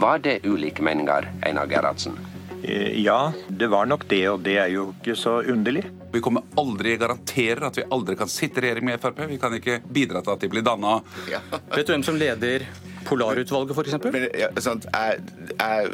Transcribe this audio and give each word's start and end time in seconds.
Var 0.00 0.18
det 0.18 0.38
ulike 0.44 0.82
meninger, 0.82 1.28
Einar 1.42 1.66
Gerhardsen? 1.66 2.18
Eh, 2.62 3.00
Ja, 3.02 3.32
det 3.48 3.66
var 3.66 3.86
nok 3.86 4.06
det, 4.08 4.22
og 4.28 4.40
det 4.44 4.56
er 4.56 4.70
jo 4.72 4.94
ikke 4.94 5.16
så 5.16 5.40
underlig. 5.44 5.82
Vi 6.12 6.20
kommer 6.24 6.42
aldri 6.58 6.96
garanterer 6.96 7.66
at 7.68 7.76
vi 7.78 7.84
aldri 7.92 8.16
kan 8.16 8.28
sitte 8.28 8.60
i 8.60 8.64
regjering 8.64 8.84
med 8.88 9.00
Frp. 9.00 9.20
Vi 9.28 9.38
kan 9.38 9.54
ikke 9.54 9.80
bidra 9.92 10.22
til 10.24 10.32
at 10.32 10.40
de 10.40 10.48
blir 10.48 10.64
danna. 10.64 11.00
Vet 11.28 11.86
du 11.86 11.92
hvem 11.92 12.04
som 12.06 12.16
leder 12.16 12.64
Polarutvalget, 13.04 13.76
f.eks.? 13.76 13.96
Men, 14.12 14.26
ja, 14.36 14.48
sant, 14.62 14.86
jeg, 14.92 15.20
jeg, 15.54 15.92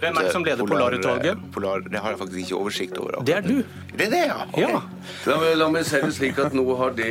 Hvem 0.00 0.18
er 0.18 0.26
det 0.26 0.32
som 0.34 0.46
leder 0.46 0.68
Polarutvalget? 0.68 1.44
Polar, 1.54 1.84
det 1.86 2.02
har 2.02 2.14
jeg 2.14 2.20
faktisk 2.22 2.40
ikke 2.44 2.58
oversikt 2.58 2.98
over. 3.02 3.20
Det 3.26 3.36
er 3.36 3.46
du. 3.46 3.62
Det 3.94 4.08
er 4.08 4.12
det, 4.14 4.24
ja. 4.30 4.40
Okay. 4.48 4.66
Ja. 4.66 4.82
La 5.28 5.38
meg, 5.42 5.54
la 5.58 5.70
meg 5.72 5.86
se 5.88 6.02
det 6.02 6.12
slik 6.16 6.38
at 6.42 6.54
Nå 6.56 6.64
har 6.78 6.94
det 6.98 7.08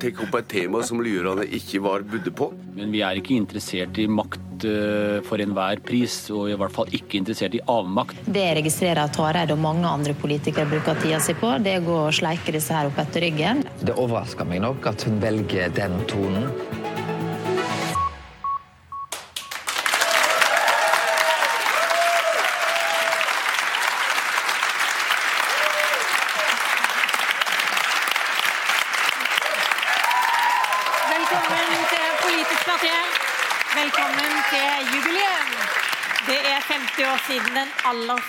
tatt 0.00 0.22
opp 0.24 0.38
et 0.40 0.48
tema 0.50 0.82
som 0.86 1.02
lurerne 1.04 1.46
ikke 1.58 1.82
var 1.84 2.04
budde 2.06 2.32
på. 2.36 2.50
Men 2.76 2.92
vi 2.94 3.02
er 3.04 3.20
ikke 3.20 3.36
interessert 3.36 3.98
i 4.00 4.06
makt 4.10 4.66
eh, 4.68 5.20
for 5.26 5.42
enhver 5.42 5.82
pris, 5.84 6.16
og 6.34 6.50
i 6.52 6.58
hvert 6.60 6.74
fall 6.74 6.92
ikke 6.96 7.18
interessert 7.20 7.56
i 7.56 7.62
avmakt. 7.70 8.20
Det 8.28 8.44
jeg 8.46 8.58
registrerer 8.60 9.04
at 9.04 9.20
Hareide 9.20 9.56
og 9.56 9.62
mange 9.64 9.88
andre 9.88 10.16
politikere 10.16 10.68
bruker 10.70 11.00
tida 11.02 11.20
si 11.24 11.36
på, 11.38 11.52
det 11.64 11.76
er 11.76 11.82
å 11.84 11.88
gå 11.88 11.98
og 12.06 12.14
sleike 12.20 12.54
disse 12.56 12.76
her 12.76 12.90
opp 12.90 13.00
etter 13.02 13.26
ryggen. 13.26 13.64
Det 13.80 13.96
overrasker 13.96 14.48
meg 14.48 14.64
nok 14.64 14.92
at 14.92 15.08
hun 15.08 15.20
velger 15.22 15.72
den 15.76 15.98
tonen. 16.10 16.48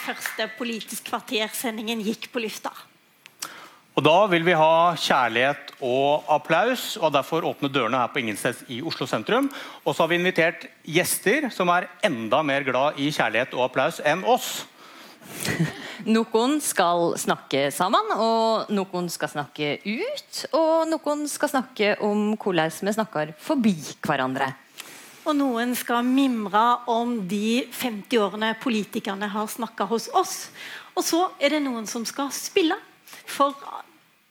Første 0.02 0.48
Politisk 0.58 1.10
kvarter-sendingen 1.10 2.02
gikk 2.06 2.32
på 2.34 2.42
lufta. 2.44 2.74
Og 3.92 4.04
Da 4.06 4.26
vil 4.32 4.46
vi 4.48 4.56
ha 4.56 4.96
kjærlighet 4.96 5.74
og 5.84 6.24
applaus, 6.32 6.96
og 6.96 7.12
derfor 7.12 7.44
åpne 7.44 7.68
dørene 7.68 8.00
her 8.00 8.08
på 8.08 8.22
Ingensteds 8.22 8.64
i 8.72 8.80
Oslo 8.82 9.06
sentrum. 9.06 9.50
Og 9.84 9.94
så 9.94 10.04
har 10.04 10.12
vi 10.14 10.20
invitert 10.22 10.64
gjester 10.88 11.50
som 11.52 11.70
er 11.74 11.90
enda 12.08 12.40
mer 12.42 12.64
glad 12.64 13.00
i 13.04 13.12
kjærlighet 13.12 13.54
og 13.58 13.68
applaus 13.68 14.00
enn 14.08 14.24
oss. 14.24 14.64
Noen 16.16 16.58
skal 16.64 17.12
snakke 17.20 17.68
sammen, 17.76 18.16
og 18.16 18.72
noen 18.74 19.12
skal 19.12 19.30
snakke 19.30 19.76
ut. 19.84 20.40
Og 20.58 20.88
noen 20.90 21.28
skal 21.30 21.52
snakke 21.52 21.94
om 22.02 22.32
hvordan 22.40 22.72
vi 22.88 22.96
snakker 22.96 23.36
forbi 23.38 23.76
hverandre. 24.02 24.50
Og 25.22 25.36
noen 25.38 25.76
skal 25.78 26.06
mimre 26.08 26.64
om 26.90 27.20
de 27.30 27.68
50 27.70 28.18
årene 28.24 28.56
politikerne 28.62 29.30
har 29.30 29.50
snakka 29.52 29.86
hos 29.92 30.10
oss. 30.18 30.36
Og 30.98 31.06
så 31.06 31.28
er 31.40 31.56
det 31.56 31.64
noen 31.66 31.86
som 31.90 32.06
skal 32.10 32.32
spille. 32.34 32.78
For, 33.30 33.54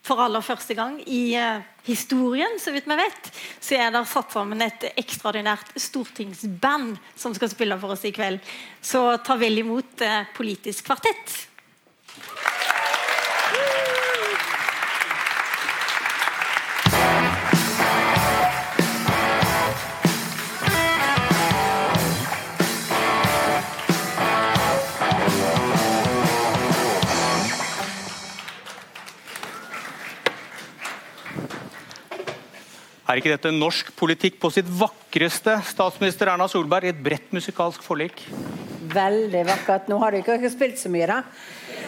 for 0.05 0.21
aller 0.25 0.43
første 0.45 0.75
gang 0.75 0.99
i 1.07 1.37
eh, 1.39 1.63
historien, 1.87 2.59
så 2.61 2.75
vidt 2.75 2.89
vi 2.91 2.97
vet, 2.99 3.31
så 3.63 3.79
er 3.79 3.95
det 3.95 4.03
satt 4.11 4.35
sammen 4.35 4.65
et 4.65 4.89
ekstraordinært 4.91 5.71
stortingsband 5.79 6.99
som 7.15 7.37
skal 7.37 7.53
spille 7.53 7.79
for 7.81 7.95
oss 7.95 8.05
i 8.09 8.13
kveld. 8.17 8.43
Så 8.83 9.05
ta 9.25 9.39
vel 9.41 9.63
imot 9.63 10.03
eh, 10.05 10.27
Politisk 10.37 10.91
kvartett. 10.91 11.50
Er 33.11 33.19
ikke 33.19 33.33
dette 33.33 33.51
norsk 33.51 33.89
politikk 33.99 34.37
på 34.39 34.53
sitt 34.55 34.69
vakreste, 34.71 35.57
statsminister 35.67 36.29
Erna 36.31 36.47
Solberg, 36.47 36.87
i 36.87 36.93
et 36.93 37.01
bredt 37.03 37.33
musikalsk 37.35 37.83
forlik? 37.83 38.23
Veldig 38.93 39.41
vakkert. 39.49 39.89
Nå 39.91 39.99
har 39.99 40.15
du 40.15 40.21
ikke 40.21 40.37
ikke 40.39 40.53
spilt 40.53 40.79
så 40.79 40.93
mye, 40.95 41.09
da. 41.11 41.17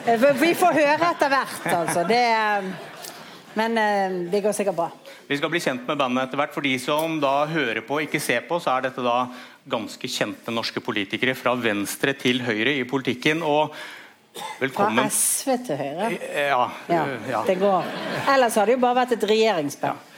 Eh, 0.03 0.19
Vi 0.41 0.51
får 0.59 0.81
høre 0.81 1.13
etter 1.13 1.31
hvert, 1.31 1.71
altså. 1.77 2.03
Det, 2.11 2.19
eh, 2.19 2.67
men 3.55 3.79
eh, 3.79 4.19
det 4.35 4.43
går 4.43 4.59
sikkert 4.59 4.81
bra. 4.81 4.91
Vi 5.31 5.39
skal 5.39 5.55
bli 5.55 5.63
kjent 5.63 5.87
med 5.87 6.03
bandet 6.03 6.27
etter 6.27 6.43
hvert. 6.43 6.55
For 6.57 6.67
de 6.67 6.75
som 6.83 7.21
da 7.23 7.47
hører 7.47 7.85
på, 7.87 8.03
ikke 8.03 8.19
ser 8.19 8.43
på, 8.49 8.59
så 8.59 8.75
er 8.75 8.89
dette 8.89 9.07
da 9.07 9.29
ganske 9.71 10.11
kjente 10.11 10.51
norske 10.51 10.83
politikere 10.83 11.39
fra 11.39 11.55
venstre 11.55 12.19
til 12.19 12.43
høyre 12.43 12.81
i 12.81 12.83
politikken. 12.83 13.47
Og 13.47 13.77
Fra 14.59 14.89
SV 15.07 15.59
til 15.69 15.77
Høyre. 15.77 16.07
Ja. 16.35 16.65
Ja, 16.89 17.03
ja. 17.29 17.43
det 17.47 17.61
går. 17.61 17.85
Ellers 18.33 18.57
har 18.57 18.67
det 18.67 18.75
jo 18.75 18.81
bare 18.83 19.05
vært 19.05 19.21
et 19.21 19.29
regjeringsband. 19.29 20.09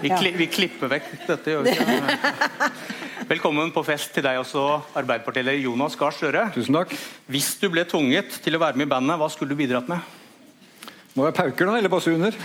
Vi, 0.00 0.08
kli, 0.08 0.30
vi 0.32 0.46
klipper 0.48 0.88
vekk 0.88 1.08
dette. 1.26 1.52
Gjør 1.52 1.66
vi 1.66 1.74
ikke? 1.74 2.68
Velkommen 3.30 3.68
på 3.74 3.82
fest 3.84 4.14
til 4.16 4.24
deg 4.24 4.38
også, 4.40 4.62
Arbeiderpartileder 4.96 5.60
Jonas 5.60 5.96
Gahr 6.00 6.14
Støre. 6.16 6.46
Tusen 6.54 6.78
takk. 6.78 6.94
Hvis 7.30 7.50
du 7.60 7.68
ble 7.72 7.84
tvunget 7.88 8.40
til 8.42 8.56
å 8.56 8.60
være 8.62 8.80
med 8.80 8.88
i 8.88 8.90
bandet, 8.90 9.20
hva 9.20 9.28
skulle 9.30 9.52
du 9.52 9.60
bidratt 9.60 9.90
med? 9.92 10.00
Må 11.18 11.26
jeg 11.28 11.36
pauker, 11.36 11.68
da? 11.68 11.76
Eller 11.76 11.92
basuner? 11.92 12.38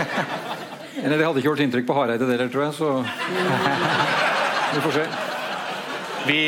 Eller 1.02 1.16
det 1.16 1.26
hadde 1.26 1.42
ikke 1.42 1.50
gjort 1.50 1.62
inntrykk 1.66 1.86
på 1.88 1.96
Hareide, 1.98 2.24
det 2.24 2.38
heller, 2.38 2.50
tror 2.52 2.64
jeg. 2.66 2.74
Så 2.80 2.88
vi 4.72 4.82
får 4.86 4.96
se. 4.96 5.04
Vi, 6.30 6.40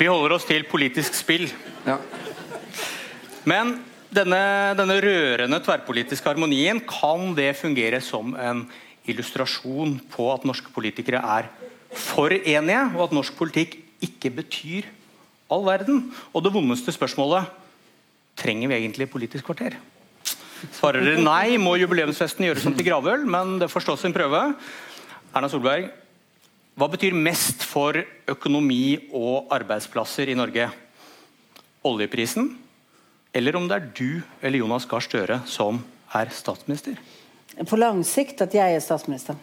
vi 0.00 0.08
holder 0.08 0.36
oss 0.38 0.48
til 0.48 0.64
politisk 0.70 1.16
spill. 1.18 1.46
Ja. 1.84 2.00
Men 3.48 3.76
denne, 4.14 4.40
denne 4.78 4.96
rørende 5.02 5.60
tverrpolitiske 5.64 6.28
harmonien, 6.28 6.80
kan 6.82 7.34
det 7.36 7.52
fungere 7.58 8.00
som 8.04 8.34
en 8.34 8.64
illustrasjon 9.08 9.98
på 10.12 10.28
at 10.32 10.46
norske 10.48 10.72
politikere 10.74 11.22
er 11.38 11.50
for 11.96 12.32
enige, 12.34 12.82
og 12.96 13.06
at 13.08 13.14
norsk 13.16 13.36
politikk 13.38 13.78
ikke 14.04 14.32
betyr 14.40 14.90
all 15.50 15.64
verden? 15.66 16.04
Og 16.34 16.44
det 16.44 16.54
vondeste 16.54 16.94
spørsmålet 16.94 17.48
trenger 18.38 18.70
vi 18.70 18.78
egentlig 18.78 19.10
Politisk 19.10 19.48
kvarter? 19.50 19.76
Svarer 20.76 21.04
dere 21.04 21.22
nei, 21.24 21.56
må 21.56 21.72
jubileumsfesten 21.80 22.44
gjøres 22.44 22.66
om 22.68 22.74
til 22.76 22.86
gravøl, 22.90 23.24
men 23.24 23.56
det 23.62 23.70
får 23.72 23.86
stå 23.86 23.96
sin 23.96 24.14
prøve. 24.14 24.42
Erna 25.32 25.48
Solberg, 25.48 25.88
hva 26.76 26.88
betyr 26.92 27.16
mest 27.16 27.64
for 27.66 27.96
økonomi 28.28 29.10
og 29.16 29.48
arbeidsplasser 29.56 30.30
i 30.30 30.36
Norge? 30.36 30.68
Oljeprisen, 31.88 32.52
eller 33.32 33.56
om 33.56 33.68
det 33.68 33.76
er 33.76 33.86
du 33.94 34.22
eller 34.42 34.58
Jonas 34.58 34.86
Gahr 34.90 35.04
Støre 35.04 35.40
som 35.46 35.82
er 36.16 36.32
statsminister? 36.34 36.98
På 37.68 37.76
lang 37.78 38.02
sikt 38.06 38.40
at 38.42 38.54
jeg 38.54 38.74
er 38.76 38.82
statsminister. 38.82 39.38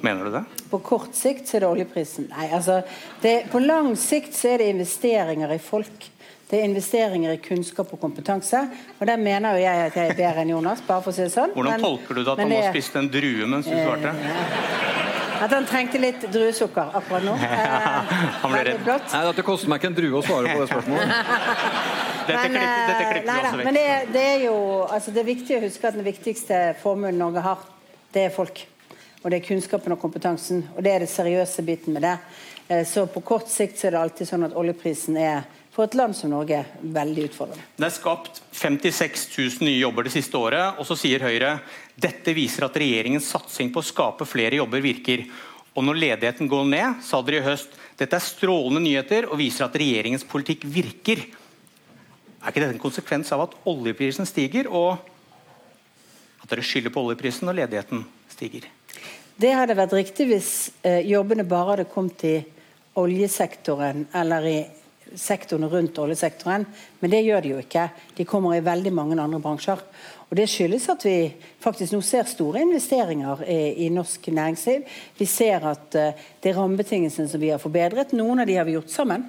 Mener 0.00 0.24
du 0.24 0.30
det? 0.32 0.44
På 0.70 0.78
kort 0.78 1.14
sikt 1.16 1.48
så 1.48 1.58
er 1.58 1.64
det 1.64 1.68
oljeprisen. 1.68 2.30
Nei, 2.32 2.46
altså, 2.56 2.80
det, 3.20 3.50
på 3.52 3.60
lang 3.60 3.92
sikt 4.00 4.36
så 4.36 4.54
er 4.54 4.62
det 4.62 4.70
investeringer 4.72 5.52
i 5.52 5.58
folk. 5.60 6.06
Det 6.50 6.58
er 6.58 6.66
investeringer 6.66 7.34
i 7.36 7.40
kunnskap 7.42 7.92
og 7.94 8.00
kompetanse. 8.02 8.62
Og 8.98 9.04
der 9.06 9.20
mener 9.20 9.58
jo 9.58 9.62
jeg 9.62 9.90
at 9.90 9.98
jeg 9.98 10.10
er 10.10 10.16
bedre 10.18 10.42
enn 10.42 10.54
Jonas. 10.54 10.80
bare 10.86 11.04
for 11.04 11.12
å 11.12 11.14
si 11.14 11.26
det 11.26 11.34
sånn. 11.34 11.52
Hvordan 11.54 11.76
Men- 11.76 11.84
tolker 11.84 12.14
du 12.14 12.24
det 12.24 12.32
at 12.32 12.38
han 12.38 12.48
nå 12.50 12.62
spiste 12.70 12.98
en 12.98 13.10
drue 13.12 13.46
mens 13.46 13.66
du 13.66 13.76
svarte? 13.76 14.14
At 15.40 15.52
han 15.56 15.64
trengte 15.64 16.00
litt 16.00 16.20
druesukker 16.32 16.96
akkurat 16.98 17.24
nå. 17.24 17.32
Han 18.42 18.52
ble 18.52 18.64
redd. 18.64 18.82
Nei, 18.84 19.32
Det 19.32 19.44
koster 19.44 19.70
meg 19.72 19.80
ikke 19.80 19.88
en 19.88 19.96
drue 19.96 20.18
å 20.18 20.24
svare 20.26 20.52
på 20.52 20.60
det 20.60 20.68
spørsmålet. 20.68 22.08
Dette, 22.30 22.48
Men, 22.48 22.66
dette 22.88 23.04
eh, 23.04 23.12
klipper 23.12 23.30
nei 23.30 23.38
vekk. 23.44 23.64
Men 23.68 23.78
det, 23.78 23.86
det 24.14 24.24
er 24.34 24.44
jo 24.46 24.56
altså 24.86 25.14
det 25.14 25.22
er 25.22 25.30
viktig 25.30 25.56
å 25.56 25.62
huske 25.66 25.88
at 25.90 25.98
den 25.98 26.06
viktigste 26.06 26.60
formuen 26.82 27.18
Norge 27.20 27.44
har, 27.44 27.64
det 28.14 28.26
er 28.28 28.34
folk. 28.34 28.62
Og 29.20 29.28
det 29.28 29.40
er 29.40 29.48
kunnskapen 29.50 29.92
og 29.92 30.00
kompetansen. 30.00 30.64
Og 30.76 30.84
det 30.84 30.94
er 30.94 31.04
det 31.04 31.10
seriøse 31.12 31.64
biten 31.66 31.96
med 31.96 32.06
det. 32.06 32.16
Eh, 32.68 32.84
Så 32.88 33.06
på 33.06 33.20
kort 33.20 33.50
sikt 33.52 33.78
så 33.78 33.88
er 33.88 33.96
det 33.96 34.04
alltid 34.04 34.30
sånn 34.30 34.46
at 34.48 34.56
oljeprisen 34.56 35.18
er 35.20 35.42
for 35.70 35.86
et 35.86 35.94
land 35.94 36.16
som 36.16 36.32
Norge 36.32 36.64
veldig 36.82 37.28
utfordrende. 37.28 37.62
Det 37.78 37.86
er 37.86 37.94
skapt 37.94 38.40
56 38.52 39.28
000 39.36 39.68
nye 39.68 39.78
jobber 39.78 40.06
det 40.06 40.14
siste 40.16 40.36
året, 40.38 40.80
og 40.80 40.86
så 40.88 40.96
sier 40.98 41.22
Høyre 41.22 41.60
dette 42.00 42.34
viser 42.34 42.66
at 42.66 42.76
regjeringens 42.80 43.28
satsing 43.30 43.70
på 43.72 43.82
å 43.82 43.86
skape 43.86 44.26
flere 44.26 44.58
jobber 44.58 44.82
virker. 44.82 45.24
Og 45.78 45.86
når 45.86 46.00
ledigheten 46.02 46.50
går 46.50 46.66
ned, 46.66 47.04
sa 47.06 47.20
dere 47.22 47.42
i 47.42 47.46
høst 47.46 47.76
dette 48.00 48.16
er 48.16 48.24
strålende 48.24 48.82
nyheter 48.82 49.28
og 49.28 49.38
viser 49.38 49.66
at 49.66 49.76
regjeringens 49.78 50.24
politikk 50.26 50.64
virker. 50.64 51.22
Er 52.40 52.52
ikke 52.52 52.62
dette 52.62 52.76
en 52.78 52.82
konsekvens 52.82 53.32
av 53.36 53.44
at 53.44 53.56
oljeprisen 53.68 54.28
stiger, 54.28 54.68
og 54.72 54.96
at 56.40 56.48
dere 56.48 56.64
skylder 56.64 56.92
på 56.94 57.02
oljeprisen 57.04 57.48
når 57.48 57.58
ledigheten 57.64 58.06
stiger? 58.32 58.68
Det 59.40 59.52
hadde 59.56 59.76
vært 59.76 59.96
riktig 59.96 60.26
hvis 60.28 60.52
eh, 60.84 61.04
jobbene 61.08 61.44
bare 61.48 61.74
hadde 61.74 61.90
kommet 61.92 62.24
i 62.28 62.36
oljesektoren 63.00 64.06
eller 64.16 64.48
i 64.48 64.58
sektorene 65.16 65.68
rundt 65.70 65.98
oljesektoren, 65.98 66.64
men 67.00 67.12
det 67.12 67.22
gjør 67.24 67.42
de 67.42 67.52
jo 67.54 67.60
ikke. 67.60 67.86
De 68.16 68.26
kommer 68.28 68.56
i 68.56 68.64
veldig 68.64 68.92
mange 68.94 69.18
andre 69.18 69.40
bransjer. 69.42 69.80
Og 70.30 70.36
Det 70.38 70.46
skyldes 70.46 70.86
at 70.92 71.04
vi 71.04 71.32
faktisk 71.60 71.96
nå 71.96 72.00
ser 72.06 72.28
store 72.30 72.62
investeringer 72.62 73.42
i, 73.42 73.86
i 73.86 73.88
norsk 73.90 74.28
næringsliv. 74.30 74.84
Vi 75.18 75.26
ser 75.26 75.66
at 75.66 75.98
uh, 75.98 76.12
det 76.42 76.52
er 76.52 76.58
rammebetingelsene 76.60 77.32
som 77.32 77.42
vi 77.42 77.50
har 77.50 77.58
forbedret. 77.58 78.14
Noen 78.14 78.44
av 78.44 78.46
de 78.46 78.54
har 78.60 78.68
vi 78.68 78.76
gjort 78.76 78.94
sammen. 78.94 79.26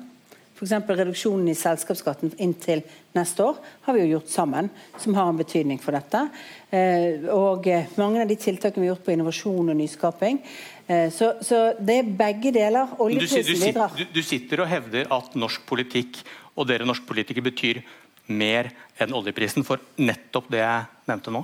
F.eks. 0.61 0.87
reduksjonen 0.87 1.47
i 1.49 1.55
selskapsskatten 1.57 2.35
inntil 2.37 2.83
neste 3.17 3.43
år 3.43 3.55
har 3.87 3.95
vi 3.95 4.03
jo 4.03 4.11
gjort 4.15 4.29
sammen, 4.29 4.69
som 5.01 5.15
har 5.17 5.31
en 5.31 5.39
betydning 5.39 5.79
for 5.81 5.97
dette. 5.97 6.21
Eh, 6.69 7.25
og 7.33 7.65
eh, 7.67 7.89
mange 7.97 8.21
av 8.21 8.29
de 8.29 8.37
tiltakene 8.37 8.83
vi 8.83 8.89
har 8.89 8.93
gjort 8.93 9.07
på 9.07 9.15
innovasjon 9.15 9.73
og 9.73 9.79
nyskaping. 9.79 10.37
Eh, 10.85 11.07
så, 11.09 11.33
så 11.41 11.63
det 11.81 11.97
er 12.03 12.13
begge 12.21 12.53
deler. 12.53 12.93
Du, 12.93 13.25
du, 13.25 13.55
bidrar. 13.65 13.97
du, 13.97 14.05
du 14.13 14.21
sitter 14.21 14.61
og 14.61 14.69
hevder 14.69 15.09
at 15.17 15.33
norsk 15.39 15.65
politikk 15.65 16.21
og 16.53 16.69
dere 16.69 16.85
norske 16.85 17.09
politikere 17.09 17.49
betyr 17.49 17.81
mer 18.31 18.69
enn 19.01 19.17
oljeprisen 19.17 19.65
for 19.65 19.81
nettopp 19.97 20.51
det 20.53 20.61
jeg 20.61 21.09
nevnte 21.09 21.33
nå? 21.33 21.41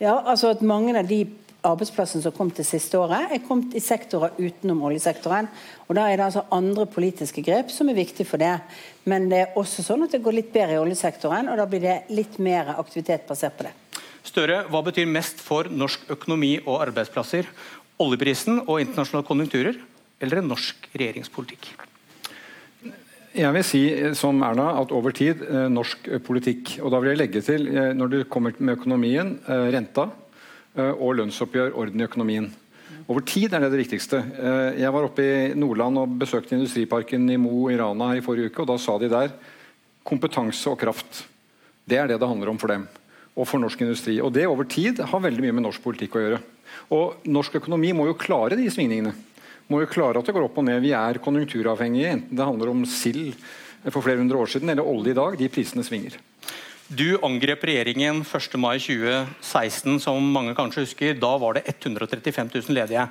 Ja, 0.00 0.14
altså 0.14 0.54
at 0.54 0.62
mange 0.64 0.94
av 0.96 1.10
de 1.10 1.24
arbeidsplassene 1.66 2.24
som 2.24 2.34
kom 2.34 2.50
til 2.54 2.66
siste 2.66 2.98
året, 2.98 3.30
er 3.32 3.42
kommet 3.44 3.74
i 3.76 3.82
sektorer 3.82 4.36
utenom 4.38 4.82
oljesektoren. 4.88 5.48
Og 5.88 5.94
Da 5.96 6.06
er 6.08 6.16
det 6.16 6.26
altså 6.26 6.44
andre 6.50 6.86
politiske 6.86 7.42
grep 7.42 7.70
som 7.70 7.88
er 7.88 7.98
viktige 7.98 8.26
for 8.26 8.38
det. 8.38 8.60
Men 9.04 9.28
det 9.28 9.38
er 9.38 9.58
også 9.58 9.82
sånn 9.82 10.04
at 10.04 10.12
det 10.12 10.22
går 10.22 10.38
litt 10.38 10.52
bedre 10.52 10.78
i 10.78 10.82
oljesektoren, 10.82 11.48
og 11.48 11.56
da 11.56 11.66
blir 11.66 11.80
det 11.80 11.98
litt 12.10 12.38
mer 12.38 12.74
aktivitet 12.78 13.26
basert 13.28 13.56
på 13.56 13.68
det. 13.68 13.74
Støre, 14.22 14.64
hva 14.68 14.82
betyr 14.84 15.08
mest 15.08 15.40
for 15.40 15.68
norsk 15.68 16.10
økonomi 16.12 16.58
og 16.66 16.82
arbeidsplasser? 16.84 17.48
Oljeprisen 18.00 18.62
og 18.66 18.80
internasjonale 18.80 19.26
konjunkturer, 19.26 19.80
eller 20.20 20.40
en 20.40 20.52
norsk 20.52 20.90
regjeringspolitikk? 20.94 21.72
Jeg 23.30 23.54
vil 23.54 23.62
si 23.62 23.80
eh, 23.94 24.12
som 24.18 24.40
Erna, 24.42 24.72
at 24.80 24.90
over 24.94 25.14
tid 25.14 25.44
eh, 25.46 25.68
norsk 25.70 26.08
eh, 26.08 26.22
politikk. 26.22 26.78
Og 26.82 26.90
da 26.90 26.98
vil 26.98 27.12
jeg 27.12 27.20
legge 27.20 27.42
til, 27.46 27.68
når 27.94 28.10
det 28.10 28.24
kommer 28.32 28.56
med 28.58 28.78
økonomien, 28.80 29.36
renta 29.46 30.08
og 30.78 31.16
lønnsoppgjør, 31.18 31.72
orden 31.74 32.00
i 32.00 32.06
økonomien. 32.06 32.44
Over 33.10 33.24
tid 33.26 33.50
er 33.50 33.64
det 33.64 33.72
det 33.72 33.80
viktigste. 33.80 34.20
Eh, 34.22 34.80
jeg 34.82 34.92
var 34.94 35.08
oppe 35.08 35.24
i 35.24 35.54
Nordland 35.58 35.98
og 35.98 36.12
besøkte 36.20 36.54
industriparken 36.54 37.24
i 37.32 37.38
Mo 37.42 37.64
i 37.72 37.78
Rana 37.80 38.12
i 38.14 38.22
forrige 38.22 38.52
uke, 38.52 38.62
og 38.62 38.70
da 38.70 38.76
sa 38.78 38.94
de 39.02 39.08
der 39.10 39.32
kompetanse 40.06 40.70
og 40.70 40.78
kraft. 40.78 41.24
Det 41.82 41.98
er 41.98 42.06
det 42.06 42.20
det 42.20 42.28
handler 42.30 42.52
om 42.52 42.60
for 42.60 42.70
dem, 42.70 42.86
og 43.34 43.48
for 43.50 43.62
norsk 43.62 43.82
industri. 43.82 44.20
Og 44.22 44.30
det 44.36 44.46
over 44.46 44.68
tid 44.68 45.02
har 45.02 45.26
veldig 45.26 45.42
mye 45.42 45.56
med 45.58 45.66
norsk 45.66 45.82
politikk 45.82 46.14
å 46.14 46.22
gjøre. 46.22 46.40
Og 46.94 47.26
norsk 47.26 47.58
økonomi 47.58 47.90
må 47.96 48.06
jo 48.06 48.18
klare 48.20 48.58
de 48.58 48.70
svingningene 48.70 49.16
må 49.70 49.84
jo 49.84 49.90
klare 49.90 50.18
at 50.18 50.26
det 50.26 50.34
går 50.34 50.48
opp 50.48 50.58
og 50.58 50.66
ned. 50.66 50.82
Vi 50.82 50.92
er 50.96 51.20
konjunkturavhengige, 51.22 52.16
enten 52.16 52.38
det 52.38 52.46
handler 52.46 52.72
om 52.72 52.82
sild 52.88 53.36
for 53.86 54.02
flere 54.02 54.20
hundre 54.20 54.40
år 54.42 54.50
siden 54.50 54.72
eller 54.72 54.86
olje 54.86 55.14
i 55.14 55.18
dag. 55.18 55.36
De 55.38 55.50
prisene 55.52 55.84
svinger. 55.86 56.16
Du 56.90 57.20
angrep 57.22 57.62
regjeringen 57.64 58.24
1. 58.26 58.54
mai 58.58 58.80
2016, 58.82 60.00
som 60.02 60.24
mange 60.34 60.56
kanskje 60.58 60.82
husker. 60.82 61.12
Da 61.22 61.36
var 61.38 61.54
det 61.54 61.68
135 61.70 62.48
000 62.50 62.74
ledige. 62.74 63.04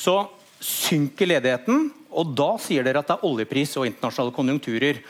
Så 0.00 0.14
synker 0.64 1.28
ledigheten, 1.28 1.90
og 2.08 2.30
da 2.32 2.54
sier 2.56 2.86
dere 2.86 3.02
at 3.02 3.10
det 3.10 3.18
er 3.18 3.26
oljepris 3.28 3.76
og 3.76 3.84
internasjonale 3.84 4.32
konjunkturer. 4.32 5.02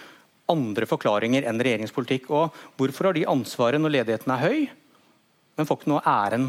Andre 0.50 0.88
forklaringer 0.91 1.47
enn 1.47 1.62
regjeringspolitikk. 1.62 2.26
Og 2.35 2.56
hvorfor 2.81 3.06
har 3.06 3.15
de 3.15 3.23
ansvaret 3.31 3.79
når 3.79 3.94
ledigheten 4.00 4.35
er 4.35 4.43
høy, 4.43 4.67
men 5.55 5.69
får 5.69 5.79
ikke 5.79 5.93
noe 5.93 6.03
æren 6.03 6.49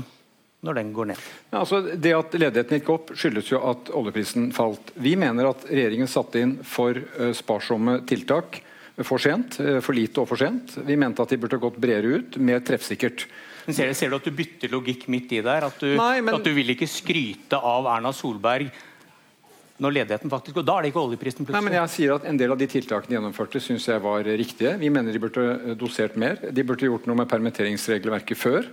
når 0.65 0.79
den 0.79 0.89
går 0.95 1.11
ned? 1.11 1.27
Ja, 1.51 1.59
altså 1.59 1.83
det 1.85 2.15
at 2.17 2.33
ledigheten 2.33 2.81
gikk 2.81 2.89
opp, 2.95 3.13
skyldes 3.13 3.53
jo 3.53 3.61
at 3.69 3.93
oljeprisen 3.93 4.49
falt. 4.57 4.89
Vi 4.97 5.13
mener 5.21 5.51
at 5.51 5.69
regjeringen 5.69 6.09
satte 6.09 6.41
inn 6.41 6.57
for 6.65 6.97
uh, 6.97 7.29
sparsomme 7.37 7.99
tiltak 8.09 8.63
for 9.07 9.21
sent. 9.21 9.59
Uh, 9.61 9.77
for 9.83 9.97
lite 9.97 10.21
og 10.21 10.29
for 10.31 10.39
sent. 10.39 10.77
Vi 10.87 10.97
mente 10.99 11.23
at 11.23 11.33
de 11.33 11.39
burde 11.41 11.61
gått 11.61 11.79
bredere 11.81 12.19
ut, 12.19 12.39
mer 12.41 12.63
treffsikkert. 12.65 13.27
Men 13.67 13.77
ser, 13.77 13.91
ser, 13.93 14.09
du 14.09 14.17
at 14.17 14.25
du 14.25 14.33
bytter 14.33 14.71
logikk 14.73 15.07
midt 15.11 15.35
i 15.37 15.43
der? 15.45 15.67
At 15.67 15.81
du, 15.81 15.91
Nei, 15.99 16.21
men... 16.25 16.39
at 16.39 16.45
du 16.45 16.53
vil 16.55 16.73
ikke 16.73 16.89
skryte 16.89 17.59
av 17.59 17.89
Erna 17.91 18.13
Solberg 18.15 18.71
når 19.79 19.95
ledigheten 19.95 20.31
faktisk 20.31 20.57
går. 20.59 20.65
Da 20.67 20.75
er 20.77 20.85
det 20.85 20.91
ikke 20.91 21.01
oljeprisen 21.01 21.45
plutselig. 21.45 21.55
Nei, 21.55 21.65
men 21.69 21.77
jeg 21.77 21.91
sier 21.93 22.13
at 22.17 22.27
En 22.29 22.39
del 22.39 22.53
av 22.53 22.59
de 22.59 22.67
tiltakene 22.69 23.09
de 23.09 23.15
gjennomførte, 23.17 23.61
syns 23.63 23.87
jeg 23.87 24.03
var 24.03 24.27
riktige. 24.27 24.75
Vi 24.81 24.91
mener 24.93 25.15
de 25.15 25.21
burde 25.23 25.45
eh, 25.55 25.75
dosert 25.79 26.17
mer. 26.19 26.39
De 26.51 26.65
burde 26.67 26.87
gjort 26.89 27.07
noe 27.09 27.19
med 27.21 27.29
permitteringsregelverket 27.31 28.39
før. 28.39 28.67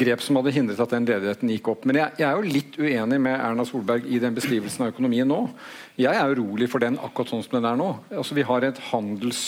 Grep 0.00 0.24
som 0.24 0.40
hadde 0.40 0.54
hindret 0.54 0.82
at 0.82 0.94
den 0.94 1.06
ledigheten 1.08 1.52
gikk 1.54 1.70
opp. 1.72 1.86
Men 1.88 2.00
jeg, 2.02 2.18
jeg 2.20 2.28
er 2.28 2.38
jo 2.38 2.54
litt 2.58 2.78
uenig 2.80 3.20
med 3.22 3.36
Erna 3.38 3.66
Solberg 3.68 4.08
i 4.10 4.22
den 4.22 4.36
beskrivelsen 4.36 4.86
av 4.86 4.94
økonomien 4.94 5.30
nå. 5.30 5.44
Jeg 6.00 6.18
er 6.18 6.34
urolig 6.34 6.70
for 6.72 6.82
den 6.82 6.98
akkurat 6.98 7.30
sånn 7.32 7.46
som 7.46 7.60
den 7.60 7.70
er 7.70 7.78
nå. 7.80 7.92
Altså 8.10 8.38
Vi 8.38 8.46
har 8.50 8.66
et 8.66 8.88
handels... 8.92 9.44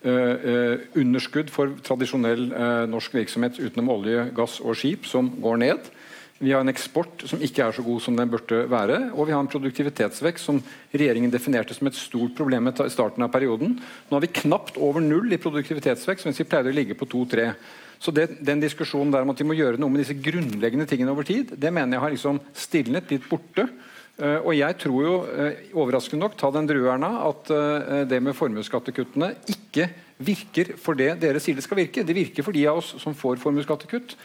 Uh, 0.00 0.08
uh, 0.08 0.76
underskudd 0.96 1.50
for 1.52 1.74
tradisjonell 1.84 2.46
uh, 2.54 2.86
norsk 2.88 3.18
virksomhet 3.18 3.58
utenom 3.60 3.90
olje, 3.92 4.22
gass 4.32 4.54
og 4.64 4.78
skip, 4.80 5.04
som 5.04 5.26
går 5.44 5.58
ned. 5.60 5.90
Vi 6.40 6.54
har 6.54 6.62
en 6.64 6.72
eksport 6.72 7.26
som 7.28 7.42
ikke 7.44 7.66
er 7.66 7.74
så 7.76 7.82
god 7.84 8.00
som 8.00 8.16
den 8.16 8.30
burde 8.32 8.62
være. 8.72 9.10
Og 9.12 9.26
vi 9.28 9.34
har 9.34 9.42
en 9.44 9.50
produktivitetsvekst 9.52 10.48
som 10.48 10.62
regjeringen 10.88 11.32
definerte 11.32 11.76
som 11.76 11.90
et 11.90 11.98
stort 11.98 12.32
problem 12.38 12.70
i 12.70 12.72
starten 12.88 13.26
av 13.26 13.28
perioden. 13.34 13.74
Nå 13.76 14.16
har 14.16 14.24
vi 14.24 14.32
knapt 14.40 14.80
over 14.80 15.04
null 15.04 15.28
i 15.36 15.40
produktivitetsvekst, 15.42 16.24
mens 16.24 16.40
vi 16.40 16.48
pleier 16.48 16.72
å 16.72 16.72
ligge 16.72 16.96
på 16.96 17.08
2-3. 17.12 17.50
Så 18.00 18.16
det, 18.16 18.40
Den 18.40 18.64
diskusjonen 18.64 19.12
der 19.12 19.26
om 19.26 19.34
at 19.34 19.44
vi 19.44 19.48
må 19.50 19.58
gjøre 19.58 19.76
noe 19.76 19.92
med 19.92 20.00
disse 20.00 20.16
grunnleggende 20.16 20.88
tingene 20.88 21.12
over 21.12 21.28
tid, 21.28 21.52
det 21.60 21.74
mener 21.76 21.98
jeg 21.98 22.04
har 22.06 22.16
liksom 22.16 22.40
stilnet, 22.56 23.12
litt 23.12 23.28
borte. 23.28 23.68
Uh, 24.20 24.40
og 24.40 24.52
jeg 24.56 24.80
tror 24.80 25.04
jo, 25.04 25.14
uh, 25.28 25.60
overraskende 25.76 26.24
nok, 26.24 26.40
ta 26.40 26.48
den 26.56 26.68
drue, 26.68 26.88
Erna, 26.92 27.14
at 27.28 27.52
uh, 27.52 28.02
det 28.08 28.24
med 28.24 28.36
formuesskattekuttene 28.36 29.34
ikke 29.48 29.90
virker 30.20 30.74
for 30.80 30.96
det 30.96 31.14
dere 31.20 31.40
sier 31.40 31.56
det 31.56 31.64
skal 31.64 31.84
virke. 31.84 32.04
Det 32.04 32.16
virker 32.16 32.44
for 32.44 32.56
de 32.56 32.64
av 32.68 32.80
oss 32.80 32.94
som 33.00 33.16
får 33.16 33.40
formuesskattekutt. 33.44 34.16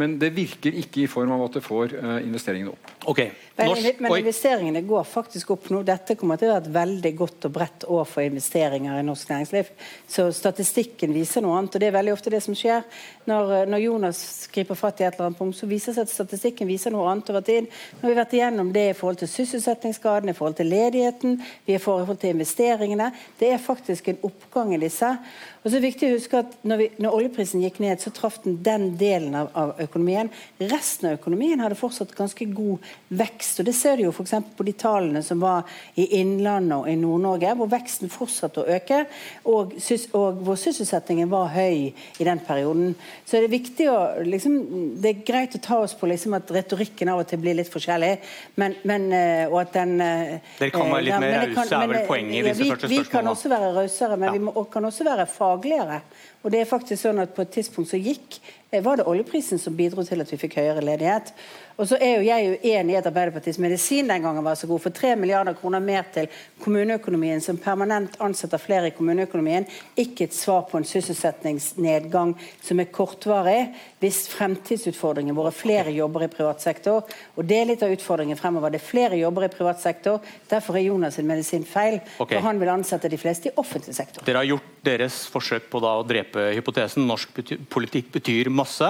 Men 0.00 0.16
det 0.18 0.32
virker 0.34 0.74
ikke 0.80 1.04
i 1.04 1.10
form 1.10 1.34
av 1.36 1.44
at 1.46 1.58
det 1.58 1.64
får 1.64 1.94
uh, 1.94 2.16
investeringene 2.24 2.72
opp. 2.74 2.94
Okay. 3.14 3.30
Men, 3.56 3.76
men, 3.98 4.16
investeringene 4.18 4.80
går 4.82 5.04
faktisk 5.06 5.52
opp 5.54 5.68
nå. 5.70 5.84
Dette 5.86 6.16
kommer 6.18 6.40
til 6.40 6.48
å 6.48 6.56
være 6.56 6.64
et 6.64 6.72
veldig 6.74 7.12
godt 7.20 7.46
og 7.46 7.52
bredt 7.54 7.84
år 7.86 8.08
for 8.10 8.26
investeringer 8.26 8.98
i 8.98 9.04
norsk 9.06 9.30
næringsliv. 9.30 9.70
Så 10.10 10.26
statistikken 10.34 11.14
viser 11.14 11.44
noe 11.44 11.60
annet, 11.60 11.76
og 11.76 11.84
det 11.84 11.86
er 11.86 11.94
veldig 11.94 12.16
ofte 12.16 12.32
det 12.34 12.42
som 12.42 12.56
skjer. 12.58 12.82
Når, 13.30 13.54
når 13.70 13.84
Jonas 13.84 14.24
griper 14.54 14.78
fatt 14.78 15.04
i 15.04 15.06
et 15.06 15.14
eller 15.14 15.30
annet 15.30 15.38
punkt, 15.38 15.58
så 15.60 15.70
viser 15.70 15.94
det 15.94 16.00
seg 16.00 16.08
at 16.08 16.14
statistikken 16.16 16.68
viser 16.68 16.94
noe 16.94 17.06
annet 17.12 17.30
over 17.30 17.46
tid. 17.46 17.70
Nå 17.70 18.02
har 18.02 18.14
vi 18.16 18.18
vært 18.18 18.34
igjennom 18.40 18.74
det 18.74 18.88
i 18.90 18.98
forhold 18.98 19.22
til 19.22 19.30
sysselsettingsgraden, 19.36 20.34
i 20.34 20.36
forhold 20.36 20.58
til 20.58 20.72
ledigheten, 20.74 21.38
vi 21.64 21.76
er 21.76 21.78
i 21.78 21.86
forhold 21.86 22.18
til 22.24 22.34
investeringene. 22.34 23.12
Det 23.38 23.54
er 23.54 23.62
faktisk 23.62 24.10
en 24.10 24.22
oppgang 24.26 24.74
i 24.74 24.82
disse. 24.82 25.14
Og 25.62 25.70
så 25.70 25.78
er 25.78 25.80
det 25.80 25.88
viktig 25.94 26.08
å 26.10 26.16
huske 26.18 26.40
at 26.42 26.58
når, 26.68 26.80
vi, 26.82 26.86
når 27.00 27.14
oljeprisen 27.16 27.62
gikk 27.62 27.78
ned, 27.80 28.02
så 28.02 28.10
traff 28.12 28.42
den 28.44 28.58
den 28.66 28.90
delen 29.00 29.32
av, 29.38 29.46
av, 29.56 29.70
økonomien. 29.80 30.28
Resten 30.60 31.08
av 31.08 31.16
økonomien 31.16 31.62
hadde 31.62 31.78
fortsatt 31.78 32.12
ganske 32.18 32.50
god 32.52 32.84
vekst. 33.08 33.43
Og 33.60 33.66
Det 33.68 33.74
ser 33.76 33.96
du 33.96 34.04
jo 34.06 34.12
f.eks. 34.12 34.34
på 34.56 34.66
de 34.66 34.74
tallene 34.78 35.22
som 35.24 35.40
var 35.42 35.68
i 36.00 36.06
Innlandet 36.20 36.76
og 36.76 36.88
i 36.90 36.96
Nord-Norge, 36.98 37.54
hvor 37.58 37.70
veksten 37.72 38.12
fortsatte 38.12 38.62
å 38.62 38.66
øke, 38.76 39.04
og, 39.50 39.74
og, 40.12 40.40
hvor 40.46 40.58
sysselsettingen 40.60 41.30
var 41.32 41.52
høy 41.54 41.92
i 41.92 42.26
den 42.26 42.42
perioden. 42.46 42.94
Så 43.26 43.38
er 43.38 43.46
det 43.46 43.52
viktig 43.54 43.88
å 43.92 43.98
liksom, 44.24 44.58
Det 45.02 45.10
er 45.10 45.24
greit 45.26 45.56
å 45.58 45.62
ta 45.62 45.80
oss 45.84 45.94
på 45.98 46.08
liksom, 46.10 46.36
at 46.38 46.50
retorikken 46.54 47.12
av 47.12 47.22
og 47.22 47.30
til 47.30 47.42
blir 47.42 47.58
litt 47.58 47.72
forskjellig, 47.72 48.12
men, 48.60 48.76
men 48.88 49.08
eh, 49.12 49.44
og 49.50 49.60
at 49.64 49.74
den 49.76 49.96
eh, 50.00 50.36
Dere 50.58 50.74
kan 50.74 50.92
være 50.92 51.06
litt 51.08 51.14
ja, 51.14 51.22
mer 51.22 51.38
rause, 51.54 51.80
er 51.80 51.90
vel 51.90 52.06
poenget 52.08 52.38
i 52.38 52.44
disse 52.48 52.62
vi, 52.62 52.70
første 52.72 52.88
spørsmålene? 52.88 53.08
Vi 53.08 53.16
kan 53.16 53.32
også 53.34 53.54
være 53.54 53.72
rausere, 53.78 54.20
men 54.20 54.28
Ja. 54.28 54.36
vi 54.38 54.44
må, 54.46 54.54
og 54.56 54.70
kan 54.72 54.84
også 54.88 55.04
være 55.06 55.26
fagligere. 55.30 56.00
Og 56.44 56.52
det 56.52 56.60
er 56.60 56.68
faktisk 56.68 57.00
sånn 57.00 57.22
at 57.22 57.34
På 57.34 57.42
et 57.42 57.54
tidspunkt 57.56 57.90
så 57.90 57.98
gikk, 57.98 58.38
eh, 58.70 58.82
var 58.84 58.96
det 58.96 59.06
oljeprisen 59.08 59.58
som 59.58 59.76
bidro 59.76 60.04
til 60.04 60.20
at 60.20 60.30
vi 60.30 60.36
fikk 60.36 60.58
høyere 60.60 60.84
ledighet. 60.84 61.32
Og 61.76 61.88
så 61.88 61.96
er 61.98 62.20
jo 62.20 62.26
jeg 62.28 62.58
uenig 62.62 62.94
i 62.94 62.98
at 63.00 63.06
Arbeiderpartiets 63.08 63.58
medisin 63.58 64.06
den 64.06 64.22
gangen 64.22 64.44
var 64.44 64.54
så 64.54 64.68
god. 64.70 64.82
For 64.84 64.90
3 64.94 65.16
milliarder 65.16 65.56
kroner 65.58 65.80
mer 65.80 66.04
til 66.14 66.28
kommuneøkonomien, 66.62 67.40
som 67.40 67.56
permanent 67.58 68.14
ansetter 68.20 68.58
flere 68.62 68.92
i 68.92 68.94
kommuneøkonomien, 68.94 69.66
ikke 69.96 70.28
et 70.28 70.34
svar 70.34 70.68
på 70.70 70.78
en 70.78 70.86
sysselsettingsnedgang 70.86 72.36
som 72.62 72.80
er 72.80 72.92
kortvarig, 72.94 73.74
hvis 73.98 74.28
fremtidsutfordringen 74.36 75.34
vår 75.34 75.50
er 75.50 75.58
flere 75.58 75.96
jobber 75.96 76.28
i 76.28 76.30
privat 76.30 76.62
sektor. 76.62 77.02
Og 77.34 77.44
det 77.44 77.58
er 77.58 77.72
litt 77.72 77.82
av 77.82 77.90
utfordringen 77.90 78.38
fremover. 78.38 78.70
Det 78.70 78.82
er 78.82 78.86
flere 78.92 79.18
jobber 79.18 79.48
i 79.48 79.52
privat 79.56 79.82
sektor. 79.82 80.20
Derfor 80.50 80.78
er 80.78 80.86
Jonas 80.86 81.18
sin 81.18 81.26
medisin 81.26 81.64
feil. 81.64 81.98
Okay. 82.18 82.36
For 82.36 82.46
han 82.46 82.62
vil 82.62 82.68
ansette 82.76 83.10
de 83.10 83.18
fleste 83.18 83.50
i 83.50 83.56
offentlig 83.56 83.96
sektor. 83.96 84.22
Dere 84.22 84.44
har 84.44 84.52
gjort 84.54 84.73
deres 84.84 85.22
forsøk 85.32 85.70
på 85.72 85.80
da 85.82 85.94
å 86.00 86.04
drepe 86.06 86.50
hypotesen. 86.56 87.06
Norsk 87.08 87.32
bety 87.36 87.58
politikk 87.72 88.12
betyr 88.14 88.50
masse. 88.52 88.88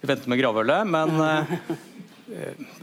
Vi 0.00 0.08
venter 0.10 0.30
med 0.30 0.40
gravølet, 0.40 0.86
men 0.88 1.20
eh, 1.26 1.56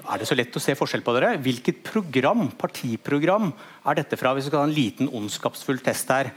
er 0.03 0.21
det 0.21 0.27
så 0.29 0.37
lett 0.37 0.55
å 0.55 0.63
se 0.63 0.75
forskjell 0.77 1.03
på 1.05 1.15
dere? 1.17 1.33
Hvilket 1.43 1.81
program, 1.87 2.47
partiprogram 2.59 3.51
er 3.51 3.99
dette 4.01 4.19
fra, 4.19 4.33
hvis 4.35 4.47
vi 4.47 4.53
skal 4.53 4.63
ha 4.63 4.69
en 4.69 4.75
liten 4.75 5.11
ondskapsfull 5.11 5.81
test 5.83 6.11
her? 6.13 6.31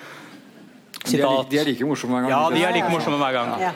Er, 1.06 1.20
li- 1.22 1.46
de 1.52 1.60
er 1.60 1.68
like 1.68 1.86
morsomme 1.86 2.18
hver 2.18 2.26
gang. 2.26 2.32
Ja, 2.34 2.42
de 2.50 2.64
er 2.66 2.74
like 2.74 2.90
morsomme 2.90 3.18
hver 3.20 3.36
gang. 3.36 3.56
Ja. 3.62 3.72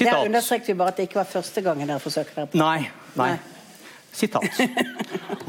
Der 0.00 0.22
understreket 0.22 0.70
vi 0.70 0.76
bare 0.78 0.92
at 0.94 1.00
det 1.00 1.08
ikke 1.08 1.18
var 1.18 1.28
første 1.28 1.62
gangen 1.66 1.88
dere 1.90 2.00
forsøker 2.00 2.36
dere 2.36 2.50
på. 2.52 2.60
Nei. 2.60 2.86
nei. 3.18 3.32
Sitat. 4.14 4.46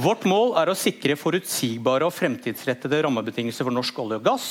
Vårt 0.01 0.25
mål 0.29 0.55
er 0.61 0.69
å 0.71 0.75
sikre 0.77 1.15
forutsigbare 1.17 2.05
og 2.05 2.13
fremtidsrettede 2.13 2.99
rammebetingelser 3.05 3.65
for 3.67 3.73
norsk 3.73 4.01
olje 4.03 4.19
og 4.19 4.25
gass, 4.27 4.47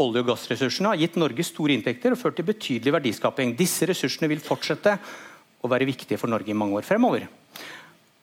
olje- 0.00 0.24
og 0.24 0.30
gassressursene 0.32 0.92
har 0.92 1.00
gitt 1.00 1.18
Norge 1.20 1.44
store 1.46 1.76
inntekter 1.76 2.14
og 2.14 2.20
ført 2.20 2.38
til 2.38 2.48
betydelig 2.48 2.94
verdiskaping. 2.96 3.52
Disse 3.58 3.88
ressursene 3.90 4.30
vil 4.32 4.42
fortsette 4.44 4.96
å 5.60 5.70
være 5.70 5.88
viktige 5.88 6.18
for 6.20 6.32
Norge 6.32 6.52
i 6.52 6.56
mange 6.56 6.80
år 6.80 6.88
fremover. 6.88 7.28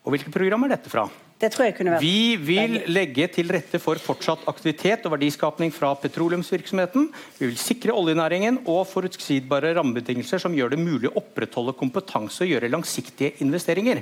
Og 0.08 0.14
Hvilket 0.14 0.32
program 0.32 0.64
er 0.64 0.78
dette 0.78 0.92
fra? 0.92 1.04
Det 1.38 1.52
tror 1.54 1.68
jeg 1.68 1.76
kunne 1.78 1.94
vært 1.94 2.02
Vi 2.06 2.38
vil 2.42 2.80
legge 2.90 3.28
til 3.30 3.52
rette 3.54 3.78
for 3.84 4.00
fortsatt 4.02 4.48
aktivitet 4.50 5.06
og 5.06 5.14
verdiskapning 5.14 5.74
fra 5.76 5.92
petroleumsvirksomheten. 6.02 7.12
Vi 7.38 7.46
vil 7.52 7.60
sikre 7.62 7.94
oljenæringen 7.94 8.64
og 8.66 8.88
forutsigbare 8.90 9.76
rammebetingelser 9.78 10.42
som 10.42 10.56
gjør 10.58 10.74
det 10.74 10.82
mulig 10.82 11.12
å 11.12 11.20
opprettholde 11.22 11.78
kompetanse 11.78 12.42
og 12.48 12.56
gjøre 12.56 12.72
langsiktige 12.74 13.36
investeringer. 13.46 14.02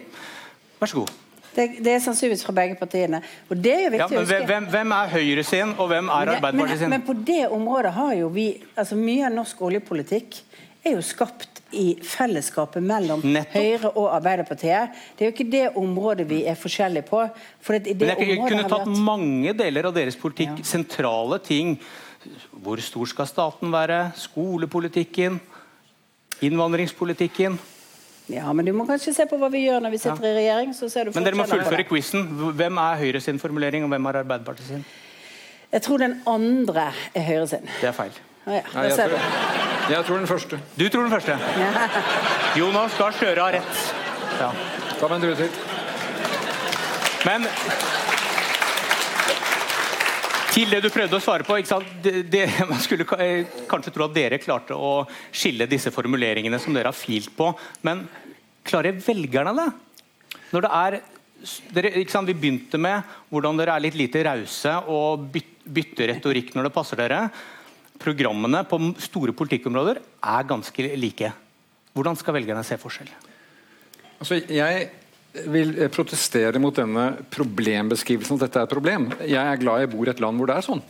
Vær 0.80 0.94
så 0.94 1.02
god. 1.02 1.25
Det, 1.56 1.68
det 1.84 1.94
er 1.96 2.02
sannsynligvis 2.04 2.44
fra 2.46 2.56
begge 2.58 2.76
partiene. 2.80 3.22
Og 3.50 3.58
det 3.58 3.74
er 3.74 3.84
jo 3.86 3.92
Ja, 3.96 4.08
men 4.12 4.20
å 4.20 4.24
huske. 4.26 4.46
hvem, 4.50 4.70
hvem 4.74 4.94
er 4.98 5.12
Høyre 5.16 5.44
sin, 5.48 5.74
og 5.80 5.88
hvem 5.92 6.10
er 6.12 6.36
Arbeiderpartiet 6.36 6.84
sin? 6.84 6.90
men 6.92 7.06
på 7.08 7.16
det 7.26 7.46
området 7.48 7.94
har 7.96 8.14
jo 8.20 8.30
vi 8.34 8.48
altså 8.76 8.98
Mye 9.00 9.28
av 9.30 9.36
norsk 9.36 9.62
oljepolitikk 9.62 10.42
er 10.86 10.98
jo 10.98 11.04
skapt 11.06 11.62
i 11.76 11.96
fellesskapet 12.04 12.84
mellom 12.84 13.24
Høyre 13.54 13.92
og 13.96 14.10
Arbeiderpartiet. 14.14 14.96
Det 15.16 15.26
er 15.26 15.32
jo 15.32 15.36
ikke 15.36 15.52
det 15.52 15.66
området 15.80 16.28
vi 16.30 16.44
er 16.48 16.58
forskjellige 16.60 17.08
på. 17.10 17.24
For 17.64 17.78
det, 17.78 17.98
det 18.00 18.12
Men 18.14 18.22
jeg 18.22 18.40
kunne 18.40 18.68
tatt 18.68 18.86
vært... 18.86 19.04
mange 19.08 19.56
deler 19.58 19.90
av 19.90 19.96
deres 19.96 20.18
politikk, 20.20 20.62
sentrale 20.68 21.40
ting. 21.44 21.76
Hvor 22.64 22.82
stor 22.82 23.12
skal 23.12 23.30
staten 23.30 23.74
være? 23.74 24.12
Skolepolitikken? 24.18 25.40
Innvandringspolitikken? 26.46 27.60
Ja, 28.32 28.50
men 28.58 28.66
du 28.66 28.72
må 28.74 28.88
kanskje 28.90 29.14
se 29.14 29.26
på 29.30 29.38
hva 29.38 29.52
vi 29.54 29.66
gjør 29.68 29.84
når 29.86 29.94
vi 29.94 30.00
sitter 30.02 30.26
i 30.32 30.36
regjering. 30.40 30.72
så 30.74 30.90
ser 30.90 31.06
du 31.06 31.12
Men 31.16 31.28
dere 31.28 31.38
må 31.38 31.46
fullføre 31.50 31.86
quizen. 31.86 32.26
Hvem 32.58 32.80
er 32.82 33.02
Høyre 33.02 33.22
sin 33.22 33.40
formulering, 33.40 33.86
og 33.86 33.92
hvem 33.94 34.08
er 34.10 34.22
Arbeiderpartiet 34.24 34.72
sin? 34.72 34.86
Jeg 35.72 35.82
tror 35.86 36.02
den 36.02 36.16
andre 36.28 36.88
er 37.14 37.28
Høyre 37.28 37.48
sin. 37.48 37.70
Det 37.82 37.92
er 37.92 37.96
feil. 37.98 38.18
Å 38.46 38.54
ja, 38.54 38.64
Nei, 38.74 38.88
jeg, 38.90 38.98
tror, 38.98 39.94
jeg 39.94 40.06
tror 40.08 40.18
den 40.22 40.28
første. 40.30 40.60
Du 40.78 40.86
tror 40.90 41.08
den 41.08 41.14
første? 41.14 41.38
Jonas 42.58 42.98
Gahr 42.98 43.16
Støre 43.18 43.42
har 43.42 43.58
rett. 43.60 43.86
Ja. 44.40 44.52
Ta 45.00 45.10
meg 45.10 45.18
en 45.18 45.26
drue 45.26 45.36
til. 45.40 45.50
Men 47.26 47.48
til 50.56 50.72
det 50.72 50.80
du 50.86 50.92
prøvde 50.94 51.18
å 51.18 51.24
svare 51.24 51.44
på? 51.44 51.58
Det, 52.04 52.14
det, 52.32 52.46
Man 52.70 52.80
skulle 52.84 53.08
eh, 53.20 53.50
kanskje 53.70 53.92
tro 53.96 54.08
at 54.08 54.16
dere 54.16 54.40
klarte 54.42 54.78
å 54.78 55.02
skille 55.36 55.68
disse 55.68 55.92
formuleringene 55.92 56.60
som 56.62 56.76
dere 56.76 56.92
har 56.94 56.98
filt 56.98 57.34
på, 57.36 57.52
men 57.86 58.06
klarer 58.66 58.96
velgerne 59.04 59.54
det? 59.58 59.68
Når 60.54 60.66
det 60.66 60.72
er 60.80 60.98
dere, 61.76 61.92
sant? 62.10 62.30
Vi 62.32 62.38
begynte 62.38 62.80
med 62.82 63.04
hvordan 63.34 63.60
dere 63.60 63.76
er 63.76 63.84
litt 63.84 63.98
lite 64.00 64.24
rause 64.26 64.78
og 64.92 65.28
bytter 65.36 66.14
retorikk 66.14 66.56
når 66.56 66.70
det 66.70 66.76
passer 66.78 67.02
dere. 67.04 67.26
Programmene 68.02 68.64
på 68.68 68.80
store 69.04 69.36
politikkområder 69.36 70.00
er 70.00 70.48
ganske 70.50 70.92
like. 71.00 71.32
Hvordan 71.96 72.18
skal 72.20 72.40
velgerne 72.40 72.64
se 72.68 72.80
forskjell? 72.80 73.12
Altså, 74.16 74.40
jeg 74.40 74.88
vil 75.52 75.74
eh, 75.78 75.92
protestere 75.94 76.62
mot 76.62 76.76
denne 76.76 77.12
problembeskrivelsen 77.34 78.38
at 78.38 78.48
dette 78.48 78.62
er 78.62 78.68
et 78.68 78.76
problem. 78.76 79.10
Jeg 79.28 79.42
er 79.42 79.62
glad 79.62 79.84
jeg 79.84 79.92
bor 79.94 80.08
i 80.08 80.14
et 80.14 80.24
land 80.24 80.40
hvor 80.40 80.52
det 80.52 80.60
er 80.60 80.68
sånn. 80.68 80.84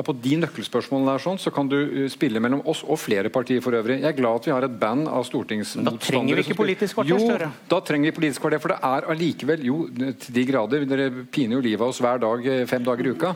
At 0.00 0.06
på 0.08 0.14
de 0.16 0.36
nøkkelspørsmålene 0.40 1.14
er 1.18 1.22
sånn, 1.22 1.38
så 1.40 1.52
kan 1.52 1.68
du 1.68 1.76
eh, 1.78 2.06
spille 2.12 2.40
mellom 2.40 2.62
oss 2.70 2.80
og 2.86 2.96
flere 3.02 3.28
partier 3.32 3.60
for 3.64 3.76
øvrig. 3.76 3.98
Jeg 4.00 4.08
er 4.14 4.16
glad 4.16 4.40
at 4.40 4.48
vi 4.48 4.54
har 4.54 4.64
et 4.64 4.78
band 4.80 5.10
av 5.10 5.26
stortingsmotstandere. 5.28 6.00
Da 6.00 6.06
trenger 6.06 6.38
vi 6.38 6.44
ikke 6.46 6.56
Politisk 6.60 6.96
kvarter, 6.96 7.44
Jo, 7.44 7.50
da 7.68 7.80
trenger 7.84 8.10
vi 8.10 8.16
politisk 8.16 8.44
kvarter, 8.44 8.62
for 8.62 8.72
det 8.72 8.78
er 8.88 9.08
allikevel 9.12 9.66
jo 9.66 9.76
til 9.90 10.36
de 10.36 10.44
grader 10.48 10.86
Dere 10.88 11.08
piner 11.32 11.58
jo 11.58 11.62
livet 11.64 11.84
av 11.84 11.92
oss 11.92 12.00
hver 12.00 12.22
dag, 12.22 12.46
eh, 12.46 12.64
fem 12.70 12.86
dager 12.86 13.10
i 13.10 13.12
uka. 13.12 13.34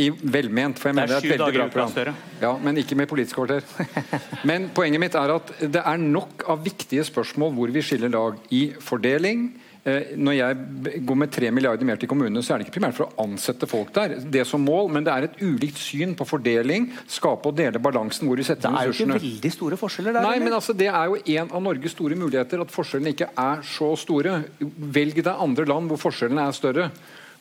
I 0.00 0.08
velment, 0.10 0.80
for 0.80 0.90
jeg 0.90 0.96
er 0.96 0.98
mener 0.98 1.12
det 1.12 1.18
er 1.18 1.28
et 1.28 1.32
veldig 1.36 1.54
bra 1.58 1.68
program. 1.76 1.94
Støre. 1.94 2.14
Ja, 2.42 2.52
men 2.64 2.82
ikke 2.82 2.98
med 2.98 3.10
Politisk 3.10 3.38
kvarter. 3.38 3.62
Men 4.48 4.68
poenget 4.74 5.02
mitt 5.02 5.16
er 5.18 5.34
at 5.34 5.54
det 5.60 5.82
er 5.82 6.02
nok 6.02 6.44
av 6.48 6.62
viktige 6.64 7.04
spørsmål 7.06 7.54
hvor 7.56 7.72
vi 7.74 7.82
skiller 7.84 8.12
lag 8.12 8.38
i 8.54 8.68
fordeling. 8.80 9.50
Eh, 9.88 10.14
Når 10.18 10.36
jeg 10.36 11.02
går 11.06 11.18
med 11.22 11.32
3 11.34 11.50
milliarder 11.54 11.88
mer 11.88 12.00
til 12.00 12.10
kommunene, 12.10 12.42
så 12.44 12.54
er 12.54 12.60
det 12.60 12.68
ikke 12.68 12.78
primært 12.78 12.96
for 12.98 13.08
å 13.08 13.24
ansette 13.24 13.68
folk 13.70 13.92
der, 13.96 14.16
det 14.36 14.44
som 14.48 14.62
mål, 14.64 14.90
men 14.94 15.06
det 15.06 15.14
er 15.14 15.28
et 15.28 15.38
ulikt 15.42 15.80
syn 15.80 16.14
på 16.18 16.26
fordeling, 16.28 16.90
skape 17.08 17.50
og 17.50 17.56
dele 17.58 17.80
balansen 17.82 18.28
hvor 18.28 18.40
vi 18.40 18.46
setter 18.46 18.68
Det 18.74 18.82
er 18.82 18.90
jo 18.90 18.96
ikke 18.96 19.18
veldig 19.18 19.52
store 19.54 19.78
forskjeller 19.80 20.18
der. 20.18 20.26
Nei, 20.26 20.38
men 20.42 20.56
altså, 20.56 20.76
Det 20.76 20.90
er 20.90 21.12
jo 21.12 21.20
en 21.38 21.54
av 21.54 21.64
Norges 21.64 21.96
store 21.96 22.18
muligheter, 22.18 22.60
at 22.64 22.74
forskjellene 22.74 23.14
ikke 23.14 23.30
er 23.36 23.64
så 23.66 23.92
store. 23.98 24.42
Velg 24.98 25.22
deg 25.22 25.32
andre 25.48 25.68
land 25.68 25.90
hvor 25.92 26.04
forskjellene 26.08 26.48
er 26.48 26.56
større. 26.56 26.90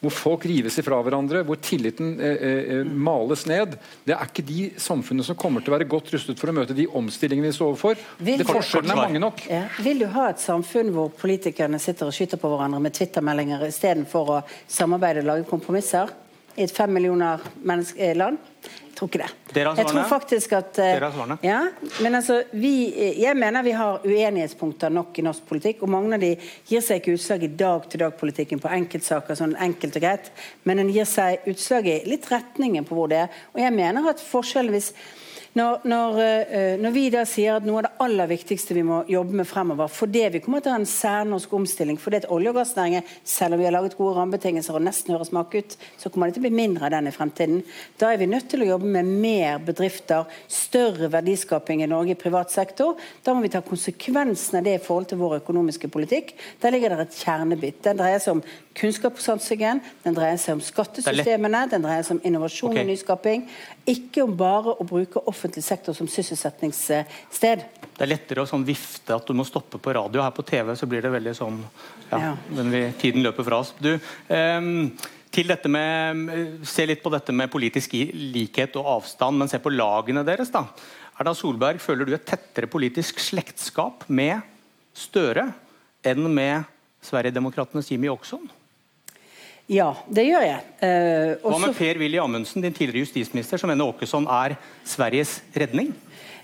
Hvor 0.02 0.14
folk 0.14 0.46
rives 0.46 0.78
ifra 0.78 1.00
hverandre, 1.02 1.42
hvor 1.48 1.58
tilliten 1.64 2.20
eh, 2.22 2.44
eh, 2.48 2.84
males 2.86 3.48
ned. 3.50 3.78
Det 4.06 4.14
er 4.14 4.30
ikke 4.30 4.46
de 4.46 4.68
samfunnene 4.82 5.26
som 5.26 5.38
kommer 5.40 5.64
til 5.64 5.74
å 5.74 5.78
være 5.78 5.90
godt 5.90 6.12
rustet 6.14 6.38
for 6.38 6.52
å 6.52 6.56
møte 6.60 6.78
de 6.78 6.86
omstillingene 6.86 7.50
vi 7.50 7.58
står 7.58 7.72
overfor. 7.72 8.04
Vil 8.22 8.44
Det 8.44 8.46
Forskjellene 8.50 8.94
er 8.94 9.02
mange 9.02 9.24
nok. 9.24 9.42
Ja. 9.50 9.64
Vil 9.82 10.04
du 10.04 10.08
ha 10.14 10.28
et 10.30 10.44
samfunn 10.44 10.94
hvor 10.94 11.10
politikerne 11.18 11.82
sitter 11.82 12.12
og 12.12 12.16
skyter 12.18 12.42
på 12.42 12.52
hverandre 12.54 12.84
med 12.84 12.94
twittermeldinger 12.98 13.66
istedenfor 13.72 14.34
å 14.36 14.40
samarbeide 14.70 15.26
og 15.26 15.32
lage 15.32 15.50
kompromisser? 15.50 16.14
I 16.58 16.66
et 16.66 16.74
fem 16.74 16.94
millioner 16.94 17.42
eh, 17.98 18.14
land? 18.18 18.38
Tror 18.98 19.12
ikke 19.12 19.20
det. 19.22 19.30
Dere 19.54 19.70
har 19.70 19.78
Jeg 19.78 19.86
tror 19.86 19.94
svarene. 19.94 20.10
faktisk 20.10 20.54
at 20.58 20.80
eh, 20.82 20.94
Dere 20.96 21.06
har 21.06 21.14
svarene. 21.14 21.36
Ja, 21.46 21.60
men 22.02 22.18
altså, 22.18 22.40
vi, 22.58 22.72
eh, 22.98 23.20
jeg 23.22 23.38
mener 23.38 23.62
vi 23.64 23.76
har 23.78 24.00
uenighetspunkter 24.02 24.90
nok 24.90 25.20
i 25.22 25.26
norsk 25.28 25.46
politikk, 25.46 25.84
og 25.86 25.92
mange 25.94 26.18
av 26.18 26.24
de 26.24 26.32
gir 26.66 26.82
seg 26.82 27.04
ikke 27.04 27.14
utslag 27.14 27.46
i 27.46 27.52
dag-til-dag-politikken 27.60 28.64
på 28.64 28.72
enkeltsaker, 28.74 29.38
sånn 29.38 29.54
enkelt 29.62 30.00
og 30.00 30.02
greit, 30.08 30.32
men 30.66 30.82
den 30.82 30.90
gir 30.96 31.06
seg 31.06 31.46
utslag 31.46 31.86
i 31.94 32.00
litt 32.10 32.26
retningen 32.32 32.90
på 32.90 32.98
hvor 32.98 33.14
det 33.14 33.22
er. 33.28 33.40
Og 33.54 33.62
jeg 33.62 33.78
mener 33.78 34.10
at 34.10 34.24
forskjellen 34.24 34.74
hvis 34.74 34.90
når, 35.58 35.86
når, 35.90 36.18
eh, 36.22 36.76
når 36.82 36.94
vi 36.94 37.04
da 37.14 37.24
sier 37.28 37.58
at 37.58 37.66
noe 37.66 37.80
av 37.80 37.88
det 37.88 37.94
aller 38.04 38.30
viktigste 38.30 38.76
vi 38.78 38.84
må 38.86 39.00
jobbe 39.10 39.40
med 39.40 39.48
fremover, 39.50 39.90
fordi 39.92 40.26
vi 40.36 40.42
kommer 40.44 40.62
til 40.62 40.72
å 40.72 40.76
ha 40.76 40.82
en 40.82 40.90
særnorsk 40.90 41.54
omstilling, 41.58 41.98
fordi 42.02 42.20
at 42.22 42.28
olje- 42.34 42.52
og 42.52 42.60
gassnæringen, 42.60 43.08
selv 43.26 43.56
om 43.56 43.62
vi 43.62 43.68
har 43.68 43.74
laget 43.74 43.98
gode 43.98 44.18
rammebetingelser 44.20 44.78
og 44.78 44.86
nesten 44.86 45.16
høres 45.16 45.32
smak 45.32 45.56
ut, 45.56 45.78
så 45.98 46.12
kommer 46.12 46.30
det 46.30 46.38
til 46.38 46.44
å 46.44 46.48
bli 46.48 46.60
mindre 46.60 46.86
av 46.88 46.94
den 46.94 47.10
i 47.10 47.16
fremtiden. 47.16 47.64
Da 47.98 48.12
er 48.12 48.22
vi 48.22 48.30
nødt 48.30 48.50
til 48.52 48.66
å 48.66 48.70
jobbe 48.74 48.92
med 48.98 49.10
mer 49.24 49.64
bedrifter, 49.66 50.28
større 50.52 51.10
verdiskaping 51.14 51.82
i 51.84 51.90
Norge 51.90 52.14
i 52.14 52.20
privat 52.20 52.54
sektor. 52.54 53.00
Da 53.24 53.34
må 53.34 53.46
vi 53.46 53.54
ta 53.54 53.64
konsekvensen 53.66 54.60
av 54.60 54.68
det 54.68 54.78
i 54.78 54.84
forhold 54.84 55.10
til 55.10 55.22
vår 55.24 55.40
økonomiske 55.40 55.90
politikk. 55.94 56.36
Der 56.62 56.76
ligger 56.76 56.94
det 56.94 57.08
et 57.08 57.22
kjernebit. 57.24 57.82
Den 57.88 57.98
dreier 57.98 58.22
seg 58.22 58.38
om 58.38 58.44
kunnskapssatsingen, 58.78 59.82
den 60.04 60.18
dreier 60.18 60.38
seg 60.42 60.58
om 60.58 60.62
skattesystemene, 60.62 61.66
den 61.72 61.86
dreier 61.86 62.06
seg 62.06 62.20
om 62.20 62.24
innovasjon 62.28 62.78
og 62.78 62.92
nyskaping. 62.92 63.48
Ikke 63.88 64.24
om 64.26 64.34
bare 64.36 64.74
å 64.76 64.84
bruke 64.88 65.22
offentlig 65.32 65.64
sektor 65.64 65.96
som 65.96 66.10
sysselsettingssted. 66.12 67.06
Det 67.98 68.04
er 68.04 68.10
lettere 68.12 68.44
å 68.44 68.50
sånn 68.50 68.66
vifte 68.68 69.16
at 69.16 69.26
du 69.28 69.32
må 69.38 69.46
stoppe 69.48 69.80
på 69.80 69.94
radio. 69.96 70.22
Her 70.26 70.34
på 70.36 70.44
TV 70.46 70.74
så 70.76 70.90
blir 70.90 71.02
det 71.06 71.14
veldig 71.14 71.34
sånn 71.38 71.62
Ja, 72.12 72.18
Ja. 72.20 72.34
men 72.52 72.72
vi, 72.72 72.82
tiden 73.00 73.24
løper 73.24 73.44
fra 73.48 73.60
oss. 73.64 73.74
Du, 73.80 73.94
um, 74.30 74.92
til 75.32 75.48
dette 75.48 75.68
med, 75.72 76.62
Se 76.68 76.86
litt 76.86 77.02
på 77.04 77.12
dette 77.12 77.32
med 77.32 77.52
politisk 77.52 77.92
likhet 78.14 78.76
og 78.76 78.86
avstand, 78.98 79.38
men 79.38 79.48
se 79.48 79.58
på 79.60 79.72
lagene 79.72 80.26
deres. 80.26 80.52
da. 80.52 80.66
Erna 81.20 81.34
Solberg, 81.34 81.80
føler 81.80 82.06
du 82.06 82.14
et 82.14 82.26
tettere 82.26 82.68
politisk 82.68 83.20
slektskap 83.20 84.04
med 84.10 84.42
Støre 84.94 85.54
enn 86.04 86.28
med 86.34 86.66
Sverigedemokratenes 87.02 87.90
Jimmy 87.92 88.08
Åkesson? 88.10 88.50
Ja, 89.68 89.90
det 90.08 90.24
gjør 90.30 90.46
jeg. 90.48 90.60
Eh, 90.80 91.34
Hva 91.44 91.58
med 91.60 91.74
Per-Willy 91.76 92.20
Amundsen, 92.24 92.64
din 92.64 92.76
tidligere 92.76 93.04
justisminister, 93.04 93.60
som 93.60 93.68
mener 93.68 93.90
Åkesson 93.92 94.28
er 94.32 94.56
Sveriges 94.88 95.42
redning? 95.56 95.90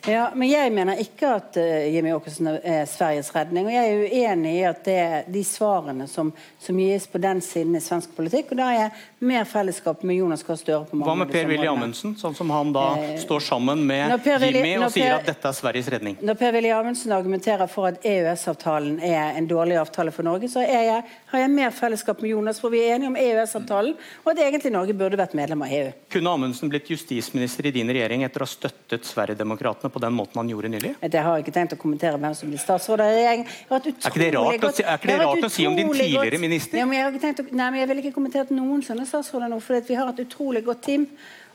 Ja, 0.08 0.30
men 0.36 0.50
jeg 0.50 0.72
mener 0.76 1.00
ikke 1.00 1.30
at 1.38 1.58
eh, 1.62 1.90
Jimmy 1.96 2.12
Åkesson 2.16 2.50
er 2.58 2.84
Sveriges 2.92 3.30
redning. 3.36 3.70
Og 3.70 3.76
jeg 3.76 3.92
er 3.92 4.02
uenig 4.04 4.56
i 4.58 4.64
at 4.68 4.82
det 4.84 4.98
er 5.00 5.30
de 5.32 5.44
svarene 5.48 6.08
som, 6.12 6.32
som 6.60 6.80
gis 6.80 7.08
på 7.08 7.22
den 7.24 7.40
siden 7.44 7.78
i 7.80 7.82
svensk 7.84 8.12
politikk. 8.18 8.52
Og 8.52 8.60
da 8.60 8.68
har 8.68 8.80
jeg 8.82 8.92
mer 9.24 9.48
fellesskap 9.48 10.04
med 10.04 10.20
Jonas 10.20 10.44
Gahr 10.44 10.60
Støre 10.60 10.84
på 10.90 11.00
mange 11.00 11.08
Hva 11.08 11.16
med 11.24 11.32
Per-Willy. 11.32 11.70
Amundsen, 11.72 12.18
sånn 12.20 12.36
som 12.36 12.52
han 12.52 12.74
da 12.76 12.84
Eh, 12.98 13.20
står 13.20 13.40
sammen 13.40 13.88
med 13.88 14.26
Jimmy 14.26 14.78
og 14.78 14.92
sier 14.94 15.16
at 15.18 15.28
dette 15.28 15.48
er 15.50 15.56
Sveriges 15.56 15.88
redning? 15.92 16.18
Når 16.22 16.38
Per-Willy 16.40 16.72
Amundsen 16.76 17.14
argumenterer 17.16 17.70
for 17.72 17.90
at 17.90 18.04
EØS-avtalen 18.08 19.00
er 19.04 19.38
en 19.40 19.48
dårlig 19.50 19.78
avtale 19.82 20.14
for 20.14 20.26
Norge, 20.28 20.50
så 20.52 20.64
jeg, 20.66 21.00
har 21.32 21.44
jeg 21.44 21.52
mer 21.54 21.74
fellesskap 21.76 22.22
med 22.24 22.34
Jonas, 22.34 22.60
for 22.62 22.74
vi 22.74 22.84
er 22.84 22.98
enige 22.98 23.12
om 23.12 23.18
EØS-avtalen, 23.20 23.96
og 24.24 24.32
at 24.34 24.44
egentlig 24.46 24.74
Norge 24.76 24.98
burde 24.98 25.20
vært 25.20 25.36
medlem 25.38 25.66
av 25.66 25.74
EU. 25.74 25.92
Kunne 26.14 26.36
Amundsen 26.38 26.72
blitt 26.72 26.92
justisminister 26.94 27.70
i 27.70 27.74
din 27.76 27.92
regjering 27.94 28.26
etter 28.28 28.44
å 28.44 28.48
ha 28.48 28.54
støttet 28.54 29.08
Sverigedemokraterna 29.10 29.93
på 29.94 30.02
den 30.02 30.16
måten 30.18 30.40
han 30.42 30.50
gjorde 30.50 30.70
nylig? 30.74 30.96
Jeg 31.02 31.24
har 31.24 31.38
ikke 31.44 31.54
tenkt 31.54 31.76
å 31.76 31.80
kommentere 31.80 32.18
hvem 32.18 32.34
som 32.36 32.50
blir 32.50 32.60
statsråd 32.62 33.04
av 33.06 33.12
regjeringen. 33.14 33.46
Jeg 33.46 33.78
Er 33.78 34.10
ikke 34.10 34.20
det 34.24 34.32
rart 34.34 34.66
å 34.68 34.72
si- 34.74 34.84
er 34.84 34.98
ikke 34.98 35.08
det 35.12 35.16
jeg 35.18 35.28
rart 35.28 35.46
å 35.48 35.52
si 35.54 35.68
om 35.70 35.76
din 35.78 35.92
tidligere 35.94 36.32
godt- 36.32 36.42
minister? 36.42 36.78
Ja, 36.82 36.86
men 36.86 36.98
jeg, 36.98 37.04
har 37.06 37.12
ikke 37.14 37.22
tenkt 37.28 37.40
å, 37.46 37.48
nei, 37.54 37.70
men 37.70 37.80
jeg 37.84 37.88
vil 37.94 38.02
ikke 38.04 38.16
kommentert 38.18 38.50
noen 38.52 38.82
sånne 38.84 39.06
statsråder 39.08 39.50
nå, 39.54 39.62
for 39.62 39.80
vi 39.88 39.96
har 39.96 40.10
et 40.10 40.20
utrolig 40.28 40.64
godt 40.66 40.82
team. 40.82 41.08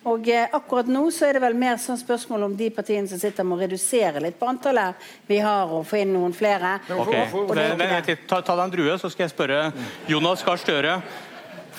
Og 0.07 0.29
eh, 0.31 0.47
akkurat 0.55 0.87
nå 0.87 1.03
så 1.11 1.27
er 1.27 1.33
det 1.35 1.43
vel 1.43 1.55
mer 1.59 1.75
sånn 1.83 1.99
spørsmål 1.99 2.45
om 2.47 2.57
de 2.57 2.71
partiene 2.71 3.09
som 3.11 3.19
sitter 3.19 3.43
må 3.45 3.59
redusere 3.59 4.21
litt 4.23 4.39
på 4.39 4.47
antallet 4.49 4.95
vi 5.27 5.39
har, 5.43 5.67
og 5.67 5.85
få 5.85 5.99
inn 6.01 6.13
noen 6.15 6.33
flere. 6.33 6.77
Ok, 6.95 7.11
Og 7.35 7.55
det 7.57 7.65
er 7.83 8.01
det. 8.07 8.19
Ta, 8.29 8.41
ta 8.41 8.55
deg 8.55 8.65
en 8.65 8.71
drue, 8.71 8.95
så 9.03 9.11
skal 9.11 9.27
jeg 9.27 9.35
spørre 9.35 9.73
Jonas 10.07 10.45
Gahr 10.47 10.57
Støre. 10.57 11.03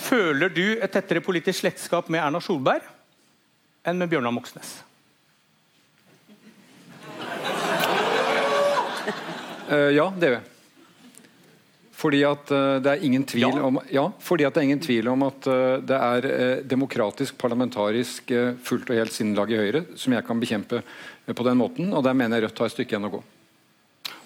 Føler 0.00 0.48
du 0.52 0.78
et 0.80 0.92
tettere 0.92 1.20
politisk 1.24 1.60
slektskap 1.64 2.08
med 2.12 2.20
Erna 2.20 2.40
Solberg? 2.40 2.82
enn 3.84 3.96
med 3.96 4.10
Bjørnar 4.12 4.32
Moxnes? 4.36 4.82
Eh, 9.70 9.90
ja, 9.96 10.08
det 10.18 10.30
gjør 10.30 10.38
jeg. 10.40 10.46
Fordi 12.00 12.20
at 12.24 12.50
uh, 12.56 12.78
det 12.80 12.92
er 12.94 13.02
ingen 13.04 13.26
tvil 13.28 13.58
om 13.60 13.76
Ja, 13.92 14.06
fordi 14.24 14.46
at 14.48 14.54
det 14.56 14.62
er 14.62 14.68
ingen 14.70 14.80
tvil 14.80 15.08
om 15.12 15.20
at 15.26 15.48
uh, 15.52 15.82
det 15.84 15.98
er 16.00 16.62
demokratisk, 16.64 17.36
parlamentarisk, 17.36 18.32
fullt 18.64 18.88
og 18.88 18.96
helt 18.96 19.12
sinnlag 19.12 19.52
i 19.52 19.58
Høyre 19.60 19.82
som 20.00 20.14
jeg 20.16 20.24
kan 20.24 20.40
bekjempe 20.40 20.80
på 21.28 21.44
den 21.44 21.60
måten, 21.60 21.92
og 21.92 22.00
der 22.06 22.16
mener 22.16 22.40
jeg 22.40 22.48
Rødt 22.48 22.62
har 22.64 22.70
et 22.70 22.76
stykke 22.78 22.96
igjen 22.96 23.10
å 23.10 23.12
gå. 23.18 23.20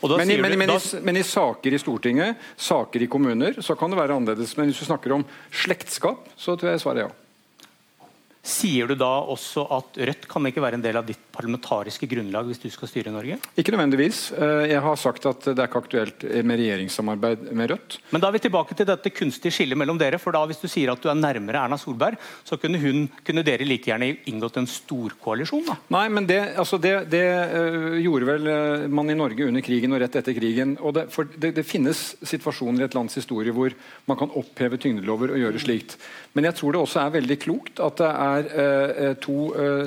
Men 0.04 0.30
i, 0.30 0.36
men, 0.38 0.52
i- 0.54 0.60
men, 0.60 0.70
i, 0.70 0.78
men 1.02 1.16
i 1.18 1.24
saker 1.26 1.74
i 1.74 1.80
Stortinget, 1.80 2.40
saker 2.60 3.02
i 3.02 3.10
kommuner, 3.10 3.58
så 3.64 3.74
kan 3.76 3.90
det 3.90 3.98
være 3.98 4.14
annerledes. 4.20 4.54
Men 4.58 4.68
hvis 4.70 4.78
du 4.82 4.86
snakker 4.86 5.14
om 5.16 5.24
slektskap, 5.64 6.26
så 6.38 6.54
tror 6.60 6.74
jeg 6.74 6.82
svaret 6.84 7.02
er 7.02 7.08
ja. 7.08 8.08
Sier 8.44 8.90
du 8.90 8.94
da 9.00 9.08
også 9.32 9.64
at 9.72 9.96
Rødt 10.04 10.28
kan 10.30 10.46
ikke 10.50 10.62
være 10.62 10.76
en 10.78 10.84
del 10.84 10.98
av 11.00 11.08
ditt 11.08 11.23
parlamentariske 11.34 12.08
grunnlag 12.10 12.48
hvis 12.48 12.62
du 12.62 12.68
skal 12.72 12.90
styre 12.90 13.12
Norge? 13.14 13.38
Ikke 13.58 13.74
nødvendigvis. 13.74 14.30
Eh, 14.32 14.70
Jeg 14.74 14.80
har 14.80 14.96
sagt 14.96 15.26
at 15.26 15.44
det 15.50 15.58
er 15.58 15.68
ikke 15.68 15.82
aktuelt 15.84 16.24
med 16.44 16.58
regjeringssamarbeid 16.60 17.50
med 17.52 17.70
Rødt. 17.70 17.98
Men 18.12 18.22
da 18.22 18.28
er 18.28 18.36
vi 18.36 18.44
tilbake 18.46 18.76
til 18.78 18.86
dette 18.88 19.10
kunstige 19.14 19.52
skillet 19.54 19.78
mellom 19.78 19.98
dere. 19.98 20.18
for 20.18 20.32
da 20.32 20.44
Hvis 20.46 20.62
du 20.62 20.68
sier 20.68 20.92
at 20.92 21.02
du 21.02 21.08
er 21.10 21.18
nærmere 21.18 21.64
Erna 21.64 21.76
Solberg, 21.80 22.18
så 22.44 22.56
kunne, 22.60 22.78
hun, 22.78 23.08
kunne 23.26 23.44
dere 23.46 23.66
like 23.66 23.90
gjerne 23.90 24.16
inngått 24.30 24.58
en 24.60 24.66
storkoalisjon? 24.70 25.64
da? 25.66 25.76
Nei, 25.94 26.08
men 26.08 26.26
det, 26.26 26.40
altså 26.56 26.78
det, 26.78 27.10
det 27.10 27.24
øh, 27.24 27.98
gjorde 28.02 28.26
vel 28.26 28.46
øh, 28.46 28.90
man 28.90 29.10
i 29.10 29.18
Norge 29.18 29.46
under 29.48 29.64
krigen 29.64 29.92
og 29.92 30.00
rett 30.02 30.16
etter 30.20 30.36
krigen. 30.36 30.76
og 30.80 30.94
det, 30.94 31.08
for 31.10 31.24
det, 31.24 31.64
finnes 31.64 32.16
situasjoner 32.22 32.84
i 32.84 32.88
et 32.88 32.94
lands 32.94 33.14
historie 33.14 33.52
hvor 33.54 33.72
man 34.06 34.18
kan 34.20 34.32
oppheve 34.36 34.78
tyngdelover 34.78 35.32
og 35.32 35.40
gjøre 35.40 35.62
slikt. 35.62 35.96
Men 36.34 36.44
jeg 36.48 36.54
tror 36.58 36.74
det 36.74 36.80
også 36.82 37.00
er 37.00 37.14
veldig 37.14 37.38
klokt 37.40 37.80
at 37.80 38.00
det 38.00 38.10
er 38.10 39.14
to 39.22 39.36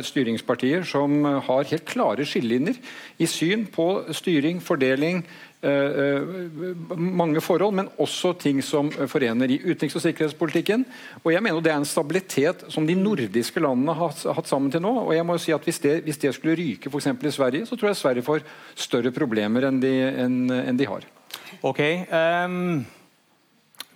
styringspartier 0.01 0.86
som 0.88 1.25
har 1.44 1.67
helt 1.70 1.86
klare 1.88 2.25
skillelinjer 2.25 2.79
i 3.20 3.27
syn 3.29 3.65
på 3.74 3.88
styring, 4.15 4.62
fordeling, 4.63 5.24
øh, 5.63 6.24
øh, 6.24 6.98
mange 6.98 7.41
forhold, 7.41 7.75
men 7.75 7.89
også 7.98 8.34
ting 8.39 8.63
som 8.63 8.91
forener 8.91 9.50
i 9.51 9.60
utenriks- 9.60 9.96
og 9.96 10.06
sikkerhetspolitikken. 10.06 10.86
Og 11.24 11.34
jeg 11.34 11.44
mener 11.44 11.62
det 11.62 11.72
er 11.72 11.77
en 11.82 11.86
stabilitet 11.86 12.65
som 12.70 12.88
de 12.88 12.96
nordiske 12.96 13.60
landene 13.60 13.94
har 13.94 14.34
hatt 14.34 14.48
sammen 14.48 14.72
til 14.72 14.82
nå. 14.82 14.94
og 15.06 15.15
jeg 15.15 15.25
må 15.25 15.34
jo 15.34 15.46
si 15.46 15.51
at 15.51 15.63
Hvis 15.63 15.79
det, 15.79 16.03
hvis 16.03 16.17
det 16.17 16.34
skulle 16.36 16.56
ryke 16.56 16.89
eksempel 16.94 17.27
i 17.27 17.32
Sverige, 17.32 17.65
så 17.65 17.75
tror 17.75 17.89
jeg 17.89 17.96
Sverige 17.96 18.24
får 18.24 18.39
større 18.75 19.12
problemer 19.12 19.67
enn 19.67 19.82
de, 19.82 19.96
enn, 20.25 20.51
enn 20.51 20.77
de 20.77 20.86
har. 20.86 21.01
Ok. 21.63 21.79
um, 22.12 22.86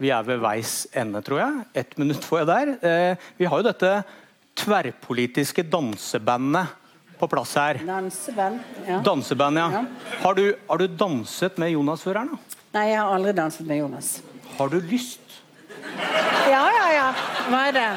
vi 0.02 0.10
er 0.10 0.26
ved 0.26 0.42
veis 0.42 0.88
ende, 0.98 1.22
tror 1.22 1.44
jeg. 1.44 1.64
Ett 1.84 1.98
minutt 2.02 2.26
får 2.26 2.42
jeg 2.42 2.50
der. 2.50 2.70
Eh, 2.82 3.28
vi 3.38 3.46
har 3.46 3.62
jo 3.62 3.68
dette 3.68 3.92
tverrpolitiske 4.58 5.66
dansebandet 5.70 6.72
på 7.22 7.28
plass 7.32 7.54
her. 7.60 7.80
Danseband. 7.88 8.60
Ja. 8.88 9.00
Danseband, 9.06 9.58
ja. 9.62 9.84
Har, 10.24 10.34
du, 10.38 10.46
har 10.68 10.78
du 10.82 10.88
danset 10.88 11.58
med 11.62 11.72
Jonas 11.76 12.02
før? 12.06 12.24
nå? 12.28 12.40
Nei, 12.74 12.86
jeg 12.94 13.00
har 13.02 13.14
aldri 13.16 13.34
danset 13.38 13.68
med 13.68 13.78
Jonas. 13.84 14.12
Har 14.58 14.72
du 14.72 14.80
lyst? 14.90 15.20
Ja, 16.48 16.64
ja, 16.72 16.88
ja. 16.96 17.08
Hva 17.52 17.62
er 17.70 17.74
det? 17.76 17.88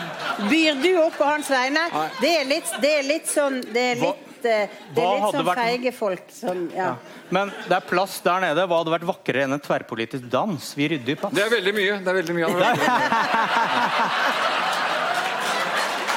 Byr 0.50 0.78
du 0.82 0.90
opp 1.04 1.16
på 1.18 1.26
hans 1.28 1.48
vegne? 1.52 1.82
Det 2.20 2.30
er 2.40 2.44
litt, 2.48 2.70
det 2.82 2.90
er 2.98 3.04
litt 3.06 3.28
sånn 3.30 3.60
Det 3.74 3.82
er 3.92 3.96
Hva- 4.00 4.12
litt, 4.14 4.44
eh, 4.44 4.68
det 4.94 5.02
hva 5.02 5.04
er 5.04 5.14
litt 5.14 5.24
hadde 5.24 5.36
sånn 5.38 5.48
vært- 5.48 5.62
feige 5.62 5.92
folk 5.94 6.22
som 6.32 6.64
Ja. 6.74 6.94
Men 7.30 7.52
det 7.68 7.76
er 7.76 7.80
plass 7.88 8.18
der 8.24 8.40
nede. 8.44 8.66
Hva 8.68 8.76
hadde 8.82 8.92
vært 8.94 9.06
vakrere 9.08 9.44
enn 9.46 9.52
en 9.56 9.60
tverrpolitisk 9.60 10.28
dans? 10.30 10.74
Vi 10.74 10.88
rydder 10.88 11.12
i 11.12 11.14
plass. 11.22 11.32
Det 11.34 11.42
er 11.46 11.50
veldig 11.54 11.74
mye. 11.74 11.98
det 12.04 12.08
er 12.08 12.14
veldig 12.22 12.34
mye. 12.34 12.46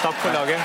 Takk 0.04 0.16
for 0.24 0.32
laget. 0.34 0.62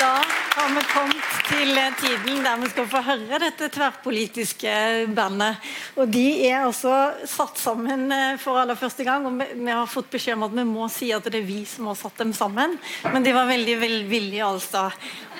Da 0.00 0.14
har 0.56 0.68
vi 0.74 0.82
kommet 0.94 1.24
til 1.48 1.78
eh, 1.78 1.85
tiden 2.00 2.42
der 2.44 2.58
vi 2.60 2.70
skal 2.70 2.88
få 2.90 3.00
høre 3.06 3.40
dette 3.42 3.68
tverrpolitiske 3.72 4.72
bandet. 5.16 5.62
Og 5.96 6.10
De 6.12 6.24
er 6.48 6.64
altså 6.64 6.92
satt 7.28 7.60
sammen 7.60 8.10
eh, 8.12 8.38
for 8.40 8.60
aller 8.60 8.78
første 8.78 9.04
gang. 9.06 9.26
og 9.26 9.38
vi, 9.40 9.70
har 9.70 9.86
fått 9.90 10.10
beskjed 10.12 10.36
om 10.36 10.46
at 10.48 10.56
vi 10.56 10.66
må 10.68 10.88
si 10.92 11.10
at 11.14 11.26
det 11.26 11.40
er 11.40 11.48
vi 11.48 11.62
som 11.68 11.90
har 11.90 11.98
satt 11.98 12.18
dem 12.22 12.34
sammen. 12.36 12.76
Men 13.12 13.26
de 13.26 13.34
var 13.36 13.50
veldig 13.50 13.78
velvillige, 13.80 14.44
altså. 14.44 14.88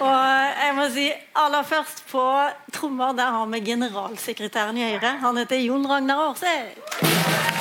Og 0.00 0.16
jeg 0.62 0.76
må 0.76 0.88
si 0.94 1.10
aller 1.40 1.66
først 1.66 2.04
på 2.10 2.24
trommer 2.72 3.16
der 3.16 3.36
har 3.36 3.52
vi 3.52 3.64
generalsekretæren 3.72 4.80
i 4.80 4.90
Høyre. 4.90 5.16
Han 5.24 5.42
heter 5.42 5.62
Jon 5.64 5.86
Ragnar 5.88 6.28
Aarseth. 6.28 7.55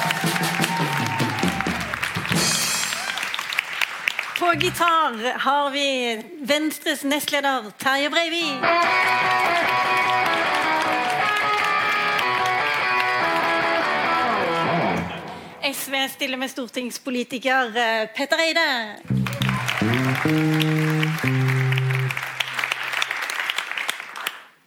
På 4.45 4.53
gitar 4.53 5.37
har 5.39 5.69
vi 5.69 6.23
Venstres 6.39 7.03
nestleder 7.03 7.71
Terje 7.77 8.09
Breivik. 8.09 8.61
SV 15.63 15.93
stiller 16.13 16.37
med 16.37 16.51
stortingspolitiker 16.51 17.77
eh, 17.77 18.09
Petter 18.15 18.43
Eide. 18.45 18.67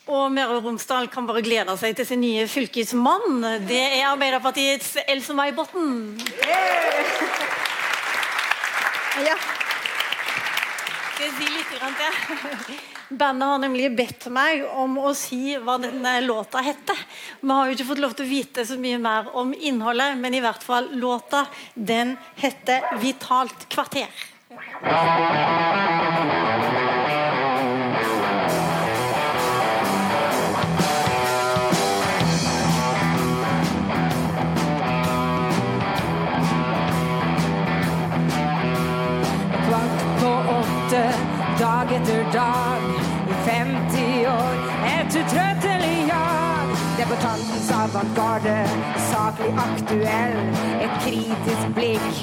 Og 0.07 0.33
Møre 0.33 0.57
og 0.57 0.65
Romsdal 0.65 1.07
kan 1.13 1.29
bare 1.31 1.45
glede 1.47 1.79
seg 1.79 1.95
til 2.01 2.09
sin 2.09 2.25
nye 2.25 2.49
fylkesmann. 2.51 3.47
Det 3.71 3.85
er 4.01 4.11
Arbeiderpartiets 4.11 4.97
Else-May 5.07 5.55
Botten. 5.55 6.19
Ja. 9.23 9.39
Skal 11.19 11.33
si 11.35 11.47
litt 11.51 11.71
til? 11.75 12.77
Bandet 13.19 13.49
har 13.51 13.59
nemlig 13.59 13.89
bedt 13.99 14.29
meg 14.31 14.61
om 14.71 14.93
å 15.03 15.11
si 15.19 15.57
hva 15.59 15.75
denne 15.83 16.13
låta 16.23 16.63
heter. 16.63 16.95
Vi 17.41 17.51
har 17.51 17.67
jo 17.67 17.75
ikke 17.75 17.87
fått 17.89 18.03
lov 18.05 18.15
til 18.15 18.29
å 18.29 18.31
vite 18.31 18.63
så 18.69 18.79
mye 18.79 19.01
mer 19.03 19.33
om 19.43 19.51
innholdet, 19.51 20.15
men 20.23 20.39
i 20.39 20.45
hvert 20.45 20.63
fall 20.63 20.87
låta, 20.95 21.49
den 21.75 22.15
heter 22.39 22.87
'Vitalt 23.03 23.67
kvarter'. 23.67 24.15
Aktuell, 49.89 50.39
et 50.85 50.95
kritisk 51.01 51.67
blikk 51.75 52.17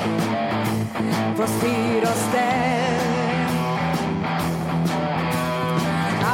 på 1.38 1.45
styr 1.56 2.06
og 2.06 2.17
stell. 2.25 3.01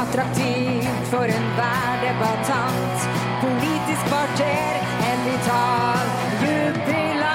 Attraktivt 0.00 1.06
for 1.12 1.24
enhver 1.38 1.92
debattant, 2.04 2.98
politisk 3.40 4.02
kvarter, 4.10 4.76
en 5.08 5.20
vital 5.30 6.06
jubilant. 6.44 7.32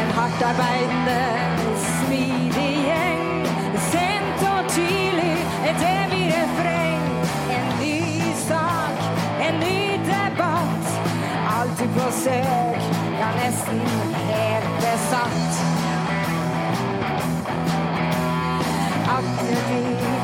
En 0.00 0.10
hardtarbeidende, 0.18 1.01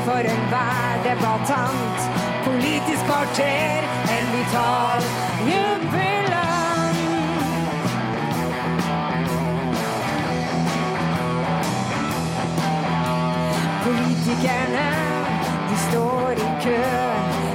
for 0.09 0.19
enhver 0.33 0.93
debattant. 1.09 1.99
Politisk 2.45 3.03
kvarter, 3.09 3.81
en 4.17 4.25
vital 4.35 5.01
jubilant. 5.51 6.99
Politikerne, 13.85 14.89
de 15.69 15.75
står 15.89 16.31
i 16.31 16.49
kø. 16.65 16.85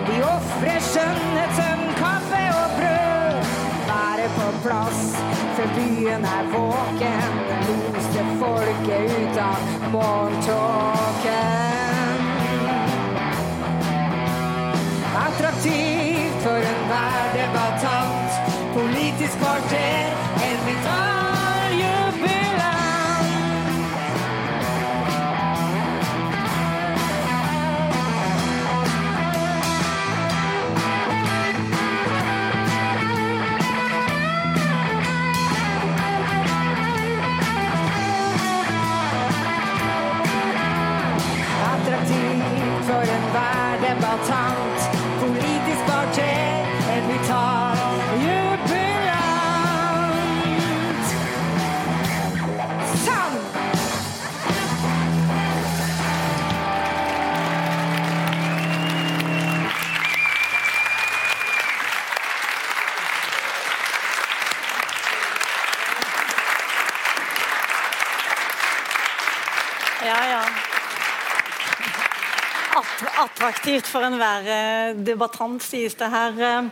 De 0.08 0.16
ofrer 0.36 0.80
skjønnhet, 0.90 1.52
søvn, 1.58 1.84
kaffe 2.02 2.44
og 2.60 2.68
brød. 2.78 3.34
Være 3.90 4.28
på 4.38 4.46
plass, 4.62 5.02
for 5.56 5.66
byen 5.76 6.22
er 6.36 6.44
våken. 6.54 7.32
Loste 7.66 8.22
folket 8.38 9.04
ut 9.18 9.36
av 9.50 9.58
morgentåken. 9.96 11.93
Attraktivt 15.34 16.42
for 16.44 16.60
enhver 16.72 17.26
debattant. 17.34 18.30
Politisk 18.74 19.36
kvarter, 19.38 20.23
attraktivt 73.74 73.90
for 73.90 74.06
enhver 74.06 74.46
eh, 74.46 74.94
debattant, 75.04 75.62
sies 75.62 75.94
det 75.98 76.10
her. 76.10 76.32
eh. 76.38 76.68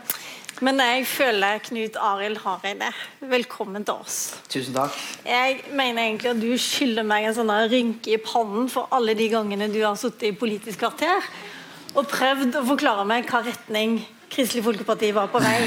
Men 0.61 0.77
jeg 0.79 1.05
føler 1.09 1.59
Knut 1.59 1.97
Arild 1.99 2.37
Hareide, 2.45 2.91
velkommen 3.19 3.83
til 3.83 3.97
oss. 3.99 4.37
Tusen 4.47 4.73
takk. 4.73 4.95
Jeg 5.25 5.63
mener 5.73 6.03
egentlig 6.03 6.29
at 6.29 6.39
du 6.39 6.53
skylder 6.55 7.03
meg 7.03 7.25
en 7.27 7.35
sånn 7.35 7.51
rynke 7.67 8.13
i 8.13 8.21
pannen 8.21 8.69
for 8.69 8.87
alle 8.91 9.15
de 9.17 9.27
gangene 9.27 9.67
du 9.73 9.81
har 9.83 9.97
sittet 9.99 10.29
i 10.29 10.37
Politisk 10.37 10.79
kvarter 10.79 11.25
og 11.97 12.07
prøvd 12.07 12.55
å 12.61 12.63
forklare 12.69 13.03
meg 13.05 13.27
hva 13.27 13.43
retning 13.43 13.99
Kristelig 14.31 14.63
Folkeparti 14.63 15.11
var 15.11 15.27
på 15.33 15.41
vei. 15.43 15.59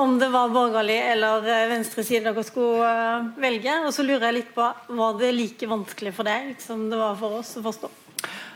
Om 0.00 0.18
det 0.18 0.32
var 0.32 0.50
borgerlig 0.50 0.98
eller 1.12 1.46
eh, 1.46 1.68
venstreside 1.70 2.26
dere 2.26 2.42
skulle 2.46 2.90
eh, 2.90 3.30
velge. 3.38 3.78
Og 3.86 3.94
så 3.94 4.02
lurer 4.02 4.30
jeg 4.30 4.40
litt 4.40 4.52
på, 4.56 4.66
var 4.96 5.16
det 5.20 5.34
like 5.36 5.70
vanskelig 5.70 6.16
for 6.16 6.26
deg 6.26 6.56
som 6.62 6.88
det 6.90 6.98
var 6.98 7.14
for 7.20 7.44
oss 7.44 7.54
å 7.60 7.66
forstå? 7.68 7.90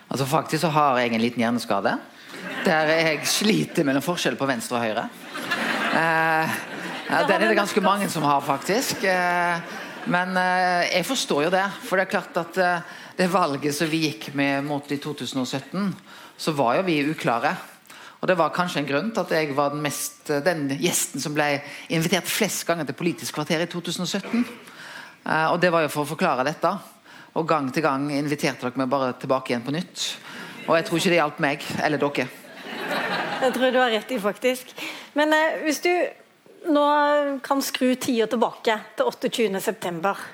Altså 0.08 0.26
Faktisk 0.28 0.62
så 0.66 0.72
har 0.74 0.98
jeg 1.00 1.14
en 1.14 1.22
liten 1.22 1.42
hjerneskade. 1.42 1.96
Der 2.64 2.92
jeg 2.92 3.26
sliter 3.28 3.84
mellom 3.84 4.04
forskjell 4.04 4.36
på 4.40 4.48
venstre 4.48 4.78
og 4.78 4.84
høyre. 4.84 5.08
Eh, 5.94 6.54
den 7.28 7.42
er 7.42 7.48
det 7.48 7.56
ganske 7.58 7.80
mange 7.84 8.08
som 8.12 8.24
har, 8.26 8.40
faktisk. 8.44 9.04
Eh, 9.04 9.74
men 10.10 10.36
eh, 10.36 10.90
jeg 10.90 11.06
forstår 11.08 11.46
jo 11.46 11.52
det. 11.54 11.64
For 11.84 11.96
det 11.96 12.06
er 12.06 12.12
klart 12.12 12.40
at 12.40 12.58
eh, 12.60 12.96
det 13.18 13.30
valget 13.32 13.76
som 13.76 13.90
vi 13.90 14.04
gikk 14.08 14.32
med 14.36 14.64
mot 14.66 14.90
i 14.92 14.98
2017, 15.00 15.94
så 16.36 16.52
var 16.56 16.78
jo 16.78 16.88
vi 16.88 16.98
uklare. 17.08 17.54
Og 18.20 18.28
det 18.28 18.38
var 18.40 18.54
kanskje 18.56 18.80
en 18.80 18.88
grunn 18.88 19.10
til 19.12 19.20
at 19.20 19.32
jeg 19.36 19.56
var 19.56 19.74
den, 19.74 19.82
mest, 19.84 20.30
den 20.44 20.66
gjesten 20.80 21.20
som 21.20 21.34
ble 21.36 21.58
invitert 21.92 22.28
flest 22.28 22.64
ganger 22.64 22.88
til 22.88 22.96
Politisk 22.96 23.36
kvarter 23.36 23.60
i 23.60 23.68
2017. 23.68 24.44
Eh, 25.24 25.46
og 25.52 25.60
det 25.60 25.72
var 25.72 25.84
jo 25.84 25.92
for 25.92 26.04
å 26.04 26.12
forklare 26.14 26.46
dette. 26.48 26.72
Og 27.35 27.49
gang 27.49 27.70
til 27.75 27.83
gang 27.83 28.07
inviterte 28.14 28.62
dere 28.62 28.79
meg 28.79 28.90
bare 28.90 29.14
tilbake 29.18 29.51
igjen 29.51 29.64
på 29.66 29.75
nytt. 29.75 30.05
Og 30.68 30.77
jeg 30.79 30.87
tror 30.87 31.01
ikke 31.01 31.12
det 31.12 31.20
hjalp 31.20 31.40
meg 31.42 31.64
eller 31.83 32.03
dere. 32.03 32.29
Jeg 33.44 33.53
tror 33.57 33.73
du 33.75 33.81
har 33.83 33.90
rett 33.92 34.12
i, 34.14 34.20
faktisk. 34.23 34.70
Men 35.18 35.35
eh, 35.35 35.59
hvis 35.66 35.83
du 35.85 35.90
nå 36.73 36.85
kan 37.44 37.61
skru 37.62 37.92
tida 38.01 38.29
tilbake 38.31 38.79
til 38.97 39.11
28.9., 39.11 40.01
eh, 40.01 40.25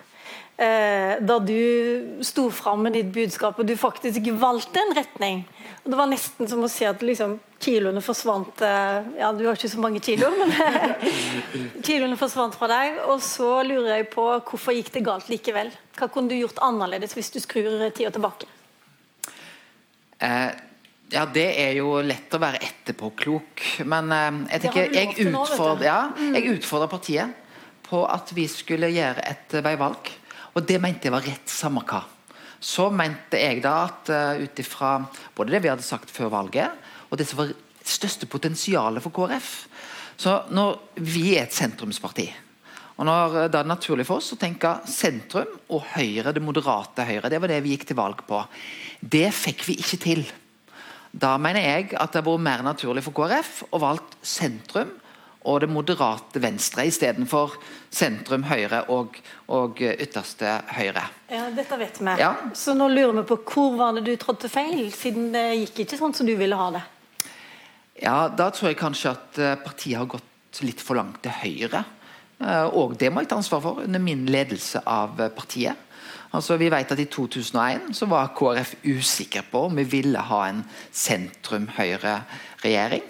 da 0.61 1.39
du 1.41 2.21
sto 2.27 2.51
fram 2.53 2.83
med 2.85 2.93
ditt 2.93 3.09
budskap 3.15 3.57
og 3.57 3.65
du 3.65 3.73
faktisk 3.81 4.27
valgte 4.37 4.83
en 4.83 4.93
retning. 4.99 5.39
Og 5.85 5.91
Det 5.95 5.97
var 5.97 6.11
nesten 6.11 6.49
som 6.51 6.61
å 6.61 6.69
se 6.69 6.85
at 6.85 7.01
liksom, 7.01 7.39
kiloene 7.61 8.03
forsvant 8.05 8.61
eh, 8.65 9.09
Ja, 9.21 9.31
du 9.33 9.47
har 9.47 9.57
ikke 9.57 9.71
så 9.73 9.81
mange 9.81 10.03
kilo, 10.05 10.29
men 10.41 10.53
kiloene 11.85 12.19
forsvant 12.21 12.57
fra 12.59 12.69
deg. 12.71 13.01
Og 13.09 13.23
så 13.25 13.63
lurer 13.67 13.95
jeg 13.95 14.11
på 14.13 14.27
hvorfor 14.37 14.77
gikk 14.77 14.93
det 14.99 15.05
galt 15.07 15.31
likevel? 15.33 15.73
Hva 15.97 16.11
kunne 16.13 16.33
du 16.33 16.37
gjort 16.37 16.61
annerledes 16.65 17.17
hvis 17.17 17.33
du 17.33 17.41
skrur 17.41 17.81
tida 17.97 18.13
tilbake? 18.13 18.49
Eh, 20.21 20.51
ja, 21.11 21.25
det 21.27 21.49
er 21.59 21.75
jo 21.81 21.97
lett 22.05 22.37
å 22.37 22.43
være 22.43 22.61
etterpåklok, 22.63 23.65
men 23.89 24.13
eh, 24.15 24.41
jeg, 24.53 24.65
tenker, 24.67 24.93
jeg, 24.95 25.31
utfordrer, 25.31 25.87
ja, 25.89 26.01
Mm. 26.13 26.35
jeg 26.37 26.59
utfordrer 26.59 26.93
partiet 26.93 27.47
på 27.89 28.05
at 28.07 28.31
vi 28.37 28.45
skulle 28.53 28.93
gjøre 28.93 29.25
et 29.33 29.57
eh, 29.57 29.65
veivalg. 29.65 30.13
Og 30.55 30.67
det 30.67 30.81
mente 30.83 31.09
jeg 31.09 31.15
var 31.15 31.27
rett, 31.27 31.51
samme 31.51 31.85
hva. 31.87 32.03
Så 32.61 32.91
mente 32.93 33.41
jeg 33.41 33.63
da 33.65 33.75
at 33.87 34.11
uh, 34.13 34.43
ut 34.43 34.61
ifra 34.61 34.99
både 35.37 35.55
det 35.55 35.63
vi 35.65 35.71
hadde 35.73 35.87
sagt 35.87 36.13
før 36.13 36.33
valget, 36.35 36.77
og 37.09 37.19
det 37.19 37.27
som 37.29 37.41
var 37.41 37.55
største 37.81 38.29
potensialet 38.29 39.03
for 39.03 39.15
KrF 39.15 39.49
Så 40.21 40.35
når 40.53 40.77
vi 41.01 41.33
er 41.39 41.47
et 41.47 41.57
sentrumsparti 41.57 42.29
og 43.01 43.07
når 43.09 43.49
Det 43.49 43.57
er 43.57 43.65
naturlig 43.65 44.05
for 44.05 44.21
oss 44.21 44.35
å 44.35 44.37
tenke 44.37 44.75
sentrum 44.85 45.49
og 45.73 45.87
Høyre, 45.95 46.35
det 46.37 46.43
moderate 46.45 47.07
Høyre. 47.09 47.31
Det 47.33 47.41
var 47.41 47.49
det 47.49 47.63
vi 47.65 47.73
gikk 47.73 47.87
til 47.89 47.97
valg 47.97 48.21
på. 48.29 48.43
Det 49.01 49.31
fikk 49.33 49.65
vi 49.71 49.79
ikke 49.81 49.99
til. 50.03 50.21
Da 51.11 51.39
mener 51.41 51.65
jeg 51.65 51.87
at 51.97 52.13
det 52.13 52.21
har 52.21 52.27
vært 52.29 52.45
mer 52.45 52.63
naturlig 52.67 53.03
for 53.07 53.17
KrF 53.17 53.63
å 53.73 53.81
valgt 53.81 54.19
sentrum 54.21 54.93
og 55.49 55.61
det 55.63 55.71
moderate 55.73 56.41
venstre 56.43 56.85
istedenfor 56.91 57.55
sentrum 57.91 58.43
høyre 58.45 58.83
og, 58.93 59.17
og 59.49 59.81
ytterste 59.81 60.59
høyre. 60.77 61.03
Ja, 61.33 61.47
dette 61.57 61.79
vet 61.81 62.01
vi. 62.01 62.05
Ja. 62.21 62.35
Så 62.55 62.75
nå 62.77 62.89
lurer 62.93 63.13
vi 63.23 63.29
på 63.31 63.37
hvor 63.49 63.77
var 63.79 63.93
det 63.97 64.05
du 64.05 64.17
trådte 64.21 64.49
feil, 64.53 64.91
siden 64.93 65.33
det 65.33 65.47
gikk 65.63 65.79
ikke 65.87 65.99
sånn 66.03 66.15
som 66.17 66.27
du 66.29 66.35
ville 66.37 66.57
ha 66.61 66.71
det. 66.77 66.83
Ja, 68.03 68.29
Da 68.29 68.51
tror 68.53 68.69
jeg 68.71 68.79
kanskje 68.81 69.11
at 69.15 69.39
eh, 69.41 69.57
partiet 69.65 69.97
har 69.99 70.07
gått 70.09 70.61
litt 70.65 70.81
for 70.81 70.95
langt 71.01 71.23
til 71.25 71.31
høyre. 71.33 71.85
Eh, 72.41 72.65
Og 72.77 72.97
det 73.01 73.11
må 73.13 73.21
jeg 73.21 73.29
ta 73.33 73.37
ansvar 73.41 73.61
for 73.65 73.81
under 73.85 74.01
min 74.01 74.27
ledelse 74.29 74.81
av 74.89 75.21
eh, 75.21 75.29
partiet. 75.33 75.77
Altså, 76.33 76.57
vi 76.61 76.69
vet 76.71 76.93
at 76.93 76.99
I 77.03 77.09
2001 77.11 77.91
så 77.97 78.07
var 78.07 78.29
KrF 78.39 78.75
usikker 78.87 79.43
på 79.51 79.65
om 79.67 79.77
vi 79.81 79.85
ville 79.99 80.19
ha 80.29 80.45
en 80.47 80.61
sentrum-høyre-regjering. 80.95 83.03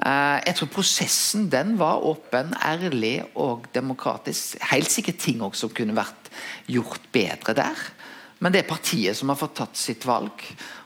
Eh, 0.00 0.40
Jeg 0.46 0.56
tror 0.56 0.70
prosessen 0.72 1.48
den 1.52 1.74
var 1.78 2.00
åpen, 2.06 2.54
ærlig 2.64 3.20
og 3.34 3.66
demokratisk. 3.74 4.56
Helt 4.72 4.90
sikkert 4.90 5.18
ting 5.20 5.42
også 5.42 5.66
som 5.66 5.74
kunne 5.76 5.96
vært 5.96 6.30
gjort 6.70 7.00
bedre 7.12 7.54
der. 7.54 7.82
Men 8.40 8.52
det 8.52 8.62
er 8.62 8.68
partiet 8.70 9.16
som 9.16 9.28
har 9.28 9.36
fått 9.36 9.58
tatt 9.58 9.76
sitt 9.76 10.06
valg. 10.08 10.32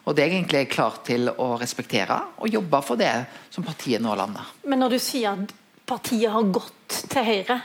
Og 0.05 0.15
det 0.17 0.25
er 0.25 0.33
jeg 0.33 0.41
egentlig 0.41 0.65
klar 0.73 0.97
til 1.07 1.31
å 1.31 1.53
respektere 1.61 2.17
og 2.43 2.51
jobbe 2.51 2.81
for 2.83 2.99
det 2.99 3.13
som 3.55 3.65
partiet 3.65 4.03
nå 4.03 4.15
lander. 4.19 4.49
Men 4.67 4.83
når 4.83 4.97
du 4.97 4.99
sier 4.99 5.31
at 5.37 5.53
partiet 5.87 6.33
har 6.35 6.51
gått 6.51 7.05
til 7.13 7.25
høyre, 7.25 7.61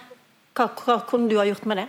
hva, 0.54 0.68
hva 0.86 1.00
kunne 1.10 1.30
du 1.32 1.40
ha 1.40 1.48
gjort 1.48 1.66
med 1.66 1.82
det? 1.82 1.88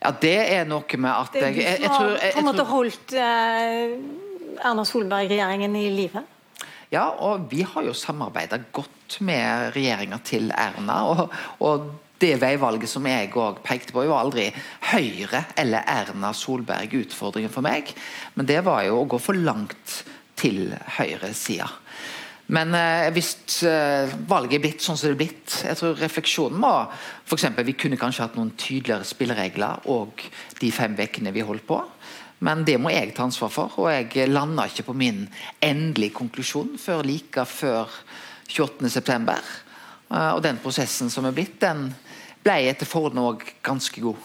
Ja, 0.00 0.12
Det 0.12 0.36
er 0.54 0.64
noe 0.68 0.98
med 1.02 1.10
at 1.10 1.32
Det 1.36 1.42
jeg, 1.42 1.56
jeg, 1.56 1.80
jeg, 1.80 1.90
som 1.90 1.96
tror, 1.98 2.16
har 2.16 2.32
jeg, 2.32 2.44
måte 2.46 2.64
jeg 2.64 2.72
holdt 2.72 3.14
eh, 3.20 4.64
Erna 4.64 4.84
Solberg-regjeringen 4.88 5.76
i 5.76 5.86
live. 5.92 6.22
Ja, 6.92 7.08
og 7.18 7.48
vi 7.50 7.64
har 7.66 7.86
jo 7.86 7.94
samarbeida 7.96 8.60
godt 8.72 9.18
med 9.26 9.72
regjeringa 9.74 10.20
til 10.26 10.52
Erna. 10.54 11.00
Og, 11.10 11.32
og 11.66 11.88
det 12.22 12.36
veivalget 12.40 12.88
som 12.90 13.06
jeg 13.08 13.32
òg 13.36 13.60
pekte 13.66 13.92
på, 13.92 14.04
var 14.06 14.22
aldri 14.24 14.48
Høyre 14.92 15.44
eller 15.58 15.84
Erna 15.90 16.32
Solberg 16.36 16.94
utfordringen 17.02 17.52
for 17.52 17.66
meg. 17.66 17.90
Men 18.34 18.48
det 18.48 18.62
var 18.66 18.86
jo 18.86 19.02
å 19.02 19.08
gå 19.10 19.20
for 19.20 19.36
langt 19.36 20.02
til 20.36 20.70
høyresida. 20.98 21.68
Men 22.54 22.74
eh, 22.78 23.08
hvis 23.10 23.64
eh, 23.66 24.12
valget 24.30 24.60
er 24.60 24.62
blitt 24.62 24.84
sånn 24.84 24.98
som 24.98 25.08
det 25.08 25.16
er 25.16 25.18
blitt 25.18 25.54
Jeg 25.66 25.78
tror 25.80 25.96
refleksjonen 25.98 26.60
må 26.62 26.70
for 27.26 27.34
eksempel, 27.34 27.66
Vi 27.66 27.74
kunne 27.74 27.98
kanskje 27.98 28.22
hatt 28.22 28.36
noen 28.38 28.52
tydeligere 28.54 29.08
spilleregler 29.08 29.88
og 29.90 30.22
de 30.60 30.70
fem 30.70 30.94
ukene 30.94 31.34
vi 31.34 31.42
holdt 31.42 31.66
på. 31.66 31.80
Men 32.44 32.64
det 32.68 32.76
må 32.80 32.92
jeg 32.92 33.14
ta 33.16 33.24
ansvar 33.24 33.52
for, 33.52 33.78
og 33.80 33.88
jeg 33.88 34.28
landa 34.28 34.66
ikke 34.68 34.84
på 34.90 34.96
min 34.96 35.24
endelige 35.64 36.16
konklusjon 36.18 36.74
før 36.80 37.04
like 37.06 37.46
før 37.48 37.92
28.9. 38.52 39.36
Og 40.34 40.42
den 40.44 40.60
prosessen 40.62 41.10
som 41.10 41.26
er 41.26 41.34
blitt, 41.36 41.56
den 41.62 41.88
ble 42.44 42.58
etter 42.70 42.88
forholdene 42.88 43.24
òg 43.32 43.46
ganske 43.64 44.02
god. 44.04 44.20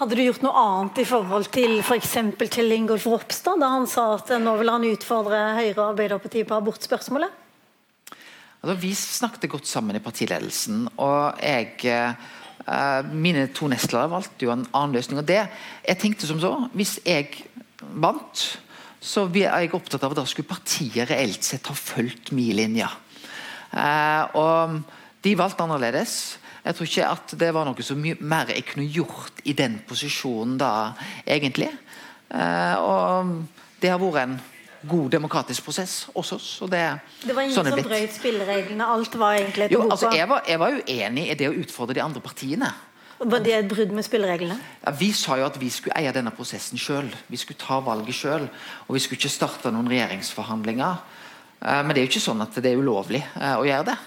Hadde 0.00 0.16
du 0.16 0.22
gjort 0.24 0.44
noe 0.46 0.56
annet 0.56 1.02
i 1.02 1.04
forhold 1.04 1.50
til 1.52 1.74
f.eks. 1.82 2.14
Kjell 2.40 2.72
Ingolf 2.72 3.04
Ropstad, 3.10 3.60
da 3.60 3.68
han 3.74 3.84
sa 3.90 4.14
at 4.14 4.30
nå 4.40 4.54
vil 4.56 4.72
han 4.72 4.86
utfordre 4.88 5.42
Høyre 5.58 5.76
og 5.76 5.86
Arbeiderpartiet 5.90 6.48
på 6.48 6.56
abortspørsmålet? 6.56 7.34
Altså, 8.60 8.76
vi 8.80 8.94
snakket 8.96 9.50
godt 9.52 9.68
sammen 9.68 9.96
i 9.96 10.02
partiledelsen, 10.04 10.86
og 11.00 11.42
jeg 11.44 11.76
eh, 11.88 12.30
Mine 13.12 13.46
to 13.56 13.70
nestledere 13.72 14.10
valgte 14.12 14.44
jo 14.44 14.52
en 14.52 14.66
annen 14.76 14.92
løsning. 14.98 15.18
og 15.18 15.26
det, 15.28 15.48
Jeg 15.86 15.98
tenkte 15.98 16.26
som 16.28 16.40
så 16.40 16.68
Hvis 16.74 16.98
jeg 17.06 17.44
vant, 17.80 18.60
så 19.00 19.24
er 19.32 19.64
jeg 19.64 19.72
opptatt 19.74 20.04
av 20.04 20.12
at 20.12 20.20
da 20.20 20.26
skulle 20.28 20.48
partiet 20.48 21.08
reelt 21.08 21.42
sett 21.44 21.66
ha 21.66 21.74
fulgt 21.74 22.32
min 22.36 22.56
linje. 22.56 22.88
Eh, 23.72 24.36
og 24.36 24.82
de 25.24 25.36
valgte 25.38 25.64
annerledes. 25.64 26.38
Jeg 26.64 26.76
tror 26.76 26.88
ikke 26.90 27.08
at 27.08 27.34
det 27.40 27.50
var 27.56 27.64
noe 27.64 27.84
så 27.84 27.96
mye 27.96 28.18
mer 28.20 28.52
jeg 28.52 28.66
kunne 28.68 28.90
gjort 28.92 29.40
i 29.48 29.54
den 29.56 29.78
posisjonen 29.88 30.58
da, 30.60 30.92
egentlig. 31.24 31.70
Eh, 32.28 32.76
og 32.76 33.32
det 33.80 33.92
har 33.92 34.02
vært 34.02 34.26
en 34.26 34.36
god 34.88 35.10
demokratisk 35.10 35.64
prosess 35.64 36.06
hos 36.14 36.32
oss. 36.32 36.62
og 36.62 36.70
det, 36.70 37.00
Det 37.24 37.34
var 37.36 37.42
ingen 37.42 37.54
sånn 37.54 37.68
som 37.68 37.82
brøt 37.84 38.14
spillereglene. 38.16 38.86
Alt 38.86 39.14
var 39.20 39.34
egentlig 39.36 39.70
Jo, 39.72 39.82
boka. 39.82 39.92
altså, 39.92 40.10
jeg, 40.16 40.28
var, 40.28 40.42
jeg 40.48 40.58
var 40.58 40.70
uenig 40.86 41.26
i 41.30 41.34
det 41.34 41.48
å 41.50 41.52
utfordre 41.52 41.94
de 41.94 42.02
andre 42.02 42.20
partiene. 42.20 42.70
Var 43.20 43.40
det 43.44 43.52
et 43.52 43.68
brudd 43.68 43.90
med 43.92 44.04
spillereglene? 44.06 44.56
Ja, 44.86 44.90
vi 44.96 45.10
sa 45.12 45.36
jo 45.36 45.44
at 45.44 45.58
vi 45.60 45.68
skulle 45.68 45.96
eie 46.00 46.12
denne 46.16 46.30
prosessen 46.32 46.78
sjøl. 46.80 47.10
Vi 47.28 47.36
skulle 47.36 47.58
ta 47.60 47.80
valget 47.84 48.16
sjøl. 48.16 48.46
Og 48.88 48.94
vi 48.96 49.02
skulle 49.04 49.20
ikke 49.20 49.28
starte 49.34 49.70
noen 49.74 49.90
regjeringsforhandlinger. 49.92 51.02
Eh, 51.60 51.82
Men 51.84 51.92
det 51.92 51.98
er 52.00 52.06
jo 52.06 52.12
ikke 52.14 52.24
sånn 52.30 52.40
at 52.40 52.54
det 52.56 52.72
er 52.72 52.80
ulovlig 52.80 53.20
eh, 53.36 53.56
å 53.60 53.66
gjøre 53.68 53.84
det. 53.90 53.98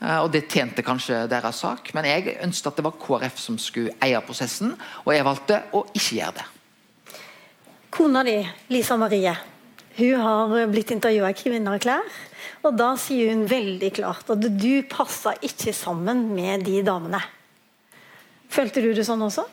Eh, 0.00 0.18
Og 0.24 0.32
det 0.32 0.48
tjente 0.48 0.82
kanskje 0.82 1.26
deres 1.28 1.60
sak. 1.60 1.92
Men 1.92 2.04
jeg 2.08 2.38
ønsket 2.40 2.66
at 2.72 2.76
det 2.80 2.84
var 2.88 2.96
KrF 2.96 3.38
som 3.38 3.58
skulle 3.58 3.92
eie 4.00 4.20
prosessen, 4.24 4.72
og 5.04 5.12
jeg 5.12 5.24
valgte 5.28 5.60
å 5.76 5.84
ikke 5.92 6.16
gjøre 6.22 6.34
det. 6.40 6.46
Kona 7.90 8.24
di, 8.24 8.38
Lisa 8.70 8.96
Marie, 8.96 9.36
hun 9.94 10.20
har 10.20 10.54
blitt 10.72 10.90
intervjua 10.94 11.30
i 11.30 11.36
Kvinneklær. 11.38 12.06
Og 12.64 12.76
da 12.76 12.94
sier 13.00 13.30
hun 13.32 13.44
veldig 13.48 13.90
klart 13.94 14.30
at 14.32 14.42
du 14.42 14.82
passer 14.90 15.38
ikke 15.44 15.74
sammen 15.76 16.26
med 16.34 16.64
de 16.66 16.80
damene. 16.86 17.20
Følte 18.50 18.82
du 18.82 18.92
det 18.94 19.06
sånn 19.06 19.22
også? 19.24 19.44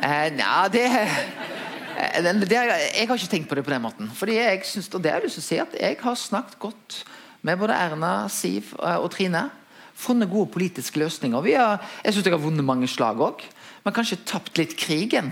Eh, 0.00 0.28
Nja, 0.34 0.66
det, 0.72 0.84
eh, 0.88 2.18
det, 2.22 2.50
Jeg 2.52 3.08
har 3.08 3.18
ikke 3.18 3.30
tenkt 3.30 3.48
på 3.50 3.58
det 3.58 3.64
på 3.66 3.74
den 3.74 3.82
måten. 3.84 4.10
Fordi 4.14 4.38
jeg 4.38 4.62
synes, 4.66 4.90
og 4.94 5.02
det 5.02 5.12
har 5.12 5.20
jeg 5.20 5.28
lyst 5.28 5.40
til 5.40 5.44
å 5.44 5.48
si 5.48 5.58
at 5.62 5.74
jeg 5.80 5.98
har 6.02 6.18
snakket 6.18 6.58
godt 6.62 7.02
med 7.42 7.58
både 7.58 7.76
Erna, 7.76 8.12
Siv 8.32 8.74
eh, 8.78 8.98
og 8.98 9.10
Trine. 9.14 9.48
Funnet 9.94 10.30
gode 10.30 10.50
politiske 10.50 10.98
løsninger. 10.98 11.50
Har, 11.58 11.82
jeg 12.02 12.14
syns 12.14 12.26
jeg 12.26 12.34
har 12.34 12.42
vunnet 12.42 12.66
mange 12.66 12.88
slag 12.90 13.20
òg, 13.22 13.44
men 13.84 13.94
kanskje 13.94 14.24
tapt 14.26 14.56
litt 14.58 14.74
krigen 14.78 15.30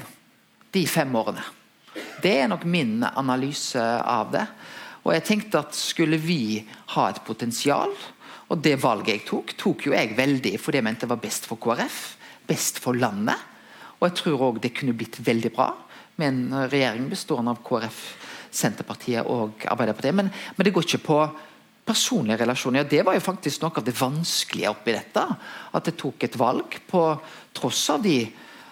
de 0.74 0.84
fem 0.86 1.10
årene. 1.16 1.42
Det 2.22 2.32
er 2.42 2.48
nok 2.50 2.64
min 2.68 3.04
analyse 3.04 3.80
av 3.80 4.32
det. 4.34 4.46
Og 5.04 5.14
jeg 5.14 5.26
tenkte 5.26 5.62
at 5.62 5.76
skulle 5.76 6.18
vi 6.20 6.60
ha 6.94 7.06
et 7.08 7.22
potensial, 7.24 7.92
og 8.50 8.62
det 8.64 8.80
valget 8.82 9.14
jeg 9.14 9.26
tok, 9.28 9.54
tok 9.56 9.86
jo 9.86 9.94
jeg 9.94 10.16
veldig 10.18 10.56
fordi 10.60 10.80
jeg 10.80 10.86
mente 10.86 11.06
det 11.06 11.12
var 11.12 11.22
best 11.22 11.46
for 11.48 11.60
KrF, 11.62 12.00
best 12.50 12.80
for 12.82 12.98
landet. 12.98 13.38
Og 14.00 14.08
jeg 14.08 14.16
tror 14.18 14.48
òg 14.48 14.58
det 14.64 14.74
kunne 14.76 14.96
blitt 14.96 15.20
veldig 15.22 15.52
bra 15.54 15.70
med 16.20 16.28
en 16.28 16.66
regjering 16.68 17.06
bestående 17.08 17.54
av 17.54 17.62
KrF, 17.64 18.00
Senterpartiet 18.50 19.28
og 19.30 19.62
Arbeiderpartiet. 19.70 20.16
Men, 20.16 20.28
men 20.56 20.66
det 20.66 20.74
går 20.74 20.88
ikke 20.88 21.06
på 21.06 21.20
personlige 21.86 22.40
relasjoner. 22.42 22.82
Ja, 22.82 22.90
det 22.90 23.04
var 23.06 23.16
jo 23.16 23.24
faktisk 23.24 23.62
noe 23.62 23.74
av 23.78 23.86
det 23.86 23.96
vanskelige 23.98 24.70
oppi 24.72 24.94
dette. 24.94 25.24
At 25.76 25.88
jeg 25.88 25.98
tok 26.00 26.26
et 26.26 26.38
valg 26.38 26.76
på 26.90 27.04
tross 27.56 27.84
av 27.94 28.02
de 28.04 28.18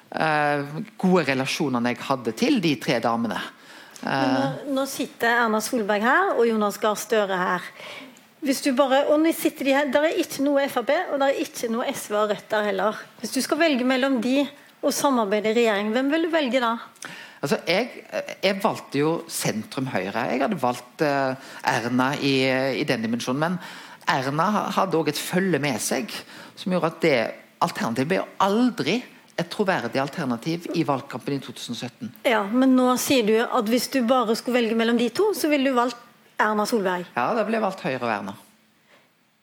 gode 0.09 1.23
relasjonene 1.29 1.91
jeg 1.93 2.05
hadde 2.07 2.33
til 2.33 2.63
de 2.65 2.71
tre 2.81 2.97
damene. 3.05 3.37
Men 3.37 3.59
Eh, 4.07 4.29
nå, 4.69 4.75
nå 4.77 4.85
sitter 4.87 5.41
Erna 5.43 5.61
Solberg 5.65 6.05
her 6.07 6.37
og 6.37 6.45
Jonas 6.47 6.79
Gahr 6.81 6.99
Støre 6.99 7.39
her. 7.39 7.65
Hvis 8.45 8.63
du 8.63 8.71
bare, 8.79 9.03
og 9.11 9.19
nå 9.19 9.33
sitter 9.35 9.67
de 9.67 9.75
her, 9.75 9.89
Der 9.91 10.07
er 10.07 10.21
ikke 10.23 10.45
noe 10.47 10.69
Frp 10.71 10.93
og 11.11 11.19
der 11.19 11.33
er 11.33 11.41
ikke 11.43 11.71
noe 11.73 11.89
SV 11.91 12.15
og 12.15 12.29
Rødt 12.31 12.51
der 12.51 12.69
heller. 12.71 13.01
Hvis 13.19 13.35
du 13.35 13.41
skal 13.43 13.59
velge 13.59 13.85
mellom 13.85 14.21
de 14.23 14.47
og 14.83 14.95
samarbeide 14.95 15.51
i 15.51 15.57
regjering, 15.57 15.91
hvem 15.91 16.13
vil 16.13 16.29
du 16.29 16.31
velge 16.31 16.61
da? 16.63 16.77
Altså, 17.43 17.59
jeg, 17.67 17.89
jeg 18.43 18.61
valgte 18.63 18.99
jo 18.99 19.11
sentrum-høyre. 19.27 20.23
Jeg 20.31 20.41
hadde 20.43 20.63
valgt 20.63 21.03
uh, 21.03 21.35
Erna 21.67 22.13
i, 22.15 22.35
i 22.79 22.87
den 22.87 23.03
dimensjonen. 23.03 23.43
Men 23.43 23.59
Erna 24.07 24.71
hadde 24.77 24.99
òg 24.99 25.11
et 25.11 25.19
følge 25.19 25.59
med 25.59 25.83
seg 25.83 26.15
som 26.55 26.73
gjorde 26.73 26.93
at 26.93 27.03
det 27.03 27.19
alternativet 27.63 28.11
ble 28.11 28.23
aldri 28.43 29.01
et 29.39 29.49
troverdig 29.53 30.01
alternativ 30.03 30.67
i 30.75 30.83
valgkampen 30.87 31.37
i 31.37 31.41
2017. 31.45 32.11
Ja, 32.27 32.43
Men 32.51 32.75
nå 32.77 32.91
sier 32.99 33.27
du 33.27 33.37
at 33.39 33.71
hvis 33.71 33.89
du 33.95 34.03
bare 34.07 34.35
skulle 34.39 34.59
velge 34.59 34.77
mellom 34.79 34.99
de 34.99 35.09
to, 35.15 35.31
så 35.35 35.51
ville 35.51 35.71
du 35.71 35.79
valgt 35.79 35.99
Erna 36.39 36.67
Solberg. 36.67 37.07
Ja, 37.17 37.31
da 37.35 37.45
ble 37.47 37.59
jeg 37.59 37.65
valgt 37.65 37.83
Høyre 37.87 38.03
og 38.03 38.13
Erna. 38.13 38.35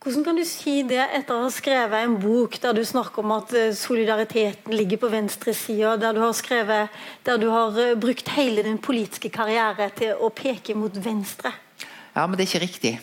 Hvordan 0.06 0.22
kan 0.22 0.38
du 0.38 0.44
si 0.46 0.84
det 0.86 1.02
etter 1.02 1.34
å 1.34 1.48
ha 1.48 1.50
skrevet 1.50 2.06
en 2.06 2.20
bok 2.22 2.60
der 2.62 2.76
du 2.78 2.84
snakker 2.86 3.24
om 3.24 3.32
at 3.40 3.50
eh, 3.58 3.72
solidariteten 3.74 4.76
ligger 4.76 5.00
på 5.02 5.10
venstresida, 5.10 5.96
der 5.98 6.14
du 6.14 6.22
har 6.22 6.36
skrevet, 6.38 6.94
der 7.26 7.40
du 7.42 7.48
har 7.50 7.80
eh, 7.82 7.96
brukt 7.98 8.30
hele 8.36 8.62
din 8.68 8.78
politiske 8.78 9.32
karriere 9.34 9.90
til 9.98 10.22
å 10.22 10.30
peke 10.30 10.76
mot 10.78 10.94
venstre? 10.94 11.56
Ja, 12.14 12.28
men 12.28 12.38
det 12.38 12.46
er 12.46 12.52
ikke 12.52 12.64
riktig. 12.68 12.94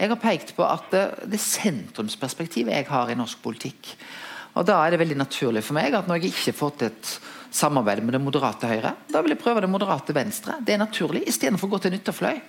Jeg 0.00 0.10
har 0.10 0.18
pekt 0.18 0.50
på 0.56 0.66
at 0.66 0.90
det, 0.90 1.04
det 1.30 1.38
sentrumsperspektivet 1.44 2.74
jeg 2.74 2.88
har 2.90 3.12
i 3.12 3.18
norsk 3.20 3.38
politikk. 3.44 3.94
Og 4.54 4.66
Da 4.66 4.80
er 4.82 4.90
det 4.90 5.00
veldig 5.02 5.18
naturlig 5.18 5.62
for 5.64 5.78
meg 5.78 5.94
at 5.94 6.08
når 6.08 6.20
jeg 6.20 6.32
ikke 6.32 6.56
får 6.58 6.72
til 6.78 6.90
et 6.90 7.12
samarbeid 7.54 8.02
med 8.02 8.14
det 8.14 8.22
moderate 8.22 8.66
Høyre, 8.66 8.94
da 9.10 9.22
vil 9.22 9.34
jeg 9.34 9.42
prøve 9.42 9.62
det 9.62 9.70
moderate 9.70 10.14
Venstre. 10.14 10.58
Det 10.64 10.74
er 10.74 10.82
naturlig, 10.82 11.24
istedenfor 11.28 11.68
å 11.68 11.74
gå 11.74 11.82
til 11.82 11.92
en 11.92 12.00
ytterfløy. 12.00 12.40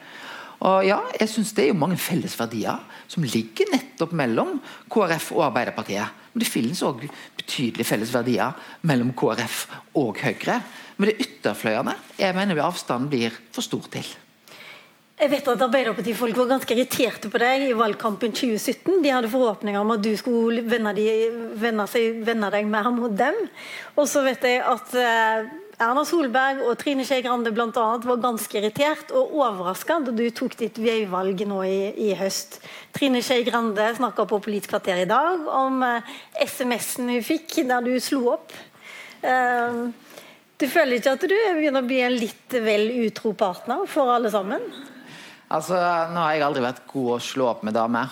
Og 0.61 0.85
ja, 0.85 0.99
jeg 1.17 1.29
synes 1.29 1.53
Det 1.53 1.63
er 1.63 1.71
jo 1.71 1.77
mange 1.81 1.97
felles 1.97 2.35
verdier 2.37 2.81
som 3.09 3.23
ligger 3.25 3.71
nettopp 3.71 4.11
mellom 4.13 4.59
KrF 4.93 5.31
og 5.33 5.47
Arbeiderpartiet. 5.47 6.19
Men 6.33 6.43
det 6.43 6.49
finnes 6.49 6.83
òg 6.85 7.07
betydelige 7.37 7.87
felles 7.87 8.13
verdier 8.13 8.53
mellom 8.85 9.13
KrF 9.17 9.65
og 9.97 10.21
Høyre. 10.21 10.61
Men 10.97 11.09
det 11.09 11.15
er 11.15 11.25
ytterfløyene 11.25 11.95
jeg 12.19 12.37
mener 12.37 12.61
avstanden 12.61 13.09
blir 13.09 13.33
for 13.51 13.65
stor 13.65 13.89
til. 13.91 14.05
Jeg 15.21 15.29
vet 15.29 15.49
at 15.51 15.61
Arbeiderpartifolk 15.61 16.33
var 16.33 16.47
ganske 16.49 16.73
irriterte 16.73 17.29
på 17.29 17.37
deg 17.37 17.67
i 17.67 17.73
valgkampen 17.77 18.31
2017. 18.33 19.03
De 19.03 19.11
hadde 19.13 19.29
forhåpninger 19.29 19.77
om 19.77 19.91
at 19.93 20.01
du 20.01 20.15
skulle 20.17 20.63
vende, 20.65 20.95
de, 20.97 21.03
vende, 21.61 21.83
seg, 21.91 22.23
vende 22.25 22.47
deg 22.49 22.65
mer 22.65 22.87
mot 22.95 23.13
dem. 23.13 23.35
Og 24.01 24.07
så 24.09 24.23
vet 24.25 24.41
jeg 24.49 24.63
at 24.65 24.95
eh, 24.97 25.51
Erna 25.77 26.01
Solberg 26.09 26.63
og 26.65 26.73
Trine 26.81 27.05
Skei 27.05 27.21
Grande 27.21 27.53
annet 27.53 28.07
var 28.09 28.17
ganske 28.23 28.57
irritert 28.57 29.13
og 29.13 29.35
overraska 29.43 29.99
da 30.07 30.15
du 30.17 30.23
tok 30.33 30.57
ditt 30.57 30.81
veivalg 30.81 31.45
nå 31.45 31.61
i, 31.69 31.79
i 32.01 32.15
høst. 32.17 32.57
Trine 32.97 33.21
Skei 33.21 33.45
Grande 33.45 33.91
snakka 33.99 34.25
på 34.25 34.41
Politisk 34.41 34.73
kvarter 34.73 35.03
i 35.03 35.09
dag 35.11 35.45
om 35.45 35.83
eh, 35.85 36.15
SMS-en 36.47 37.13
hun 37.13 37.27
fikk 37.27 37.59
der 37.69 37.85
du 37.85 37.93
slo 38.01 38.23
opp. 38.39 38.57
Eh, 39.21 39.83
du 40.57 40.65
føler 40.65 40.97
ikke 40.97 41.13
at 41.13 41.29
du 41.29 41.37
begynner 41.37 41.85
å 41.85 41.91
bli 41.93 42.01
en 42.07 42.17
litt 42.17 42.57
vel 42.65 42.89
utro 43.05 43.35
partner 43.37 43.85
for 43.85 44.09
alle 44.17 44.33
sammen? 44.33 44.65
Altså, 45.51 45.75
Nå 46.13 46.21
har 46.23 46.35
jeg 46.37 46.45
aldri 46.47 46.63
vært 46.63 46.83
god 46.91 47.09
å 47.17 47.21
slå 47.23 47.49
opp 47.51 47.63
med 47.67 47.75
damer. 47.75 48.11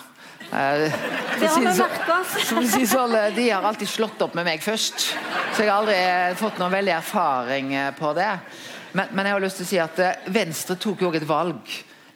Eh, 0.50 0.90
Det 1.40 1.48
har 1.48 1.60
vi 1.60 1.66
merket 1.66 2.08
oss. 2.14 2.34
eh, 3.16 3.34
De 3.34 3.46
har 3.50 3.62
alltid 3.64 3.88
slått 3.88 4.20
opp 4.26 4.34
med 4.36 4.44
meg 4.44 4.60
først, 4.64 5.06
så 5.54 5.62
jeg 5.62 5.70
har 5.70 5.78
aldri 5.80 5.96
eh, 5.96 6.34
fått 6.36 6.58
noen 6.60 6.72
veldig 6.74 6.94
erfaring 6.98 7.72
eh, 7.74 7.90
på 7.96 8.12
det. 8.18 8.30
Men, 8.92 9.08
men 9.14 9.26
jeg 9.26 9.32
har 9.36 9.40
lyst 9.44 9.60
til 9.62 9.66
å 9.68 9.70
si 9.70 9.78
at 9.80 10.00
Venstre 10.34 10.76
tok 10.76 11.00
jo 11.06 11.12
et 11.14 11.26
valg 11.28 11.60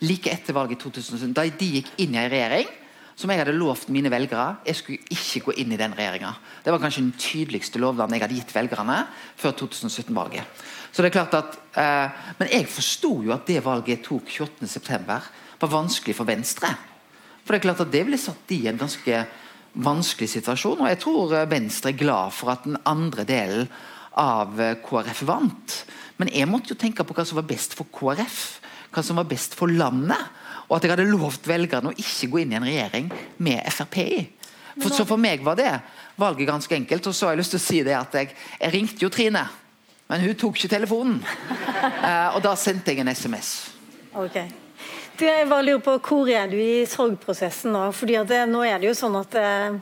like 0.04 0.28
etter 0.32 0.52
valget 0.56 0.80
i 0.80 0.82
2017, 0.90 1.32
da 1.32 1.44
de 1.46 1.68
gikk 1.78 1.92
inn 2.02 2.16
i 2.16 2.18
en 2.24 2.30
regjering 2.32 2.66
som 3.14 3.30
jeg 3.30 3.38
hadde 3.38 3.54
lovt 3.54 3.88
mine 3.94 4.10
velgere. 4.10 4.56
Jeg 4.66 4.76
skulle 4.80 4.98
ikke 5.14 5.44
gå 5.46 5.52
inn 5.62 5.70
i 5.72 5.78
den 5.78 5.94
regjeringa. 5.94 6.32
Det 6.64 6.72
var 6.74 6.82
kanskje 6.82 7.04
den 7.04 7.14
tydeligste 7.14 7.78
lovnaden 7.78 8.16
jeg 8.18 8.24
hadde 8.24 8.40
gitt 8.40 8.54
velgerne 8.56 9.04
før 9.38 9.54
2017-valget. 9.62 10.64
Så 10.94 11.02
det 11.02 11.10
er 11.10 11.16
klart 11.16 11.34
at, 11.34 11.56
eh, 11.74 12.10
Men 12.38 12.48
jeg 12.52 12.70
forsto 12.70 13.22
jo 13.26 13.32
at 13.34 13.46
det 13.46 13.64
valget 13.64 13.98
jeg 13.98 14.04
tok 14.04 14.28
28.9, 14.30 15.22
var 15.58 15.70
vanskelig 15.70 16.14
for 16.14 16.24
Venstre. 16.24 16.70
For 17.42 17.52
det 17.52 17.58
er 17.58 17.66
klart 17.66 17.80
at 17.80 17.90
det 17.90 18.04
ble 18.06 18.18
satt 18.18 18.52
i 18.54 18.66
en 18.68 18.78
ganske 18.78 19.26
vanskelig 19.74 20.28
situasjon. 20.30 20.80
Og 20.80 20.88
jeg 20.88 21.00
tror 21.02 21.34
eh, 21.34 21.50
Venstre 21.50 21.90
er 21.90 21.98
glad 21.98 22.30
for 22.32 22.54
at 22.54 22.62
den 22.64 22.78
andre 22.86 23.24
delen 23.26 23.66
av 24.14 24.60
eh, 24.60 24.76
KrF 24.84 25.24
vant. 25.26 25.80
Men 26.16 26.30
jeg 26.30 26.46
måtte 26.46 26.74
jo 26.74 26.78
tenke 26.78 27.02
på 27.02 27.16
hva 27.16 27.26
som 27.26 27.40
var 27.40 27.48
best 27.48 27.74
for 27.74 27.90
KrF. 27.90 28.60
Hva 28.94 29.02
som 29.02 29.18
var 29.18 29.26
best 29.26 29.58
for 29.58 29.66
landet. 29.66 30.30
Og 30.68 30.76
at 30.76 30.86
jeg 30.86 30.94
hadde 30.94 31.10
lovt 31.10 31.48
velgerne 31.50 31.90
å 31.90 31.98
ikke 31.98 32.30
gå 32.30 32.44
inn 32.44 32.54
i 32.54 32.60
en 32.60 32.68
regjering 32.70 33.10
med 33.42 33.66
Frp 33.74 33.98
i. 34.04 34.22
For, 34.78 34.90
så 34.94 35.04
for 35.06 35.18
meg 35.20 35.42
var 35.42 35.58
det 35.58 35.72
valget 36.18 36.48
ganske 36.48 36.78
enkelt. 36.78 37.10
Og 37.10 37.14
så 37.14 37.26
har 37.26 37.34
jeg 37.34 37.42
lyst 37.42 37.56
til 37.56 37.62
å 37.62 37.66
si 37.66 37.82
det 37.82 37.98
at 37.98 38.14
jeg, 38.14 38.30
jeg 38.62 38.74
ringte 38.74 39.02
jo 39.04 39.10
Trine, 39.12 39.44
men 40.10 40.20
hun 40.20 40.36
tok 40.38 40.60
ikke 40.60 40.76
telefonen. 40.76 41.20
Eh, 41.84 42.36
og 42.36 42.40
da 42.44 42.54
sendte 42.56 42.92
jeg 42.92 43.02
en 43.02 43.10
SMS. 43.12 43.48
Ok. 44.16 44.36
Du, 45.18 45.24
jeg 45.26 45.48
bare 45.50 45.64
lurer 45.66 45.82
på, 45.84 45.96
Hvor 46.02 46.28
er 46.32 46.48
du 46.48 46.56
i 46.58 46.86
sorgprosessen 46.88 47.74
nå? 47.74 47.82
Fordi 47.94 48.16
det, 48.28 48.40
Nå 48.50 48.62
er 48.66 48.80
det 48.80 48.88
jo 48.88 48.94
sånn 48.98 49.18
at 49.20 49.36
eh, 49.38 49.76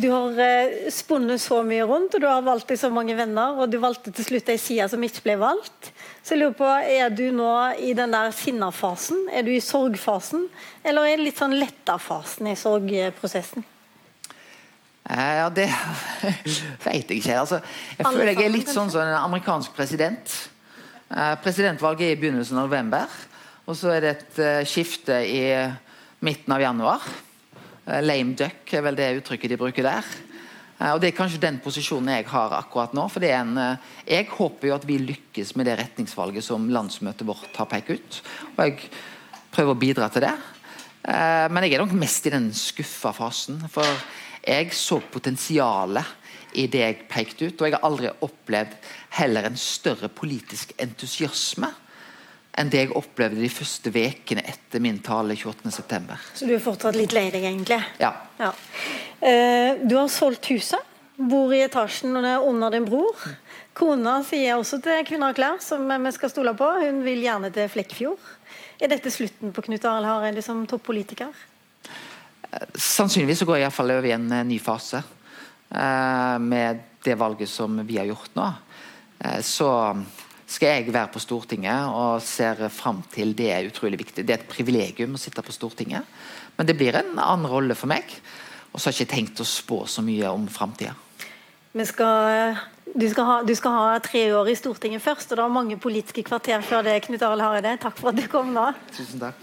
Du 0.00 0.08
har 0.10 0.40
eh, 0.40 0.88
spunnet 0.94 1.42
så 1.42 1.60
mye 1.66 1.84
rundt, 1.88 2.16
og 2.16 2.24
du 2.24 2.26
har 2.30 2.44
valgt 2.46 2.72
deg 2.72 2.80
så 2.80 2.90
mange 2.92 3.16
venner, 3.18 3.60
og 3.60 3.70
du 3.70 3.78
valgte 3.82 4.12
til 4.14 4.26
slutt 4.26 4.50
ei 4.52 4.58
side 4.62 4.88
som 4.90 5.04
ikke 5.04 5.24
ble 5.26 5.38
valgt. 5.44 5.92
Så 6.22 6.34
jeg 6.34 6.42
lurer 6.42 6.58
på, 6.58 6.68
Er 6.98 7.12
du 7.12 7.26
nå 7.34 7.52
i 7.76 7.94
den 7.98 8.16
der 8.16 8.32
sinnafasen? 8.34 9.26
Er 9.32 9.44
du 9.46 9.52
i 9.54 9.62
sorgfasen? 9.64 10.48
Eller 10.82 11.12
er 11.12 11.20
det 11.20 11.28
litt 11.28 11.42
sånn 11.44 11.58
letta-fasen 11.60 12.50
i 12.50 12.56
sorgprosessen? 12.58 13.68
Eh, 15.08 15.34
Ja, 15.40 15.48
det 15.48 15.68
vet 16.84 17.08
jeg 17.08 17.22
ikke. 17.22 17.38
Altså, 17.40 17.60
jeg 17.96 18.06
føler 18.06 18.34
jeg 18.34 18.44
er 18.44 18.52
litt 18.52 18.72
sånn 18.72 18.90
som 18.92 19.04
en 19.04 19.16
amerikansk 19.22 19.72
president. 19.76 20.34
Eh, 21.08 21.34
Presidentvalget 21.42 22.10
er 22.10 22.16
i 22.16 22.20
begynnelsen 22.20 22.58
av 22.60 22.68
november, 22.68 23.08
og 23.68 23.76
så 23.76 23.94
er 23.94 24.04
det 24.04 24.10
et 24.16 24.40
eh, 24.44 24.60
skifte 24.68 25.16
i 25.24 25.42
midten 26.24 26.52
av 26.52 26.60
januar. 26.64 27.04
Lame 28.04 28.34
duck 28.36 28.68
er 28.76 28.82
vel 28.84 28.96
det 28.98 29.06
uttrykket 29.22 29.54
de 29.54 29.56
bruker 29.56 29.86
der. 29.86 30.08
Og 30.92 31.00
Det 31.00 31.08
er 31.08 31.14
kanskje 31.16 31.40
den 31.40 31.56
posisjonen 31.64 32.10
jeg 32.12 32.26
har 32.28 32.52
akkurat 32.52 32.92
nå. 32.94 33.06
for 33.08 33.24
det 33.24 33.30
en, 33.32 33.56
Jeg 34.06 34.28
håper 34.28 34.68
jo 34.68 34.74
at 34.74 34.84
vi 34.86 34.98
lykkes 34.98 35.54
med 35.56 35.66
det 35.66 35.78
retningsvalget 35.78 36.44
som 36.44 36.68
landsmøtet 36.68 37.26
vårt 37.26 37.56
har 37.56 37.66
pekt 37.66 37.90
ut. 37.90 38.20
Og 38.58 38.60
jeg 38.60 38.90
prøver 39.50 39.72
å 39.72 39.80
bidra 39.80 40.10
til 40.12 40.26
det. 40.28 40.34
Men 41.48 41.64
jeg 41.64 41.78
er 41.78 41.82
nok 41.82 41.96
mest 41.96 42.28
i 42.28 42.34
den 42.36 42.52
skuffa 42.52 43.14
fasen. 43.16 43.64
For 43.72 43.88
jeg 44.48 44.72
så 44.76 44.98
potensialet 45.12 46.16
i 46.58 46.64
det 46.72 46.80
jeg 46.80 47.02
pekte 47.10 47.48
ut, 47.50 47.60
og 47.60 47.68
jeg 47.68 47.76
har 47.76 47.84
aldri 47.86 48.10
opplevd 48.24 48.76
heller 49.18 49.48
en 49.48 49.58
større 49.60 50.08
politisk 50.08 50.72
entusiasme 50.80 51.68
enn 52.58 52.70
det 52.72 52.80
jeg 52.80 52.94
opplevde 52.98 53.38
de 53.38 53.50
første 53.52 53.92
ukene 53.94 54.42
etter 54.48 54.82
min 54.82 54.98
tale 55.04 55.36
28.9. 55.38 56.16
Så 56.34 56.48
du 56.48 56.54
er 56.56 56.62
fortsatt 56.62 56.96
litt 56.98 57.14
lei 57.14 57.28
deg, 57.30 57.44
egentlig? 57.46 57.78
Ja. 58.00 58.10
Ja. 58.40 58.50
Eh, 59.20 59.78
Du 59.86 59.94
har 59.94 60.08
solgt 60.10 60.48
huset, 60.50 60.82
bor 61.18 61.52
i 61.54 61.62
etasjen 61.62 62.16
under 62.18 62.70
din 62.74 62.86
bror. 62.88 63.14
Kona 63.78 64.22
sier 64.26 64.58
også 64.58 64.80
til 64.82 65.04
Kvinner 65.06 65.30
og 65.30 65.38
klær, 65.38 65.60
som 65.62 65.86
vi 65.86 66.12
skal 66.16 66.32
stole 66.32 66.54
på, 66.58 66.66
hun 66.82 67.04
vil 67.06 67.22
gjerne 67.22 67.52
til 67.54 67.70
Flekkfjord. 67.70 68.18
Er 68.80 68.90
dette 68.90 69.10
slutten 69.10 69.52
på 69.54 69.62
Knut 69.66 69.84
Arild 69.86 70.06
Hareide 70.10 70.42
som 70.42 70.66
toppolitiker? 70.66 71.30
Sannsynligvis 72.74 73.42
så 73.42 73.48
går 73.48 73.58
jeg 73.58 73.64
i 73.64 73.66
hvert 73.66 73.76
fall 73.76 73.92
over 73.92 74.08
i 74.08 74.14
en 74.16 74.30
eh, 74.32 74.46
ny 74.48 74.56
fase 74.62 75.02
eh, 75.02 76.36
med 76.40 76.84
det 77.04 77.16
valget 77.20 77.50
som 77.50 77.76
vi 77.86 77.98
har 78.00 78.08
gjort 78.08 78.38
nå. 78.38 78.46
Eh, 79.20 79.40
så 79.44 79.70
skal 80.48 80.78
jeg 80.78 80.94
være 80.94 81.12
på 81.12 81.20
Stortinget 81.20 81.92
og 81.92 82.22
ser 82.24 82.64
fram 82.72 83.02
til 83.12 83.34
det 83.36 83.50
er 83.52 83.68
utrolig 83.68 84.00
viktig. 84.00 84.24
Det 84.24 84.34
er 84.34 84.40
et 84.40 84.48
privilegium 84.48 85.18
å 85.18 85.20
sitte 85.20 85.44
på 85.44 85.52
Stortinget, 85.52 86.08
men 86.56 86.68
det 86.68 86.76
blir 86.78 86.96
en 86.96 87.18
annen 87.20 87.50
rolle 87.50 87.76
for 87.76 87.90
meg. 87.92 88.08
Og 88.72 88.80
så 88.80 88.88
har 88.88 88.96
jeg 88.96 89.04
ikke 89.08 89.14
tenkt 89.16 89.44
å 89.44 89.48
spå 89.48 89.82
så 89.88 90.04
mye 90.04 90.32
om 90.32 90.48
framtida. 90.52 90.96
Du, 92.94 93.04
du 93.04 93.54
skal 93.54 93.74
ha 93.74 93.98
tre 94.02 94.22
år 94.32 94.48
i 94.48 94.56
Stortinget 94.56 95.04
først, 95.04 95.30
og 95.32 95.38
det 95.38 95.44
er 95.44 95.52
mange 95.52 95.76
politiske 95.80 96.24
kvarter 96.24 96.64
før 96.64 96.86
det. 96.86 96.96
Knut 97.04 97.22
Arild 97.22 97.44
Hareide. 97.44 97.76
Takk 97.82 98.00
for 98.00 98.10
at 98.10 98.18
du 98.18 98.24
kom 98.32 98.54
nå. 98.56 98.70
Tusen 98.96 99.20
takk. 99.20 99.36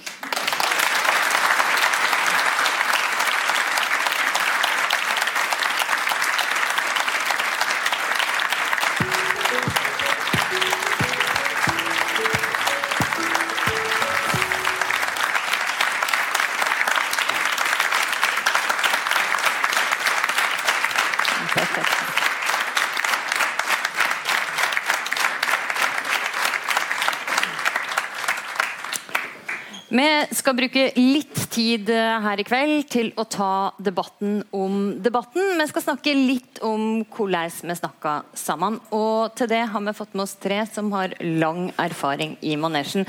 Skal 30.33 30.55
bruke 30.57 30.87
litt 30.97 31.44
tid 31.55 31.89
eh, 31.93 32.19
her 32.25 32.41
i 32.41 32.45
kveld 32.47 32.87
til 32.91 33.11
å 33.19 33.25
ta 33.31 33.71
debatten 33.79 34.41
om 34.55 34.95
debatten. 35.03 35.55
Vi 35.59 35.67
skal 35.69 35.85
snakke 35.85 36.15
litt 36.17 36.59
om 36.65 37.03
hvordan 37.15 37.53
vi 37.69 37.77
snakka 37.79 38.15
sammen. 38.35 38.79
Og 38.95 39.35
til 39.37 39.49
det 39.51 39.61
har 39.71 39.83
vi 39.85 39.95
fått 39.95 40.15
med 40.15 40.25
oss 40.25 40.35
tre 40.41 40.61
som 40.67 40.91
har 40.95 41.15
lang 41.23 41.69
erfaring 41.81 42.35
i 42.43 42.55
manesjen. 42.59 43.07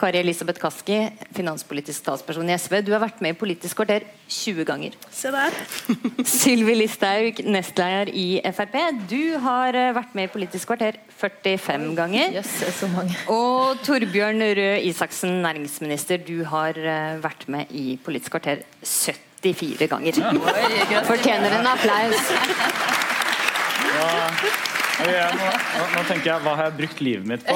Kari 0.00 0.20
Elisabeth 0.22 0.62
Kaski, 0.62 0.98
finanspolitisk 1.36 2.06
talsperson 2.06 2.50
i 2.50 2.56
SV. 2.58 2.80
Du 2.86 2.92
har 2.94 3.02
vært 3.04 3.22
med 3.24 3.36
i 3.36 3.38
Politisk 3.38 3.78
kvarter 3.78 4.06
20 4.30 4.66
ganger. 4.66 4.96
Se 5.14 5.30
der. 5.34 5.54
Sylvi 6.38 6.76
Listhaug, 6.78 7.44
nestleder 7.46 8.10
i 8.10 8.40
Frp. 8.54 8.78
Du 9.10 9.36
har 9.44 9.76
eh, 9.78 9.92
vært 9.96 10.16
med 10.18 10.30
i 10.30 10.32
Politisk 10.34 10.72
kvarter 10.72 10.98
45 11.14 11.90
ganger. 11.98 12.40
Yes, 12.40 12.56
så 12.80 12.90
mange. 12.90 13.14
Og 13.30 13.78
Torbjørn 13.86 14.42
Røe 14.58 14.80
Isaksen, 14.88 15.38
næringsminister. 15.44 16.22
Du 16.26 16.42
har 16.50 16.78
eh, 16.78 17.22
vært 17.22 17.46
med 17.52 17.70
i 17.70 17.83
Politisk 18.04 18.34
kvarter 18.34 18.64
74 18.82 19.88
ganger. 19.90 20.20
Fortjener 21.08 21.58
en 21.58 21.68
applaus. 21.72 22.30
Ja, 25.04 25.26
nå, 25.34 25.46
nå, 25.50 25.84
nå 25.90 26.02
tenker 26.06 26.28
jeg, 26.30 26.42
hva 26.44 26.54
har 26.54 26.68
jeg 26.68 26.76
brukt 26.78 27.00
livet 27.02 27.26
mitt 27.26 27.46
på? 27.46 27.54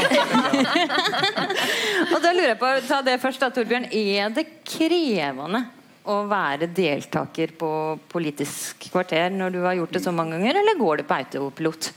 Og 2.12 2.18
da 2.24 2.32
lurer 2.34 2.50
jeg 2.50 2.58
på, 2.60 2.70
ta 2.88 2.98
det 3.06 3.18
først 3.22 3.44
da, 3.44 3.50
Torbjørn. 3.54 3.86
Er 3.94 4.32
det 4.34 4.46
krevende 4.66 5.62
å 6.08 6.22
være 6.28 6.70
deltaker 6.74 7.52
på 7.60 7.70
Politisk 8.10 8.88
kvarter 8.90 9.30
når 9.34 9.54
du 9.54 9.60
har 9.66 9.76
gjort 9.78 9.94
det 9.98 10.02
så 10.04 10.14
mange 10.14 10.38
ganger, 10.38 10.60
eller 10.62 10.80
går 10.80 11.02
det 11.02 11.06
på 11.08 11.18
autopilot? 11.20 11.92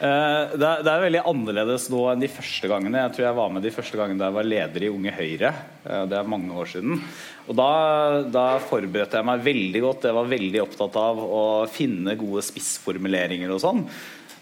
Eh, 0.00 0.56
Det 0.56 0.64
er, 0.64 0.80
det 0.84 0.92
er 0.92 1.02
veldig 1.04 1.20
annerledes 1.28 1.88
nå 1.92 2.06
enn 2.08 2.22
de 2.22 2.30
første 2.32 2.68
gangene. 2.70 3.02
Jeg 3.04 3.12
tror 3.16 3.26
jeg 3.26 3.36
var 3.36 3.50
med 3.52 3.66
de 3.66 3.72
første 3.74 3.98
gangene 4.00 4.20
da 4.22 4.30
jeg 4.30 4.38
var 4.38 4.48
leder 4.48 4.86
i 4.86 4.92
Unge 4.92 5.12
Høyre. 5.12 5.50
Eh, 5.84 6.04
Det 6.08 6.16
er 6.16 6.30
mange 6.30 6.54
år 6.56 6.70
siden. 6.72 7.02
Og 7.50 7.58
da, 7.58 7.68
da 8.32 8.46
forberedte 8.64 9.20
jeg 9.20 9.28
meg 9.28 9.44
veldig 9.44 9.82
godt. 9.84 10.08
Jeg 10.08 10.16
var 10.16 10.32
veldig 10.32 10.62
opptatt 10.64 10.96
av 10.96 11.20
å 11.20 11.42
finne 11.68 12.16
gode 12.16 12.44
spissformuleringer 12.46 13.52
og 13.52 13.60
sånn. 13.60 13.84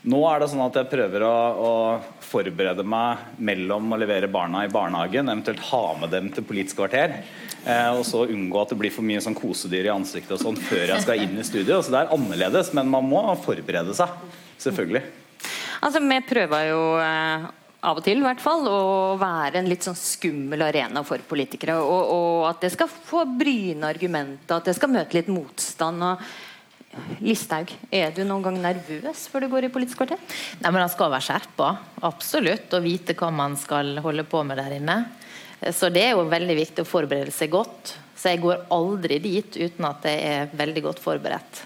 Nå 0.09 0.21
er 0.31 0.39
det 0.41 0.47
sånn 0.53 0.63
at 0.63 0.77
jeg 0.79 0.89
prøver 0.93 1.25
å, 1.27 1.35
å 1.59 1.73
forberede 2.23 2.85
meg 2.87 3.19
mellom 3.43 3.91
å 3.93 3.99
levere 3.99 4.29
barna 4.31 4.63
i 4.63 4.71
barnehagen, 4.71 5.27
eventuelt 5.27 5.65
ha 5.73 5.83
med 5.99 6.13
dem 6.15 6.29
til 6.31 6.47
Politisk 6.47 6.79
kvarter, 6.79 7.17
eh, 7.67 7.91
og 7.91 8.05
så 8.07 8.23
unngå 8.31 8.63
at 8.63 8.71
det 8.71 8.79
blir 8.79 8.95
for 8.95 9.03
mye 9.03 9.19
sånn 9.25 9.35
kosedyr 9.37 9.89
i 9.91 9.93
ansiktet 9.97 10.37
og 10.39 10.45
sånn 10.45 10.61
før 10.69 10.93
jeg 10.95 11.03
skal 11.03 11.25
inn 11.27 11.35
i 11.35 11.45
studio. 11.47 11.81
Så 11.83 11.91
det 11.91 12.05
er 12.05 12.15
annerledes, 12.15 12.71
men 12.79 12.87
man 12.95 13.11
må 13.11 13.25
forberede 13.43 13.97
seg. 13.99 14.15
Selvfølgelig. 14.63 15.03
Altså, 15.81 16.03
Vi 16.03 16.21
prøver 16.27 16.69
jo 16.71 16.83
eh, 17.03 17.49
av 17.89 18.01
og 18.01 18.05
til 18.05 18.19
i 18.19 18.27
hvert 18.27 18.43
fall 18.43 18.67
å 18.67 19.15
være 19.21 19.61
en 19.61 19.71
litt 19.71 19.87
sånn 19.87 19.99
skummel 19.99 20.65
arena 20.67 21.05
for 21.07 21.23
politikere. 21.31 21.79
Og, 21.79 22.13
og 22.15 22.47
at 22.51 22.65
det 22.65 22.73
skal 22.75 22.91
få 22.91 23.25
bryne 23.39 23.87
argumenter, 23.87 24.59
at 24.59 24.67
det 24.67 24.75
skal 24.79 24.93
møte 24.95 25.19
litt 25.19 25.31
motstand. 25.31 26.03
og 26.03 27.23
Listhaug, 27.23 27.71
er 27.95 28.11
du 28.17 28.25
noen 28.25 28.49
gang 28.49 28.59
nervøs 28.65 29.27
før 29.31 29.45
du 29.45 29.53
går 29.53 29.69
i 29.69 29.73
Politisk 29.73 30.01
kvarter? 30.01 30.19
Nei, 30.63 30.73
men 30.73 30.83
Han 30.83 30.91
skal 30.91 31.13
være 31.13 31.27
skjerpa, 31.29 31.71
absolutt, 32.09 32.75
og 32.75 32.85
vite 32.87 33.15
hva 33.19 33.31
man 33.35 33.55
skal 33.61 34.01
holde 34.03 34.27
på 34.27 34.43
med 34.47 34.59
der 34.59 34.79
inne. 34.81 34.99
Så 35.75 35.91
det 35.95 36.05
er 36.07 36.17
jo 36.17 36.27
veldig 36.31 36.55
viktig 36.59 36.85
å 36.85 36.89
forberede 36.89 37.35
seg 37.35 37.51
godt. 37.55 37.95
Så 38.19 38.33
jeg 38.33 38.43
går 38.43 38.67
aldri 38.75 39.21
dit 39.23 39.59
uten 39.59 39.87
at 39.87 40.07
jeg 40.07 40.27
er 40.27 40.53
veldig 40.59 40.85
godt 40.89 41.03
forberedt. 41.03 41.63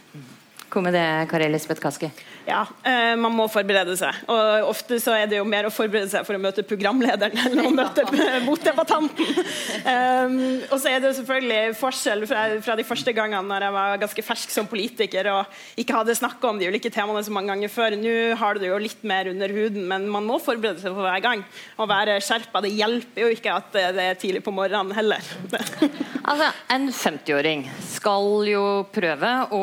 Hvor 0.72 0.80
med 0.80 0.94
det, 0.96 1.28
Kari 1.28 1.44
Elisabeth 1.44 1.82
Kaski? 1.84 2.08
Ja, 2.46 2.62
eh, 2.88 3.12
man 3.20 3.34
må 3.36 3.44
forberede 3.52 3.92
seg. 4.00 4.22
Og 4.32 4.70
ofte 4.70 4.96
så 5.02 5.12
er 5.12 5.26
det 5.28 5.36
jo 5.36 5.44
mer 5.44 5.66
å 5.68 5.72
forberede 5.72 6.08
seg 6.08 6.24
for 6.24 6.38
å 6.38 6.40
møte 6.40 6.64
programlederen 6.64 7.36
enn 7.44 7.60
å 7.60 7.72
møte 7.80 8.06
motdebattanten. 8.46 9.42
Um, 9.84 10.38
og 10.72 10.78
så 10.80 10.94
er 10.94 11.02
det 11.04 11.12
selvfølgelig 11.18 11.76
forskjell 11.76 12.24
fra, 12.30 12.46
fra 12.64 12.76
de 12.78 12.86
første 12.88 13.12
gangene 13.12 13.44
når 13.50 13.66
jeg 13.66 13.74
var 13.76 14.00
ganske 14.06 14.24
fersk 14.24 14.54
som 14.54 14.70
politiker 14.70 15.28
og 15.34 15.60
ikke 15.82 15.98
hadde 15.98 16.16
snakka 16.16 16.50
om 16.54 16.62
de 16.62 16.70
ulike 16.72 16.90
temaene 16.94 17.20
så 17.26 17.36
mange 17.36 17.52
ganger 17.52 17.72
før. 17.72 17.98
Nå 18.00 18.16
har 18.40 18.56
du 18.56 18.64
det 18.64 18.72
jo 18.72 18.80
litt 18.80 19.04
mer 19.04 19.28
under 19.28 19.52
huden, 19.52 19.84
men 19.92 20.08
man 20.08 20.24
må 20.24 20.40
forberede 20.40 20.80
seg 20.80 20.96
for 20.96 21.04
hver 21.04 21.20
gang. 21.28 21.44
Å 21.76 21.88
være 21.90 22.16
skjerpa. 22.24 22.64
Det 22.64 22.72
hjelper 22.72 23.26
jo 23.26 23.30
ikke 23.36 23.60
at 23.60 23.76
det 23.76 24.08
er 24.08 24.18
tidlig 24.24 24.40
på 24.48 24.56
morgenen 24.56 24.96
heller. 24.96 25.20
Altså, 26.22 26.52
En 26.70 26.84
50-åring 26.94 27.64
skal 27.82 28.46
jo 28.46 28.62
prøve 28.94 29.30
å 29.50 29.62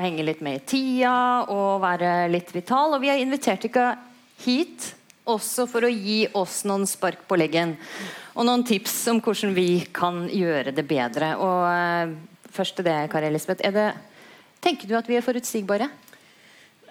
henge 0.00 0.24
litt 0.24 0.39
med 0.44 0.60
i 0.60 0.64
tida 0.72 1.14
og 1.52 1.82
være 1.82 2.28
litt 2.32 2.50
vital. 2.54 2.96
Og 2.96 3.02
vi 3.02 3.10
har 3.12 3.20
invitert 3.20 3.66
dere 3.66 3.94
hit 4.44 4.92
også 5.30 5.66
for 5.70 5.86
å 5.86 5.92
gi 5.92 6.24
oss 6.36 6.62
noen 6.68 6.86
spark 6.88 7.26
på 7.28 7.38
leggen. 7.38 7.76
Og 8.34 8.46
noen 8.46 8.64
tips 8.66 8.96
om 9.12 9.20
hvordan 9.22 9.54
vi 9.56 9.84
kan 9.94 10.24
gjøre 10.32 10.74
det 10.74 10.86
bedre. 10.88 11.34
Og 11.38 11.64
uh, 11.68 12.14
først 12.54 12.78
til 12.78 12.88
det, 12.88 12.98
Kari 13.12 13.28
Elisabeth. 13.30 13.72
Det, 13.74 13.88
tenker 14.64 14.88
du 14.88 14.96
at 14.98 15.10
vi 15.10 15.18
er 15.18 15.26
forutsigbare? 15.26 15.90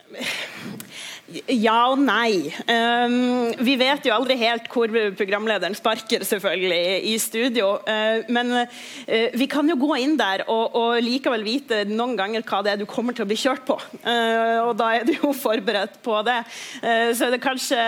Ja 1.50 1.92
og 1.92 2.00
nei. 2.02 2.50
Um, 2.66 3.52
vi 3.62 3.76
vet 3.78 4.08
jo 4.08 4.14
aldri 4.16 4.38
helt 4.40 4.70
hvor 4.72 4.90
programlederen 5.18 5.76
sparker, 5.78 6.24
selvfølgelig, 6.26 6.80
i 7.12 7.16
studio. 7.22 7.76
Uh, 7.86 8.26
men 8.34 8.54
uh, 8.64 9.28
vi 9.38 9.50
kan 9.52 9.70
jo 9.70 9.78
gå 9.80 10.00
inn 10.02 10.18
der 10.20 10.46
og, 10.48 10.74
og, 10.78 10.98
likevel 11.06 11.46
vite 11.46 11.84
noen 11.90 12.16
ganger 12.20 12.46
hva 12.50 12.64
det 12.66 12.74
er 12.74 12.82
du 12.82 12.88
kommer 12.90 13.16
til 13.16 13.28
å 13.28 13.30
bli 13.30 13.38
kjørt 13.40 13.68
på. 13.68 13.78
Uh, 14.02 14.70
og 14.70 14.74
da 14.80 14.94
er 14.98 15.06
du 15.06 15.14
jo 15.20 15.34
forberedt 15.46 16.02
på 16.06 16.18
det. 16.26 16.42
så 16.82 17.28
er 17.28 17.34
det 17.34 17.42
kanskje 17.44 17.82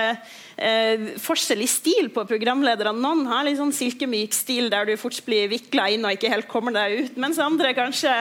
forskjell 1.22 1.64
i 1.64 1.68
stil 1.70 2.10
på 2.14 2.24
programlederne. 2.30 2.94
Noen 3.02 3.24
har 3.30 3.46
litt 3.48 3.58
sånn 3.58 3.74
silkemyk 3.74 4.36
stil 4.36 4.68
der 4.70 4.86
du 4.86 4.94
fort 5.00 5.18
blir 5.26 5.50
vikla 5.50 5.88
inn 5.90 6.06
og 6.06 6.14
ikke 6.14 6.30
helt 6.30 6.50
kommer 6.52 6.76
deg 6.76 6.98
ut, 7.00 7.18
mens 7.22 7.40
andre 7.42 7.72
kanskje 7.74 8.14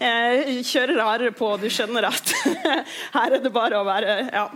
kjører 0.00 0.98
rarere 0.98 1.34
på, 1.36 1.52
og 1.54 1.62
du 1.62 1.70
skjønner 1.70 2.08
at 2.08 2.34
her 3.18 3.36
er 3.36 3.44
det 3.44 3.52
bare 3.54 3.78
å 3.78 3.86
være 3.86 4.16
ja, 4.32 4.48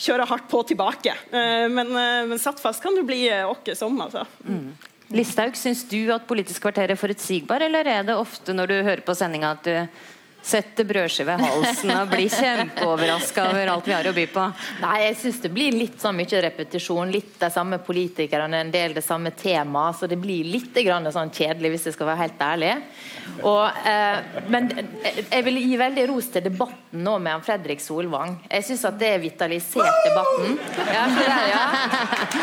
kjøre 0.00 0.26
hardt 0.28 0.48
på 0.50 0.62
tilbake. 0.68 1.14
Eh, 1.30 1.66
men, 1.72 1.92
eh, 1.96 2.26
men 2.28 2.40
satt 2.42 2.60
fast 2.60 2.82
kan 2.82 2.94
du 2.94 3.02
bli 3.06 3.26
eh, 3.28 3.46
åkke 3.48 3.76
som, 3.76 3.96
altså. 4.00 4.26
Mm. 4.46 4.74
Listhaug, 5.14 5.54
syns 5.56 5.84
du 5.86 6.10
at 6.10 6.26
Politisk 6.26 6.64
kvarter 6.64 6.90
er 6.90 6.98
forutsigbar, 6.98 7.62
eller 7.62 7.86
er 7.86 8.06
det 8.08 8.16
ofte 8.18 8.54
når 8.56 8.72
du 8.72 8.76
hører 8.80 9.04
på 9.06 9.14
sendinga 9.14 9.52
at 9.54 9.66
du 9.66 9.74
Sette 10.46 10.84
brødskive 10.86 11.34
i 11.34 11.42
halsen 11.42 11.90
og 11.90 12.12
bli 12.12 12.28
kjempeoverraska 12.30 13.48
over 13.50 13.70
alt 13.72 13.88
vi 13.88 13.94
har 13.96 14.06
å 14.06 14.12
by 14.14 14.26
på. 14.30 14.44
Nei, 14.84 14.96
jeg 15.08 15.16
syns 15.18 15.40
det 15.42 15.50
blir 15.50 15.74
litt 15.74 15.98
sånn 15.98 16.14
mye 16.14 16.42
repetisjon. 16.44 17.10
Litt 17.10 17.32
de 17.40 17.48
samme 17.50 17.80
politikerne, 17.82 18.60
en 18.62 18.70
del 18.70 18.94
det 18.94 19.02
samme 19.02 19.32
temaet. 19.34 19.98
Så 19.98 20.06
det 20.06 20.18
blir 20.22 20.46
litt 20.46 20.76
sånn 20.76 21.32
kjedelig, 21.34 21.72
hvis 21.72 21.86
jeg 21.88 21.96
skal 21.96 22.12
være 22.12 22.22
helt 22.22 22.44
ærlig. 22.46 22.74
Og, 23.42 23.66
eh, 23.90 24.18
men 24.46 24.68
jeg 25.32 25.44
vil 25.48 25.58
gi 25.58 25.76
veldig 25.80 26.04
ros 26.12 26.28
til 26.30 26.44
debatten 26.46 27.02
nå 27.02 27.16
med 27.22 27.42
Fredrik 27.44 27.82
Solvang. 27.82 28.36
Jeg 28.46 28.64
syns 28.68 28.84
at 28.86 28.98
det 29.00 29.08
er 29.16 29.18
vitalisert 29.24 29.98
debatten. 30.06 30.58
Ja, 30.94 31.08
for, 31.16 31.24
det, 31.26 31.40
ja. 31.50 31.64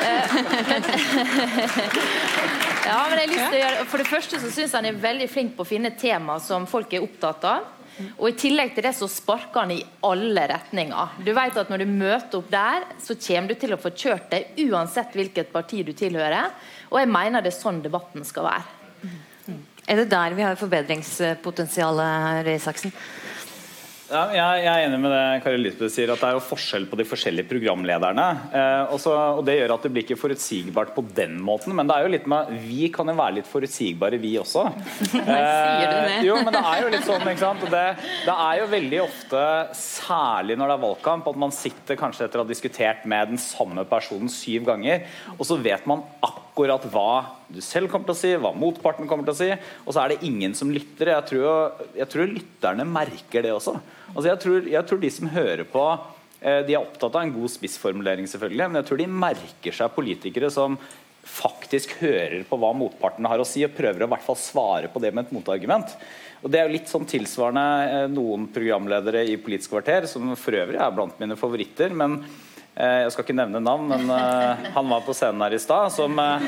Eh, 0.09 0.23
ja, 2.89 2.99
men 3.07 3.15
jeg 3.15 3.23
har 3.23 3.31
lyst 3.31 3.47
til 3.47 3.57
å 3.57 3.63
gjøre, 3.63 3.87
For 3.93 4.03
det 4.03 4.09
første 4.11 4.41
så 4.43 4.51
syns 4.51 4.75
han 4.75 4.89
er 4.91 4.99
veldig 5.07 5.29
flink 5.31 5.55
på 5.55 5.63
å 5.63 5.71
finne 5.71 5.93
tema 5.95 6.35
som 6.43 6.67
folk 6.67 6.91
er 6.93 7.07
opptatt 7.07 7.47
av. 7.47 7.71
Og 8.17 8.29
I 8.29 8.37
tillegg 8.37 8.73
til 8.73 8.85
det 8.87 8.93
så 8.97 9.07
sparker 9.11 9.63
han 9.63 9.73
i 9.75 9.83
alle 10.07 10.45
retninger. 10.49 11.17
Du 11.25 11.29
vet 11.35 11.57
at 11.59 11.69
Når 11.69 11.83
du 11.83 11.91
møter 11.91 12.39
opp 12.39 12.49
der, 12.51 12.87
så 13.01 13.15
kommer 13.15 13.53
du 13.53 13.59
til 13.59 13.75
å 13.75 13.81
få 13.81 13.93
kjørt 13.93 14.31
deg 14.33 14.63
uansett 14.65 15.13
hvilket 15.13 15.51
parti 15.53 15.83
du 15.85 15.93
tilhører. 15.93 16.53
Og 16.91 16.99
jeg 17.01 17.11
mener 17.11 17.41
det 17.41 17.53
er 17.53 17.59
sånn 17.59 17.83
debatten 17.83 18.25
skal 18.25 18.49
være. 18.49 18.65
Er 19.83 19.99
det 19.99 20.09
der 20.13 20.33
vi 20.33 20.45
har 20.45 20.55
forbedringspotensialet, 20.55 22.45
Røe 22.47 22.55
Isaksen? 22.55 22.93
Ja, 24.11 24.23
jeg, 24.35 24.65
er 24.67 24.83
enig 24.83 24.97
med 24.99 25.13
det 25.13 25.43
Kari 25.45 25.59
Lisbeth 25.61 25.93
sier, 25.93 26.11
at 26.11 26.19
det 26.19 26.27
er 26.27 26.35
jo 26.35 26.41
forskjell 26.43 26.89
på 26.91 26.97
de 26.99 27.05
forskjellige 27.07 27.47
programlederne. 27.47 28.25
Eh, 28.51 28.91
også, 28.91 29.13
og 29.39 29.43
Det 29.47 29.55
gjør 29.55 29.73
at 29.77 29.85
det 29.85 29.91
blir 29.95 30.03
ikke 30.03 30.17
forutsigbart 30.19 30.91
på 30.95 31.05
den 31.15 31.37
måten. 31.39 31.71
Men 31.77 31.87
det 31.87 31.95
er 31.95 32.03
jo 32.03 32.11
litt 32.11 32.27
med, 32.29 32.51
vi 32.65 32.89
kan 32.91 33.07
jo 33.07 33.15
være 33.15 33.37
litt 33.39 33.49
forutsigbare, 33.49 34.19
vi 34.19 34.35
også. 34.41 34.67
Eh, 35.33 36.25
jo, 36.25 36.35
men 36.43 36.51
det 36.53 36.59
er 36.67 36.81
jo 36.83 36.89
litt 36.91 37.05
sånn, 37.07 37.23
ikke 37.31 37.41
sant? 37.41 37.63
Det, 37.71 37.83
det, 38.25 38.33
er 38.33 38.57
jo 38.59 38.65
veldig 38.69 38.99
ofte, 39.05 39.43
særlig 39.77 40.57
når 40.59 40.69
det 40.69 40.75
er 40.75 40.83
valgkamp, 40.83 41.29
at 41.31 41.39
man 41.39 41.53
sitter 41.55 41.97
kanskje 41.99 42.27
etter 42.27 42.41
å 42.41 42.43
ha 42.43 42.49
diskutert 42.49 43.05
med 43.09 43.31
den 43.33 43.41
samme 43.41 43.85
personen 43.89 44.31
syv 44.31 44.67
ganger, 44.67 45.07
og 45.37 45.47
så 45.47 45.57
vet 45.63 45.87
man 45.89 46.03
akkurat 46.25 46.85
hva 46.93 47.23
du 47.53 47.61
selv 47.63 47.91
kommer 47.91 48.09
til 48.09 48.15
å 48.15 48.19
si, 48.19 48.33
hva 48.41 48.53
motparten 48.57 49.09
kommer 49.09 49.27
til 49.27 49.33
å 49.33 49.39
si, 49.39 49.49
og 49.85 49.93
så 49.93 50.03
er 50.03 50.13
det 50.13 50.27
ingen 50.27 50.55
som 50.57 50.71
lytter. 50.73 51.13
Jeg 51.15 51.29
tror, 51.31 51.83
jeg 51.97 52.09
tror 52.11 52.31
lytterne 52.31 52.87
merker 52.89 53.45
det 53.45 53.53
også. 53.55 53.77
Altså 54.14 54.30
jeg, 54.30 54.41
tror, 54.43 54.68
jeg 54.70 54.88
tror 54.89 54.99
de 55.01 55.14
som 55.14 55.32
hører 55.34 55.64
på, 55.70 55.86
eh, 56.41 56.61
de 56.68 56.76
er 56.76 56.82
opptatt 56.82 57.16
av 57.16 57.24
en 57.24 57.34
god 57.34 57.53
spissformulering, 57.53 58.30
selvfølgelig, 58.30 58.68
men 58.70 58.82
jeg 58.82 58.89
tror 58.89 59.01
de 59.01 59.07
merker 59.26 59.78
seg 59.78 59.95
politikere 59.95 60.51
som 60.53 60.78
faktisk 61.24 61.95
hører 62.01 62.43
på 62.45 62.59
hva 62.59 62.74
motparten 62.76 63.26
har 63.32 63.39
å 63.39 63.47
si, 63.47 63.64
og 63.64 63.76
prøver 63.78 64.03
å 64.03 64.09
i 64.09 64.14
hvert 64.14 64.26
fall 64.26 64.39
svare 64.39 64.91
på 64.91 65.01
det 65.01 65.14
med 65.16 65.26
et 65.26 65.36
motargument. 65.36 65.95
Og 66.43 66.51
Det 66.51 66.59
er 66.59 66.68
jo 66.68 66.76
litt 66.76 66.91
sånn 66.91 67.07
tilsvarende 67.09 67.68
eh, 67.89 68.07
noen 68.11 68.49
programledere 68.53 69.24
i 69.26 69.39
Politisk 69.41 69.74
kvarter, 69.74 70.09
som 70.11 70.36
for 70.39 70.59
øvrig 70.59 70.82
er 70.84 70.95
blant 70.95 71.22
mine 71.24 71.39
favoritter. 71.39 71.95
men 71.95 72.20
jeg 72.74 73.11
skal 73.13 73.21
ikke 73.28 73.36
nevne 73.38 73.59
navn, 73.61 73.86
men 73.91 74.07
uh, 74.09 74.63
han 74.74 74.88
var 74.89 75.03
på 75.05 75.13
scenen 75.13 75.43
her 75.45 75.53
i 75.53 75.59
stad. 75.61 75.93
Uh, 75.93 76.41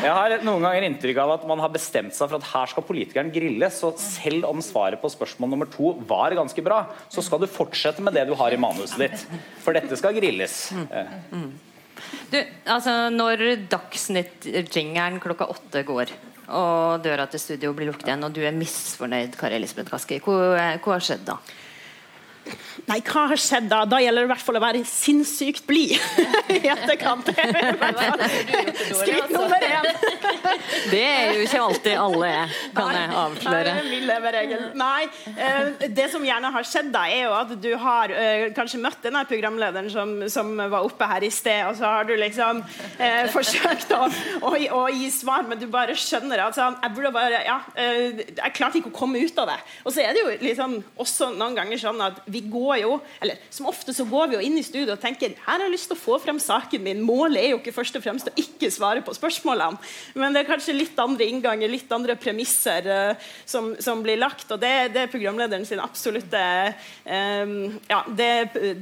Jeg 0.00 0.14
har 0.16 0.34
noen 0.46 0.64
ganger 0.64 0.86
inntrykk 0.86 1.20
av 1.20 1.34
at 1.34 1.44
man 1.50 1.60
har 1.60 1.72
bestemt 1.74 2.16
seg 2.16 2.30
for 2.30 2.40
at 2.40 2.48
her 2.54 2.70
skal 2.72 2.86
politikeren 2.88 3.32
grilles. 3.34 3.76
Så 3.82 3.92
selv 4.00 4.48
om 4.48 4.62
svaret 4.64 5.02
på 5.02 5.10
spørsmål 5.12 5.52
nummer 5.52 5.68
to 5.68 5.92
var 6.08 6.32
ganske 6.38 6.64
bra, 6.64 6.86
så 7.12 7.24
skal 7.24 7.44
du 7.44 7.50
fortsette 7.52 8.04
med 8.04 8.16
det 8.16 8.24
du 8.30 8.34
har 8.40 8.56
i 8.56 8.60
manuset 8.60 9.04
ditt. 9.04 9.26
For 9.64 9.76
dette 9.76 10.00
skal 10.00 10.16
grilles. 10.16 10.56
Du, 12.32 12.40
altså 12.64 13.08
Når 13.12 13.44
Dagsnytt-jingeren 13.68 15.20
klokka 15.20 15.50
åtte 15.52 15.84
går, 15.84 16.16
og 16.48 17.04
døra 17.04 17.28
til 17.28 17.42
studio 17.42 17.74
blir 17.76 17.90
lukket 17.90 18.08
igjen, 18.08 18.24
og 18.24 18.32
du 18.32 18.40
er 18.46 18.56
misfornøyd, 18.56 19.36
Kari 19.36 19.58
Elisabeth 19.60 19.92
Kaski, 19.92 20.22
hva 20.24 20.78
har 20.80 21.04
skjedd 21.04 21.28
da? 21.28 21.36
Nei, 22.88 23.00
hva 23.04 23.26
har 23.32 23.40
skjedd 23.40 23.68
da? 23.70 23.82
Da 23.88 24.00
gjelder 24.00 24.24
det 24.24 24.28
i 24.28 24.32
hvert 24.32 24.44
fall 24.46 24.58
å 24.58 24.62
være 24.62 24.82
sinnssykt 24.88 25.66
blid 25.68 25.96
i 26.56 26.60
etterkant. 26.72 27.28
Skritt 29.02 29.34
nummer 29.34 29.66
én. 29.66 29.88
Det 30.92 31.02
er 31.02 31.34
jo 31.36 31.44
ikke 31.44 31.60
alltid 31.60 31.98
alle 32.00 32.30
kan 32.76 32.94
jeg 32.94 33.10
avsløre. 33.22 33.74
Nei, 34.78 35.08
eh, 35.34 35.88
det 35.92 36.08
som 36.12 36.24
gjerne 36.24 36.52
har 36.54 36.66
skjedd 36.66 36.90
da, 36.94 37.04
er 37.10 37.26
jo 37.26 37.34
at 37.36 37.52
du 37.60 37.68
har 37.80 38.12
uh, 38.14 38.44
kanskje 38.56 38.80
møtt 38.82 39.02
denne 39.04 39.24
programlederen 39.28 39.90
som, 39.92 40.14
som, 40.32 40.54
var 40.58 40.86
oppe 40.86 41.08
her 41.10 41.26
i 41.26 41.30
sted, 41.32 41.66
og 41.68 41.76
så 41.78 41.90
har 41.92 42.08
du 42.08 42.14
liksom 42.18 42.62
eh, 42.98 43.28
forsøkt 43.32 43.92
å, 43.96 44.06
å, 44.40 44.54
å, 44.78 44.82
gi 44.92 45.10
svar, 45.14 45.46
men 45.48 45.60
du 45.60 45.66
bare 45.70 45.96
skjønner 45.98 46.42
at 46.46 46.56
sånn, 46.56 46.78
jeg 46.84 46.94
burde 46.96 47.12
bare, 47.14 47.42
ja, 47.46 47.58
uh, 47.76 48.22
jeg 48.22 48.56
klarte 48.56 48.80
ikke 48.80 48.92
å 48.92 48.98
komme 48.98 49.22
ut 49.22 49.42
av 49.42 49.50
det. 49.52 49.58
Og 49.84 49.94
så 49.94 50.04
er 50.04 50.16
det 50.16 50.24
jo 50.24 50.34
liksom 50.44 50.78
også 51.00 51.32
noen 51.36 51.58
ganger 51.58 51.82
sånn 51.82 52.02
at 52.04 52.22
vi 52.30 52.37
går 52.46 52.82
jo, 52.82 52.98
eller 53.22 53.40
som 53.50 53.68
ofte 53.70 53.94
så 53.94 54.06
går 54.08 54.30
vi 54.30 54.38
jo 54.38 54.44
inn 54.44 54.58
i 54.60 54.64
studio 54.66 54.94
og 54.94 55.02
tenker 55.02 55.34
her 55.34 55.58
har 55.58 55.66
jeg 55.66 55.74
lyst 55.74 55.90
til 55.90 55.98
å 55.98 56.00
få 56.00 56.18
frem 56.22 56.38
saken 56.42 56.84
min. 56.84 57.02
Målet 57.04 57.42
er 57.42 57.52
jo 57.52 57.60
ikke 57.60 57.74
først 57.76 57.98
og 57.98 58.04
fremst 58.04 58.30
å 58.30 58.34
ikke 58.38 58.70
svare 58.72 59.02
på 59.04 59.14
spørsmålene, 59.16 59.78
men 60.18 60.34
det 60.34 60.42
er 60.42 60.50
kanskje 60.50 60.76
litt 60.76 60.98
andre 61.00 61.28
innganger, 61.28 61.70
litt 61.70 61.92
andre 61.94 62.16
premisser 62.20 62.88
uh, 62.88 63.28
som, 63.48 63.72
som, 63.82 64.02
blir 64.04 64.20
lagt. 64.20 64.46
og 64.54 64.60
Det, 64.62 64.72
det 64.94 65.04
er 65.04 65.12
programlederen 65.12 65.66
sin 65.68 65.82
absolutte 65.82 66.42
um, 67.04 67.54
ja, 67.90 68.02
det, 68.06 68.30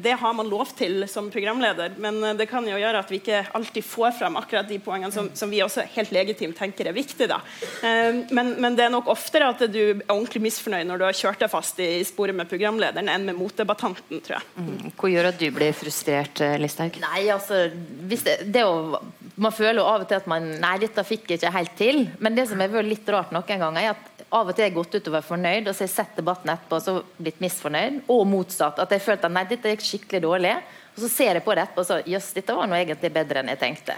det, 0.03 0.17
har 0.21 0.37
man 0.37 0.51
lov 0.51 0.75
til 0.77 1.07
som 1.11 1.31
programleder, 1.33 1.97
men 2.03 2.21
det 2.39 2.49
kan 2.51 2.67
jo 2.69 2.79
gjøre 2.79 3.01
at 3.03 3.13
vi 3.13 3.21
ikke 3.23 3.45
alltid 3.57 3.87
får 3.87 4.17
frem 4.21 4.39
akkurat 4.39 4.69
de 4.69 4.81
poengene 4.83 5.15
som, 5.15 5.31
som 5.37 5.53
vi 5.53 5.63
også 5.65 5.87
helt 5.97 6.13
legitimt 6.15 6.59
tenker 6.59 6.89
er 6.89 6.97
viktige. 6.97 7.31
da. 7.31 7.41
Um, 7.83 8.23
men, 8.37 8.55
men, 8.61 8.77
det 8.77 8.87
er 8.87 8.93
nok 8.93 9.11
oftere 9.13 9.49
at 9.53 9.63
du 9.73 9.81
er 9.81 10.05
ordentlig 10.13 10.45
misfornøyd 10.49 10.89
når 10.89 11.01
du 11.01 11.07
har 11.09 11.17
kjørt 11.17 11.43
deg 11.43 11.53
fast 11.53 11.81
i 11.83 11.91
sporet 12.07 12.37
med 12.37 12.51
programlederen 12.51 13.11
enn 13.13 13.27
med 13.29 13.39
motdebattanten, 13.47 14.21
tror 14.25 14.37
jeg. 14.37 14.49
Mm. 14.59 14.91
Hva 14.99 15.11
gjør 15.13 15.31
at 15.31 15.39
du 15.41 15.47
blir 15.55 15.77
frustrert, 15.77 16.43
eh, 16.45 16.59
Listhaug? 16.61 16.99
Nei, 17.03 17.23
altså 17.33 17.67
det, 17.73 18.21
det 18.53 18.67
å, 18.67 19.01
Man 19.37 19.53
føler 19.53 19.83
jo 19.83 19.89
av 19.89 20.05
og 20.05 20.09
til 20.09 20.17
at 20.17 20.29
man 20.31 20.47
Nei, 20.63 20.77
dette 20.81 21.05
fikk 21.05 21.31
jeg 21.31 21.41
ikke 21.41 21.55
helt 21.55 21.75
til. 21.79 22.05
Men 22.21 22.37
det 22.37 22.47
som 22.51 22.61
har 22.61 22.73
vært 22.73 22.91
litt 22.91 23.11
rart 23.13 23.35
noen 23.35 23.65
ganger, 23.65 23.83
er 23.83 23.95
at 23.95 24.27
av 24.27 24.49
og 24.49 24.57
til 24.57 24.65
har 24.65 24.71
jeg 24.71 24.77
gått 24.77 24.97
ut 24.97 25.09
og 25.09 25.15
vært 25.15 25.29
fornøyd, 25.29 25.69
og 25.69 25.75
så 25.75 25.85
har 25.85 25.89
jeg 25.89 25.95
sett 25.95 26.17
debatten 26.19 26.51
etterpå 26.51 26.79
og 26.81 26.83
så 26.83 26.97
blitt 27.21 27.43
misfornøyd. 27.45 28.01
Og 28.13 28.25
motsatt. 28.29 28.81
At 28.83 28.95
jeg 28.95 29.05
følte 29.05 29.31
at 29.31 29.37
nei, 29.37 29.47
dette 29.49 29.75
gikk 29.75 29.87
skikkelig 29.87 30.23
dårlig. 30.25 30.57
Og 30.97 31.03
så 31.05 31.11
ser 31.13 31.37
jeg 31.37 31.45
på 31.45 31.53
det 31.53 31.67
etterpå 31.67 31.83
og 31.85 31.89
så 31.91 31.99
jøss, 32.09 32.31
dette 32.33 32.55
var 32.57 32.69
noe 32.71 32.79
egentlig 32.81 33.13
bedre 33.13 33.43
enn 33.43 33.51
jeg 33.53 33.61
tenkte. 33.61 33.97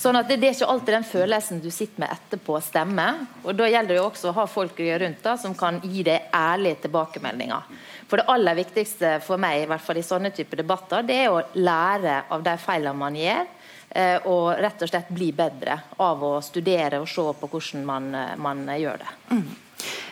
Sånn 0.00 0.16
at 0.16 0.30
det, 0.30 0.38
det, 0.40 0.48
er 0.48 0.56
ikke 0.56 0.70
alltid 0.72 0.94
den 0.96 1.04
følelsen 1.04 1.60
du 1.60 1.68
sitter 1.68 2.00
med 2.00 2.14
etterpå 2.14 2.56
stemmer. 2.64 3.20
Og 3.44 3.52
da 3.58 3.68
gjelder 3.68 3.92
det 3.92 4.00
jo 4.00 4.06
også 4.08 4.30
å 4.30 4.36
ha 4.38 4.46
folk 4.48 4.80
rundt 4.80 5.20
da, 5.26 5.36
som 5.36 5.52
kan 5.58 5.82
gi 5.84 6.06
deg 6.06 6.32
ærlige 6.32 6.86
tilbakemeldinger. 6.86 7.68
For 8.08 8.18
det 8.18 8.28
aller 8.32 8.56
viktigste 8.56 9.18
for 9.22 9.38
meg, 9.42 9.60
i 9.62 9.68
hvert 9.70 9.84
fall 9.84 10.00
i 10.00 10.06
sånne 10.06 10.32
typer 10.34 10.62
debatter, 10.62 11.04
det 11.06 11.18
er 11.26 11.34
å 11.34 11.44
lære 11.60 12.22
av 12.32 12.48
de 12.48 12.56
feilene 12.64 12.96
man 13.04 13.20
gjør. 13.20 13.44
Eh, 13.90 14.26
og 14.30 14.54
rett 14.62 14.82
og 14.86 14.88
slett 14.88 15.08
bli 15.10 15.32
bedre 15.34 15.74
av 16.00 16.20
å 16.22 16.36
studere 16.46 17.00
og 17.02 17.08
se 17.10 17.24
på 17.36 17.48
hvordan 17.50 17.84
man, 17.84 18.14
eh, 18.14 18.36
man 18.38 18.62
gjør 18.78 19.02
det. 19.02 19.14
Mm. 19.34 19.48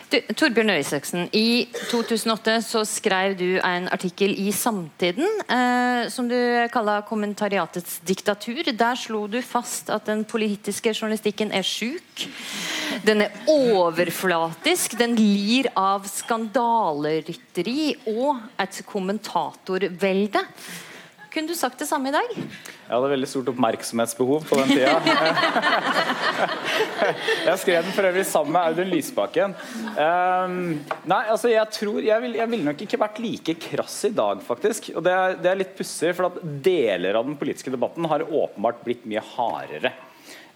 Du, 0.09 0.17
Torbjørn 0.33 0.71
Røe 0.73 1.19
i 1.37 1.67
2008 1.91 2.53
så 2.65 2.79
skrev 2.87 3.35
du 3.37 3.59
en 3.61 3.85
artikkel 3.93 4.31
i 4.41 4.49
Samtiden 4.49 5.27
eh, 5.45 6.09
som 6.09 6.25
du 6.25 6.33
kalla 6.73 7.03
'Kommentariatets 7.05 7.99
diktatur'. 8.01 8.71
Der 8.73 8.97
slo 8.97 9.27
du 9.27 9.37
fast 9.45 9.91
at 9.93 10.09
den 10.09 10.25
politiske 10.25 10.95
journalistikken 10.97 11.53
er 11.53 11.61
sjuk. 11.61 12.25
Den 13.05 13.21
er 13.21 13.37
overflatisk, 13.45 14.97
den 14.97 15.13
lir 15.13 15.69
av 15.77 16.09
skandalerytteri 16.09 17.93
og 18.09 18.41
et 18.57 18.81
kommentatorvelde. 18.89 20.41
Kunne 21.29 21.45
du 21.45 21.53
sagt 21.53 21.77
det 21.77 21.85
samme 21.85 22.09
i 22.09 22.13
dag? 22.13 22.31
Jeg 22.33 22.89
hadde 22.89 23.09
veldig 23.11 23.27
stort 23.29 23.49
oppmerksomhetsbehov 23.51 24.47
på 24.49 24.57
den 24.57 24.71
tida. 24.71 24.95
jeg 27.49 27.59
skrev 27.61 27.85
den 27.85 27.93
for 27.93 28.09
øvrig 28.09 28.23
sammen 28.25 28.55
med 28.55 28.71
Audun 28.71 28.89
Lysbakken. 28.89 29.53
Um, 29.93 30.55
nei, 31.11 31.21
altså 31.29 31.51
jeg 31.51 31.69
tror 31.75 31.99
Jeg 32.01 32.23
ville 32.23 32.49
vil 32.49 32.65
nok 32.65 32.81
ikke 32.81 33.01
vært 33.03 33.21
like 33.21 33.55
krass 33.61 33.99
i 34.09 34.13
dag, 34.17 34.41
faktisk. 34.41 34.89
Og 34.95 35.05
det 35.05 35.13
er, 35.13 35.37
det 35.37 35.51
er 35.51 35.61
litt 35.61 35.77
pussig, 35.77 36.15
for 36.17 36.31
at 36.31 36.41
deler 36.65 37.21
av 37.21 37.29
den 37.29 37.37
politiske 37.37 37.75
debatten 37.77 38.09
har 38.09 38.25
åpenbart 38.25 38.81
blitt 38.87 39.05
mye 39.05 39.21
hardere. 39.35 39.93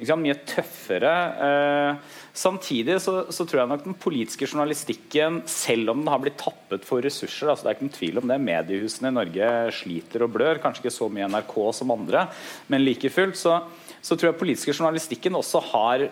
Mye 0.01 0.39
tøffere. 0.49 1.13
Eh, 1.47 2.17
samtidig 2.33 2.97
så, 3.03 3.15
så, 3.29 3.45
tror 3.45 3.61
jeg 3.61 3.71
nok 3.71 3.83
den 3.85 3.97
politiske 3.97 4.47
journalistikken, 4.49 5.41
selv 5.49 5.93
om 5.93 6.01
den 6.01 6.11
har 6.11 6.21
blitt 6.23 6.39
tappet 6.41 6.85
for 6.87 7.05
ressurser 7.05 7.51
altså 7.51 7.67
Det 7.67 7.71
er 7.71 7.77
ikke 7.77 7.87
noen 7.87 7.97
tvil 7.97 8.21
om 8.21 8.31
det. 8.31 8.39
Mediehusene 8.47 9.11
i 9.11 9.17
Norge 9.19 9.51
sliter 9.79 10.25
og 10.25 10.33
blør. 10.33 10.61
Kanskje 10.63 10.85
ikke 10.85 10.95
så 10.97 11.09
mye 11.13 11.29
NRK 11.29 11.55
som 11.77 11.93
andre, 11.93 12.25
men 12.73 12.85
like 12.85 13.11
fullt 13.13 13.39
så, 13.39 13.59
så 14.01 14.17
tror 14.17 14.31
jeg 14.31 14.41
politiske 14.41 14.75
journalistikken 14.75 15.37
også 15.39 15.63
har 15.73 16.09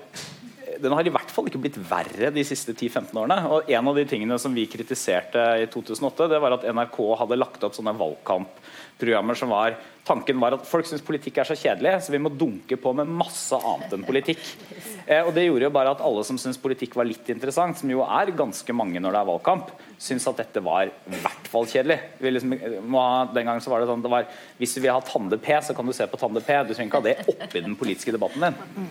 den 0.82 0.94
har 0.96 1.06
i 1.06 1.12
hvert 1.14 1.32
fall 1.34 1.48
ikke 1.50 1.60
blitt 1.62 1.78
verre 1.90 2.32
de 2.34 2.44
siste 2.48 2.74
10-15 2.74 3.18
årene. 3.18 3.38
Og 3.52 3.70
En 3.72 3.90
av 3.92 3.98
de 3.98 4.06
tingene 4.08 4.38
som 4.42 4.54
vi 4.56 4.68
kritiserte 4.70 5.42
i 5.62 5.68
2008, 5.70 6.30
det 6.32 6.40
var 6.42 6.56
at 6.56 6.66
NRK 6.66 6.98
hadde 7.20 7.40
lagt 7.40 7.66
opp 7.68 7.76
sånne 7.78 7.94
valgkampprogrammer 9.02 9.36
som 9.36 9.50
var 9.50 9.76
Tanken 10.04 10.40
var 10.40 10.56
at 10.56 10.66
folk 10.66 10.88
syns 10.90 11.04
politikk 11.06 11.38
er 11.38 11.46
så 11.46 11.54
kjedelig, 11.54 11.92
så 12.02 12.12
vi 12.12 12.18
må 12.18 12.32
dunke 12.34 12.74
på 12.82 12.92
med 12.98 13.06
masse 13.06 13.54
annet 13.54 13.92
enn 13.94 14.04
politikk. 14.04 14.40
Eh, 15.06 15.22
og 15.22 15.30
Det 15.36 15.44
gjorde 15.46 15.68
jo 15.68 15.70
bare 15.70 15.92
at 15.94 16.02
alle 16.02 16.24
som 16.26 16.40
syns 16.42 16.58
politikk 16.58 16.96
var 16.98 17.06
litt 17.06 17.30
interessant, 17.30 17.78
som 17.78 17.90
jo 17.90 18.02
er 18.02 18.34
ganske 18.34 18.74
mange 18.74 18.98
når 18.98 19.14
det 19.14 19.20
er 19.22 19.30
valgkamp, 19.30 19.70
syns 20.02 20.26
at 20.28 20.42
dette 20.42 20.64
var 20.66 20.90
i 20.90 21.22
hvert 21.22 21.48
fall 21.54 21.70
kjedelig. 21.70 22.00
Liksom, 22.18 22.58
den 22.58 23.46
gangen 23.46 23.62
så 23.62 23.70
var 23.70 23.80
det 23.80 23.92
sånn 23.92 24.02
det 24.02 24.10
var, 24.10 24.26
Hvis 24.58 24.74
du 24.74 24.82
vil 24.82 24.92
ha 24.92 25.06
Tande 25.06 25.38
P, 25.38 25.54
så 25.62 25.78
kan 25.78 25.86
du 25.86 25.94
se 25.94 26.10
på 26.10 26.18
Tande 26.18 26.42
P. 26.42 26.58
Du 26.66 26.74
trenger 26.74 26.90
ikke 26.90 27.04
ha 27.04 27.10
det 27.12 27.38
oppi 27.38 27.62
den 27.62 27.78
politiske 27.78 28.18
debatten 28.18 28.42
din. 28.50 28.90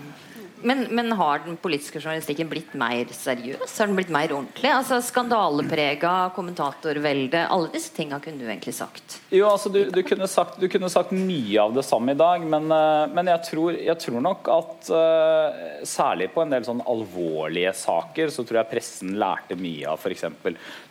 Men, 0.63 0.85
men, 0.95 1.13
har 1.19 1.43
den 1.45 1.57
politiske 1.61 2.01
journalistikken 2.01 2.49
blitt 2.51 2.75
mer 2.79 3.09
seriøs? 3.15 3.73
Har 3.81 3.89
den 3.89 3.97
blitt 3.99 4.13
mer 4.13 4.33
ordentlig? 4.35 4.71
Altså 4.73 5.01
Skandaleprega, 5.05 6.31
kommentatorvelde, 6.37 7.47
alle 7.51 7.71
disse 7.73 7.95
tinga 7.97 8.21
kunne 8.23 8.43
du 8.43 8.49
egentlig 8.49 8.75
sagt. 8.77 9.19
Jo, 9.33 9.49
altså 9.51 9.73
du, 9.73 9.83
du, 9.93 10.01
kunne 10.07 10.29
sagt, 10.31 10.61
du, 10.61 10.69
kunne 10.73 10.91
sagt, 10.93 11.15
mye 11.17 11.63
av 11.63 11.75
det 11.77 11.85
samme 11.87 12.15
i 12.15 12.21
dag, 12.21 12.45
men, 12.45 12.69
uh, 12.73 13.07
men 13.13 13.31
jeg, 13.33 13.45
tror, 13.51 13.79
jeg, 13.79 13.97
tror, 14.05 14.21
nok 14.25 14.51
at 14.53 14.93
uh, 14.93 15.63
særlig 15.89 16.31
på 16.35 16.45
en 16.45 16.55
del 16.55 16.67
sånn 16.67 16.85
alvorlige 16.91 17.73
saker, 17.77 18.33
så 18.35 18.45
tror 18.45 18.63
jeg 18.63 18.73
pressen 18.75 19.17
lærte 19.21 19.59
mye 19.61 19.91
av 19.91 20.01
f.eks. 20.01 20.27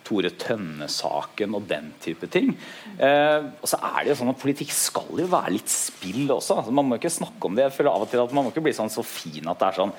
Tore 0.06 0.32
Tønne-saken 0.40 1.54
og 1.54 1.66
den 1.70 1.92
type 2.02 2.26
ting. 2.32 2.52
Uh, 2.98 3.52
og 3.60 3.68
så 3.70 3.78
er 3.92 4.02
det 4.02 4.14
jo 4.14 4.20
sånn 4.22 4.32
at 4.32 4.40
Politikk 4.40 4.72
skal 4.74 5.20
jo 5.20 5.28
være 5.30 5.54
litt 5.54 5.70
spill 5.70 6.24
også. 6.26 6.60
Altså, 6.60 6.74
man 6.74 6.88
må 6.88 6.98
ikke 6.98 7.12
snakke 7.12 7.46
om 7.46 7.56
det. 7.56 7.68
Jeg 7.68 7.76
føler 7.76 7.92
av 7.92 8.06
og 8.06 8.10
til 8.10 8.22
at 8.22 8.32
Man 8.34 8.46
må 8.46 8.52
ikke 8.52 8.64
bli 8.64 8.74
sånn 8.76 8.92
så 8.92 9.04
fin 9.06 9.46
at 9.50 9.59
det 9.60 9.70
er 9.70 9.80
sånn 9.82 9.94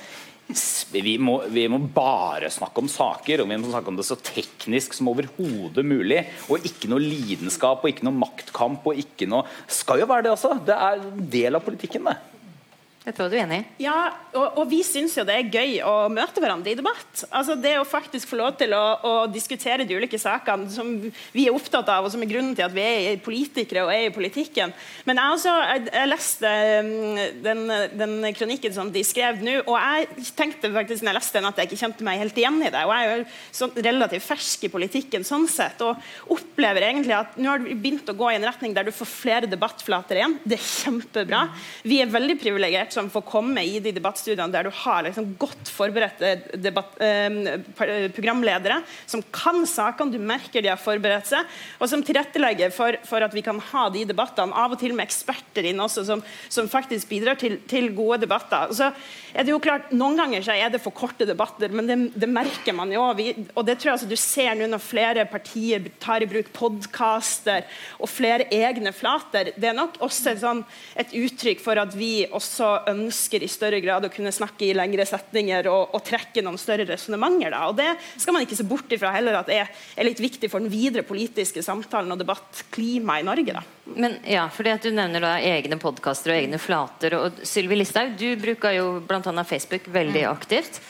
vi 0.91 1.13
må, 1.21 1.37
vi 1.47 1.67
må, 1.71 1.79
bare 1.93 2.49
snakke 2.51 2.81
om 2.83 2.89
saker, 2.91 3.43
og 3.43 3.49
vi 3.49 3.57
må 3.59 3.69
snakke 3.71 3.91
om 3.91 3.99
det 3.99 4.03
så 4.07 4.17
teknisk 4.19 4.95
som 4.97 5.07
overhodet 5.11 5.85
mulig. 5.87 6.25
Og 6.51 6.65
ikke 6.67 6.89
noe 6.91 7.03
lidenskap 7.03 7.83
og 7.83 7.91
ikke 7.91 8.07
noe 8.07 8.19
maktkamp. 8.19 8.85
og 8.87 8.99
ikke 8.99 9.29
noe, 9.31 9.45
Skal 9.67 10.01
jo 10.01 10.09
være 10.09 10.27
det 10.27 10.33
også. 10.33 10.57
Det 10.65 10.75
er 10.75 10.99
en 10.99 11.29
del 11.31 11.55
av 11.55 11.63
politikken, 11.63 12.09
det. 12.09 12.17
Dette 13.01 13.17
var 13.17 13.31
du 13.33 13.37
enig 13.41 13.57
i? 13.57 13.85
Ja, 13.87 13.95
og, 14.37 14.59
og 14.61 14.67
vi 14.69 14.83
syns 14.85 15.15
jo 15.17 15.23
det 15.25 15.33
er 15.33 15.47
gøy 15.49 15.79
å 15.81 16.05
møte 16.13 16.37
hverandre 16.37 16.69
i 16.69 16.77
debatt. 16.77 17.23
Altså 17.33 17.55
Det 17.57 17.71
å 17.79 17.85
faktisk 17.87 18.29
få 18.29 18.37
lov 18.37 18.51
til 18.59 18.75
å, 18.77 18.81
å, 19.01 19.13
diskutere 19.33 19.87
de 19.89 19.95
ulike 19.97 20.19
sakene 20.21 20.69
som 20.69 20.91
vi 21.33 21.47
er 21.47 21.55
opptatt 21.57 21.89
av, 21.89 22.05
og 22.05 22.13
som 22.13 22.21
er 22.21 22.29
grunnen 22.29 22.53
til 22.53 22.67
at 22.67 22.75
vi 22.75 22.83
er 22.85 23.17
politikere 23.25 23.87
og 23.87 23.93
er 23.95 24.05
i 24.05 24.13
politikken. 24.13 24.73
Men 25.07 25.17
jeg 25.17 25.37
også, 25.37 25.55
jeg, 25.71 25.87
jeg 25.95 26.11
leste 26.11 26.51
mm, 26.85 27.17
den, 27.47 27.63
den, 28.03 28.13
kronikken 28.37 28.75
som 28.75 28.91
de 28.93 29.03
skrev 29.07 29.41
nå, 29.41 29.57
og 29.63 29.73
jeg 29.79 30.27
tenkte 30.37 30.69
faktisk 30.77 31.01
når 31.01 31.15
jeg 31.15 31.19
leste 31.19 31.39
den 31.39 31.49
at 31.49 31.63
jeg 31.63 31.71
ikke 31.71 31.81
kjente 31.81 32.05
meg 32.05 32.21
helt 32.21 32.37
igjen 32.37 32.61
i 32.61 32.69
det. 32.69 32.85
Og 32.85 32.93
jeg 32.93 33.09
er 33.09 33.23
jo 33.23 33.27
sånn 33.63 33.75
relativt 33.89 34.27
fersk 34.27 34.69
i 34.69 34.73
politikken 34.77 35.25
sånn 35.25 35.49
sett, 35.49 35.81
og 35.81 36.37
opplever 36.37 36.85
egentlig 36.91 37.17
at 37.17 37.33
nå 37.41 37.49
har 37.49 37.65
du 37.65 37.73
begynt 37.73 38.13
å 38.13 38.17
gå 38.21 38.29
i 38.29 38.37
en 38.37 38.47
retning 38.51 38.77
der 38.77 38.85
du 38.85 38.93
får 38.93 39.09
flere 39.09 39.49
debattflater 39.49 40.21
igjen. 40.21 40.37
Det 40.45 40.61
er 40.61 40.69
kjempebra. 40.69 41.43
Vi 41.81 41.97
er 42.05 42.13
veldig 42.13 42.37
privilegerte 42.45 42.90
som 42.93 43.09
får 43.11 43.23
komme 43.27 43.63
i 43.65 43.79
de 43.83 43.93
debattstudiene 43.95 44.51
der 44.53 44.67
du 44.67 44.71
har 44.83 45.05
liksom 45.05 45.33
godt 45.41 45.71
forberedte 45.71 46.33
debatt, 46.61 46.97
eh, 47.01 47.57
programledere 48.15 48.81
som 49.05 49.23
kan 49.33 49.63
sakene, 49.69 50.11
du 50.11 50.19
merker 50.19 50.63
de 50.63 50.71
har 50.71 50.81
forberedt 50.81 51.29
seg, 51.31 51.47
og 51.79 51.89
som 51.89 52.03
tilrettelegger 52.05 52.73
for, 52.75 52.97
for, 53.07 53.23
at 53.23 53.33
vi 53.35 53.43
kan 53.45 53.59
ha 53.71 53.87
de 53.93 54.05
debattene, 54.09 54.55
av 54.55 54.75
og 54.75 54.81
til 54.81 54.95
med 54.95 55.07
eksperter 55.07 55.67
inn 55.69 55.81
også, 55.81 56.05
som, 56.07 56.23
som 56.51 56.69
faktisk 56.71 57.09
bidrar 57.11 57.39
til, 57.39 57.59
til, 57.69 57.89
gode 57.95 58.21
debatter. 58.23 58.71
Så 58.75 58.91
er 59.33 59.45
det 59.45 59.53
jo 59.53 59.61
klart, 59.63 59.89
Noen 59.91 60.17
ganger 60.19 60.43
så 60.45 60.55
er 60.55 60.71
det 60.71 60.81
for 60.83 60.95
korte 60.95 61.27
debatter, 61.27 61.73
men 61.73 61.89
det, 61.89 61.97
det 62.19 62.29
merker 62.29 62.75
man 62.75 62.91
jo. 62.93 63.03
Vi, 63.17 63.31
og 63.55 63.65
det 63.67 63.77
tror 63.79 63.91
jeg 63.91 63.97
altså 63.97 64.09
du 64.11 64.17
ser 64.19 64.55
nå 64.57 64.69
når 64.71 64.83
flere 64.83 65.25
partier 65.29 65.89
tar 66.01 66.23
i 66.23 66.29
bruk 66.29 66.51
podkaster 66.55 67.67
og 67.99 68.09
flere 68.11 68.47
egne 68.53 68.93
flater. 68.95 69.51
Det 69.55 69.71
er 69.71 69.77
nok 69.77 69.99
også 70.03 70.33
et, 70.33 70.41
sånn, 70.43 70.63
et 70.99 71.13
uttrykk 71.17 71.63
for 71.63 71.81
at 71.81 71.95
vi 71.97 72.25
også 72.31 72.71
ønsker 72.89 73.43
i 73.43 73.49
større 73.51 73.81
grad 73.83 74.05
å 74.07 74.11
kunne 74.13 74.33
snakke 74.33 74.65
i 74.67 74.75
lengre 74.77 75.05
setninger 75.07 75.69
og, 75.71 75.93
og 75.95 76.03
trekke 76.07 76.43
noen 76.45 76.59
større 76.61 76.87
resonnementer. 76.89 77.55
Det 77.77 77.89
skal 78.15 78.35
man 78.35 78.45
ikke 78.45 78.57
se 78.59 78.67
bort 78.67 78.91
ifra 78.95 79.13
heller 79.15 79.39
at 79.39 79.51
det 79.51 79.59
er, 79.61 79.69
er, 79.95 80.07
litt 80.07 80.21
viktig 80.23 80.49
for 80.51 80.63
den 80.63 80.71
videre 80.71 81.05
politiske 81.07 81.63
samtalen 81.65 82.13
og 82.13 82.21
debattklimaet 82.21 83.23
i 83.23 83.27
Norge. 83.27 83.57
Da. 83.57 83.63
Men 83.95 84.17
ja, 84.27 84.47
fordi 84.53 84.75
at 84.75 84.87
Du 84.87 84.89
nevner 84.95 85.23
da 85.23 85.35
egne 85.37 85.77
podkaster 85.81 86.33
og 86.33 86.39
egne 86.39 86.59
flater. 86.61 87.17
og 87.19 87.43
Sylvi 87.47 87.77
Listhaug, 87.77 88.17
du 88.17 88.35
bruker 88.41 88.75
jo 88.79 88.87
bl.a. 89.05 89.43
Facebook 89.47 89.87
veldig 89.91 90.25
mm. 90.25 90.31
aktivt. 90.31 90.81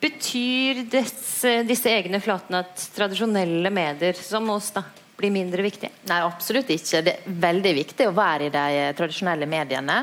Betyr 0.00 0.86
disse, 0.88 1.58
disse 1.68 1.90
egne 1.92 2.22
flatene 2.24 2.62
at 2.64 2.86
tradisjonelle 2.96 3.68
medier 3.74 4.16
som 4.16 4.48
oss 4.54 4.70
da, 4.72 4.86
blir 5.20 5.32
mindre 5.34 5.62
viktig? 5.62 5.90
Nei, 6.08 6.18
absolutt 6.24 6.70
ikke. 6.72 7.02
Det 7.04 7.12
er 7.12 7.38
veldig 7.44 7.72
viktig 7.76 8.08
å 8.08 8.14
være 8.16 8.48
i 8.48 8.52
de 8.54 8.84
tradisjonelle 8.98 9.48
mediene. 9.50 9.98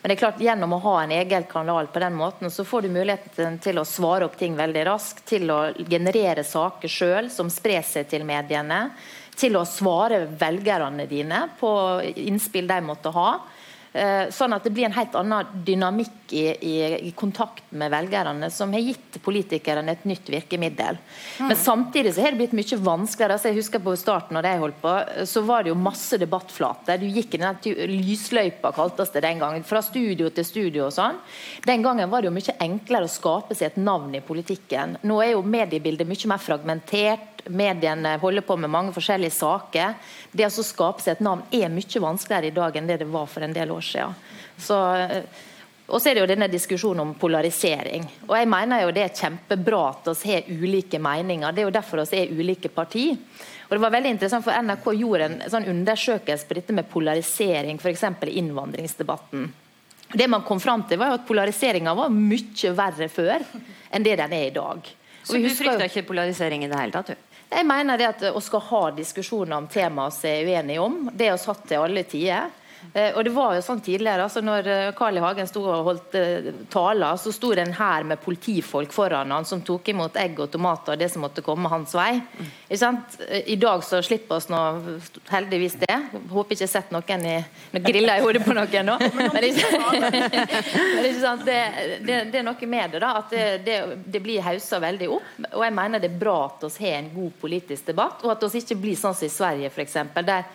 Men 0.00 0.08
det 0.08 0.16
er 0.16 0.20
klart, 0.22 0.40
gjennom 0.40 0.76
å 0.76 0.82
ha 0.86 0.94
en 1.02 1.14
egen 1.14 1.46
kanal 1.50 1.90
på 1.92 2.02
den 2.02 2.16
måten, 2.16 2.50
så 2.50 2.64
får 2.64 2.86
du 2.86 2.92
muligheten 2.94 3.58
til 3.62 3.80
å 3.82 3.86
svare 3.88 4.28
opp 4.28 4.38
ting 4.40 4.54
veldig 4.58 4.84
raskt. 4.88 5.24
Til 5.28 5.50
å 5.52 5.60
generere 5.82 6.46
saker 6.46 6.90
sjøl 6.90 7.30
som 7.34 7.50
sprer 7.52 7.84
seg 7.86 8.08
til 8.10 8.24
mediene. 8.28 8.86
Til 9.36 9.58
å 9.58 9.66
svare 9.68 10.24
velgerne 10.40 11.08
dine 11.10 11.46
på 11.60 11.72
innspill 12.14 12.70
de 12.70 12.80
måtte 12.84 13.12
ha. 13.16 13.30
Eh, 13.92 14.28
sånn 14.30 14.52
at 14.54 14.62
det 14.62 14.70
blir 14.70 14.86
en 14.86 14.94
helt 14.94 15.16
annen 15.18 15.62
dynamikk 15.66 16.30
i, 16.30 16.44
i, 16.62 16.74
i 17.08 17.10
kontakt 17.18 17.72
med 17.74 17.90
velgerne, 17.90 18.46
som 18.54 18.70
har 18.70 18.84
gitt 18.86 19.18
politikerne 19.24 19.96
et 19.96 20.04
nytt 20.06 20.30
virkemiddel. 20.30 21.00
Mm. 21.40 21.48
Men 21.48 21.58
samtidig 21.58 22.12
så 22.14 22.22
har 22.22 22.30
det 22.30 22.38
blitt 22.38 22.54
mye 22.54 22.78
vanskeligere. 22.86 23.34
Altså 23.34 23.50
jeg 23.50 23.58
husker 23.58 23.82
på 23.82 23.96
starten 23.98 24.38
når 24.38 24.46
jeg 24.46 24.62
holdt 24.62 24.78
på, 24.84 24.92
så 25.26 25.42
var 25.48 25.66
det 25.66 25.72
jo 25.72 25.80
masse 25.80 26.20
debattflater. 26.22 27.02
Du 27.02 27.08
gikk 27.10 27.34
i 27.34 27.42
den 27.42 27.90
lysløypa, 27.90 28.70
kaltes 28.76 29.10
det 29.16 29.24
den 29.26 29.42
gangen. 29.42 29.66
Fra 29.66 29.82
studio 29.82 30.30
til 30.30 30.46
studio 30.46 30.86
og 30.86 30.94
sånn. 30.94 31.18
Den 31.66 31.82
gangen 31.82 32.14
var 32.14 32.22
det 32.22 32.30
jo 32.30 32.36
mye 32.36 32.58
enklere 32.62 33.10
å 33.10 33.10
skape 33.10 33.58
seg 33.58 33.72
et 33.72 33.82
navn 33.82 34.14
i 34.14 34.22
politikken. 34.22 35.00
Nå 35.02 35.18
er 35.24 35.34
jo 35.34 35.42
mediebildet 35.42 36.06
mye 36.06 36.30
mer 36.30 36.46
fragmentert 36.46 37.39
mediene 37.48 38.16
holder 38.20 38.44
på 38.46 38.56
med 38.56 38.70
mange 38.70 38.92
forskjellige 38.94 39.36
saker. 39.36 39.94
Det 40.32 40.46
å 40.46 40.64
skape 40.64 41.02
seg 41.04 41.16
et 41.16 41.22
navn 41.24 41.44
er 41.54 41.72
mye 41.72 42.02
vanskeligere 42.02 42.50
i 42.50 42.56
dag 42.56 42.76
enn 42.76 42.90
det 42.90 43.00
det 43.02 43.08
var 43.10 43.30
for 43.30 43.46
en 43.46 43.54
del 43.54 43.72
år 43.74 43.86
siden. 43.86 44.18
Så, 44.60 44.78
eh, 44.96 45.22
og 45.88 46.00
så 46.00 46.10
er 46.10 46.14
det 46.14 46.24
jo 46.24 46.30
denne 46.30 46.50
diskusjonen 46.50 47.02
om 47.02 47.14
polarisering. 47.18 48.04
Og 48.28 48.36
jeg 48.36 48.50
mener 48.50 48.84
jo 48.84 48.92
det 48.94 49.06
er 49.06 49.16
kjempebra 49.16 49.80
at 49.90 50.12
vi 50.22 50.34
har 50.34 50.50
ulike 50.50 51.00
meninger. 51.02 51.52
Det 51.52 51.62
er 51.62 51.70
jo 51.70 51.78
derfor 51.78 52.04
vi 52.04 52.20
er 52.20 52.36
ulike 52.36 52.68
parti. 52.68 53.08
Og 53.70 53.76
det 53.76 53.82
var 53.82 53.94
veldig 53.94 54.10
interessant 54.10 54.44
for 54.44 54.54
NRK 54.54 54.86
gjorde 54.98 55.26
en 55.26 55.42
sånn 55.50 55.68
undersøkelse 55.70 56.46
på 56.46 56.56
dette 56.58 56.74
med 56.74 56.88
polarisering, 56.90 57.78
f.eks. 57.78 58.04
i 58.26 58.38
innvandringsdebatten. 58.42 59.50
Det 60.12 60.26
man 60.26 60.42
kom 60.42 60.60
fram 60.60 60.82
til 60.90 60.98
var 60.98 61.12
jo 61.12 61.20
at 61.20 61.26
Polariseringa 61.28 61.94
var 61.94 62.10
mye 62.10 62.72
verre 62.74 63.06
før 63.08 63.44
enn 63.94 64.02
det 64.06 64.16
den 64.18 64.32
er 64.34 64.48
i 64.48 64.54
dag. 64.54 64.88
Så 65.22 65.38
du 65.38 65.50
frykter 65.54 65.86
ikke 65.86 66.08
polarisering 66.08 66.64
i 66.64 66.70
det 66.70 66.78
hele 66.80 66.94
tatt? 66.94 67.12
du? 67.12 67.29
Jeg 67.50 67.66
mener 67.66 67.98
det 67.98 68.06
at 68.06 68.22
å 68.30 68.40
skal 68.42 68.62
ha 68.68 68.82
diskusjoner 68.94 69.56
om 69.56 69.66
temaer 69.70 70.14
vi 70.22 70.30
er 70.30 70.46
uenige 70.46 70.82
om, 70.84 70.98
det 71.12 71.26
er 71.26 71.40
satt 71.40 71.64
til 71.66 71.82
alle 71.82 72.04
tider. 72.06 72.52
Eh, 72.92 73.16
og 73.16 73.24
det 73.24 73.30
var 73.30 73.54
jo 73.54 73.62
sånn 73.62 73.80
tidligere, 73.84 74.24
altså 74.24 74.40
når 74.42 74.68
eh, 74.70 74.90
Carl 74.96 75.18
I. 75.18 75.20
Hagen 75.22 75.46
sto 75.46 75.60
og 75.68 75.84
holdt 75.86 76.14
uh, 76.16 76.48
taler, 76.72 77.18
så 77.20 77.30
sto 77.34 77.52
det 77.54 77.66
en 77.66 77.74
hær 77.76 78.06
med 78.08 78.18
politifolk 78.22 78.92
foran 78.94 79.30
han 79.30 79.46
som 79.46 79.60
tok 79.62 79.90
imot 79.92 80.16
egg 80.18 80.40
og 80.40 80.48
tomater 80.50 80.96
og 80.96 81.02
det 81.02 81.10
som 81.12 81.22
måtte 81.22 81.44
komme 81.44 81.68
hans 81.70 81.92
vei. 81.94 82.22
I 82.70 83.58
dag 83.60 83.84
så 83.84 84.00
slipper 84.02 84.38
oss 84.38 84.48
nå 84.50 84.60
heldigvis 85.28 85.76
det. 85.82 85.98
Håper 86.32 86.56
ikke 86.56 86.64
jeg 86.64 86.70
har 86.70 86.72
sett 86.72 86.94
noen 86.94 87.26
i 87.28 87.36
Nå 87.74 87.82
griller 87.84 88.18
jeg 88.18 88.24
hodet 88.24 88.42
på 88.46 88.56
noen 88.56 88.88
nå. 88.88 88.96
Men, 89.18 89.30
det, 91.44 91.58
det, 92.00 92.16
det, 92.32 92.40
er 92.40 92.46
noe 92.46 92.70
med 92.72 92.96
det, 92.96 93.02
da. 93.04 93.12
At 93.20 93.30
det, 93.34 93.44
det, 93.66 93.78
det 94.06 94.24
blir 94.24 94.42
haussa 94.46 94.80
veldig 94.82 95.10
opp. 95.12 95.30
Og 95.52 95.62
jeg 95.66 95.76
mener 95.76 96.02
det 96.02 96.10
er 96.10 96.18
bra 96.24 96.38
at 96.48 96.64
vi 96.64 96.88
har 96.88 96.98
en 97.02 97.12
god 97.14 97.38
politisk 97.44 97.92
debatt, 97.92 98.24
og 98.24 98.34
at 98.34 98.48
vi 98.48 98.64
ikke 98.64 98.80
blir 98.80 98.98
sånn 98.98 99.14
som 99.14 99.28
i 99.28 99.32
Sverige, 99.32 99.70
f.eks. 99.70 100.00
der 100.24 100.48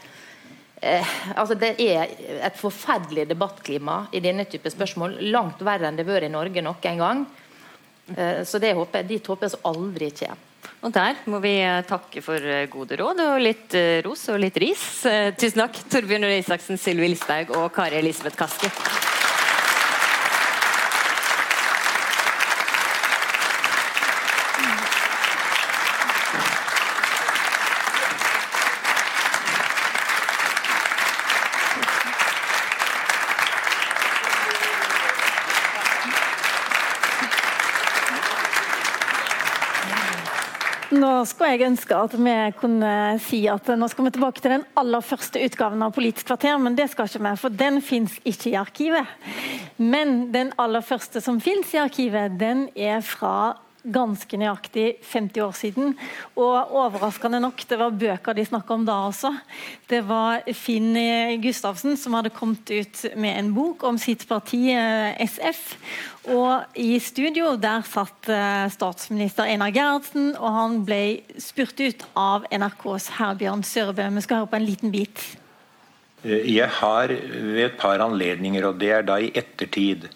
eh, 0.82 1.14
altså 1.36 1.56
Det 1.60 1.76
er 1.82 2.16
et 2.48 2.58
forferdelig 2.60 3.28
debattklima 3.30 4.06
i 4.12 4.24
denne 4.24 4.48
type 4.50 4.72
spørsmål. 4.72 5.20
Langt 5.32 5.64
verre 5.66 5.90
enn 5.90 6.00
det 6.00 6.06
har 6.08 6.14
vært 6.16 6.30
i 6.30 6.34
Norge 6.34 6.66
noen 6.66 7.02
gang. 7.04 7.26
Eh, 8.16 8.44
så 8.46 8.62
det 8.62 8.76
håper 8.76 9.04
jeg, 9.04 9.12
dit 9.16 9.32
håper 9.32 9.50
jeg 9.50 9.66
aldri 9.72 10.12
kommer. 10.20 10.52
Og 10.86 10.94
der 10.94 11.18
må 11.32 11.40
vi 11.44 11.56
eh, 11.62 11.82
takke 11.88 12.22
for 12.26 12.42
eh, 12.42 12.68
gode 12.72 12.98
råd 13.00 13.24
og 13.26 13.42
litt 13.42 13.74
eh, 13.78 14.02
ros 14.06 14.28
og 14.34 14.42
litt 14.44 14.60
ris. 14.62 14.86
Tusen 15.40 15.64
takk, 15.64 15.82
Torbjørn 15.92 16.30
Røe 16.30 16.40
Isaksen, 16.44 16.82
Sylvi 16.82 17.14
Listhaug 17.14 17.56
og 17.58 17.72
Kari 17.76 18.02
Elisabeth 18.02 18.38
Kaski. 18.40 18.72
Jeg 41.56 41.70
ønske 41.70 41.96
at 41.96 42.14
vi 42.20 42.36
kunne 42.60 42.92
si 43.24 43.42
at 43.52 43.70
nå 43.80 43.88
skal 43.92 44.08
vi 44.08 44.14
tilbake 44.16 44.44
til 44.44 44.58
den 44.58 44.66
aller 44.80 45.04
første 45.06 45.42
utgaven 45.46 45.84
av 45.86 45.94
Politisk 45.96 46.28
kvarter, 46.28 46.58
men 46.60 46.76
det 46.76 46.90
skal 46.92 47.08
ikke 47.08 47.24
vi, 47.24 47.36
for 47.40 47.60
den 47.64 47.80
fins 47.86 48.18
ikke 48.28 48.52
i 48.52 48.58
arkivet. 48.60 49.14
Men 49.80 50.34
den 50.36 50.52
aller 50.62 50.84
første 50.84 51.24
som 51.24 51.40
fins 51.44 51.72
i 51.76 51.80
arkivet, 51.82 52.36
den 52.40 52.68
er 52.76 53.00
fra 53.06 53.56
ganske 53.94 54.38
nøyaktig 54.40 54.98
50 55.12 55.44
år 55.46 55.56
siden. 55.58 55.96
Og 56.36 56.74
overraskende 56.76 57.40
nok, 57.44 57.64
det 57.70 57.80
var 57.80 57.96
bøker 57.96 58.38
de 58.38 58.46
snakka 58.48 58.74
om 58.74 58.86
da 58.88 58.98
også. 59.10 59.32
Det 59.90 60.02
var 60.08 60.46
Finn 60.58 60.98
Gustavsen 61.44 61.98
som 62.00 62.18
hadde 62.18 62.34
kommet 62.34 62.70
ut 62.72 63.06
med 63.16 63.40
en 63.40 63.54
bok 63.56 63.84
om 63.88 63.98
sitt 64.02 64.28
parti, 64.28 64.70
eh, 64.74 65.22
SF. 65.26 65.76
Og 66.34 66.78
i 66.82 66.98
studio 67.00 67.54
der 67.62 67.86
satt 67.86 68.30
eh, 68.34 68.66
statsminister 68.74 69.46
Einar 69.46 69.74
Gerhardsen, 69.74 70.34
og 70.40 70.54
han 70.56 70.78
ble 70.88 71.22
spurt 71.42 71.80
ut 71.80 72.06
av 72.18 72.48
NRKs 72.50 73.12
Herbjørn 73.20 73.66
Sørebø. 73.66 74.08
Vi 74.16 74.26
skal 74.26 74.42
høre 74.42 74.54
på 74.54 74.60
en 74.60 74.70
liten 74.70 74.94
bit. 74.94 75.22
Eh, 76.24 76.46
Jeg 76.56 76.70
har 76.82 77.08
ved 77.08 77.66
et 77.66 77.78
par 77.78 78.02
anledninger, 78.02 78.66
og 78.66 78.80
det 78.80 78.92
er 78.92 79.06
da 79.06 79.20
i 79.22 79.32
ettertid, 79.36 80.10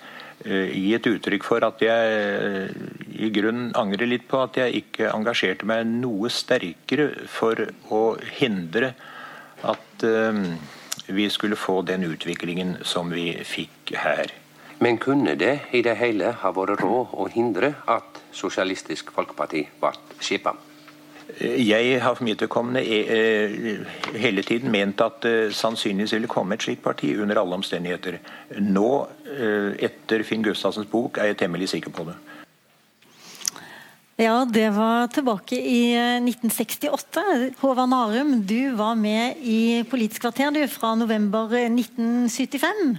eh, 0.46 0.74
et 0.96 1.08
uttrykk 1.10 1.46
for 1.46 1.66
at 1.68 1.82
jeg 1.84 2.18
eh, 2.18 2.74
i 3.20 3.32
grunnen 3.36 3.72
angrer 3.80 4.10
litt 4.10 4.28
på 4.30 4.42
at 4.44 4.60
jeg 4.62 4.84
ikke 4.84 5.12
engasjerte 5.14 5.68
meg 5.70 5.88
noe 5.90 6.32
sterkere 6.32 7.10
for 7.28 7.60
å 7.92 8.04
hindre 8.40 8.94
at 9.68 10.06
eh, 10.08 10.44
vi 11.10 11.26
skulle 11.34 11.60
få 11.60 11.82
den 11.82 12.06
utviklingen 12.08 12.78
som 12.86 13.10
vi 13.12 13.34
fikk 13.44 13.96
her. 13.98 14.32
Men 14.80 15.02
kunne 15.02 15.36
det 15.36 15.58
i 15.76 15.84
det 15.84 15.98
hele 16.00 16.32
ha 16.40 16.54
vært 16.56 16.80
råd 16.80 17.18
å 17.20 17.28
hindre 17.34 17.74
at 17.90 18.24
Sosialistisk 18.32 19.12
Folkeparti 19.12 19.66
ble 19.82 19.96
skipa? 20.24 20.56
Jeg 21.40 22.02
har 22.02 22.16
for 22.18 22.26
mitt 22.26 22.42
vedkommende 22.42 22.82
eh, 22.82 23.84
hele 24.18 24.44
tiden 24.44 24.72
ment 24.74 25.02
at 25.02 25.22
det 25.24 25.54
sannsynligvis 25.56 26.16
ville 26.18 26.32
komme 26.32 26.58
et 26.58 26.66
slikt 26.66 26.84
parti 26.84 27.14
under 27.22 27.38
alle 27.40 27.60
omstendigheter. 27.60 28.18
Nå, 28.66 28.90
eh, 29.38 29.78
etter 29.90 30.26
Finn 30.28 30.44
Gustavsens 30.44 30.90
bok, 30.90 31.18
er 31.22 31.32
jeg 31.32 31.42
temmelig 31.44 31.70
sikker 31.76 31.94
på 31.94 32.08
det. 32.10 32.18
Ja, 34.20 34.42
det 34.44 34.74
var 34.76 35.08
tilbake 35.08 35.56
i 35.56 35.94
eh, 35.96 36.18
1968. 36.20 37.54
Håvard 37.62 37.88
Narum, 37.94 38.34
du 38.44 38.74
var 38.76 38.98
med 39.00 39.40
i 39.40 39.86
Politisk 39.88 40.26
kvarter 40.26 40.52
du, 40.52 40.66
fra 40.68 40.92
november 41.00 41.54
eh, 41.56 41.70
1975. 41.72 42.98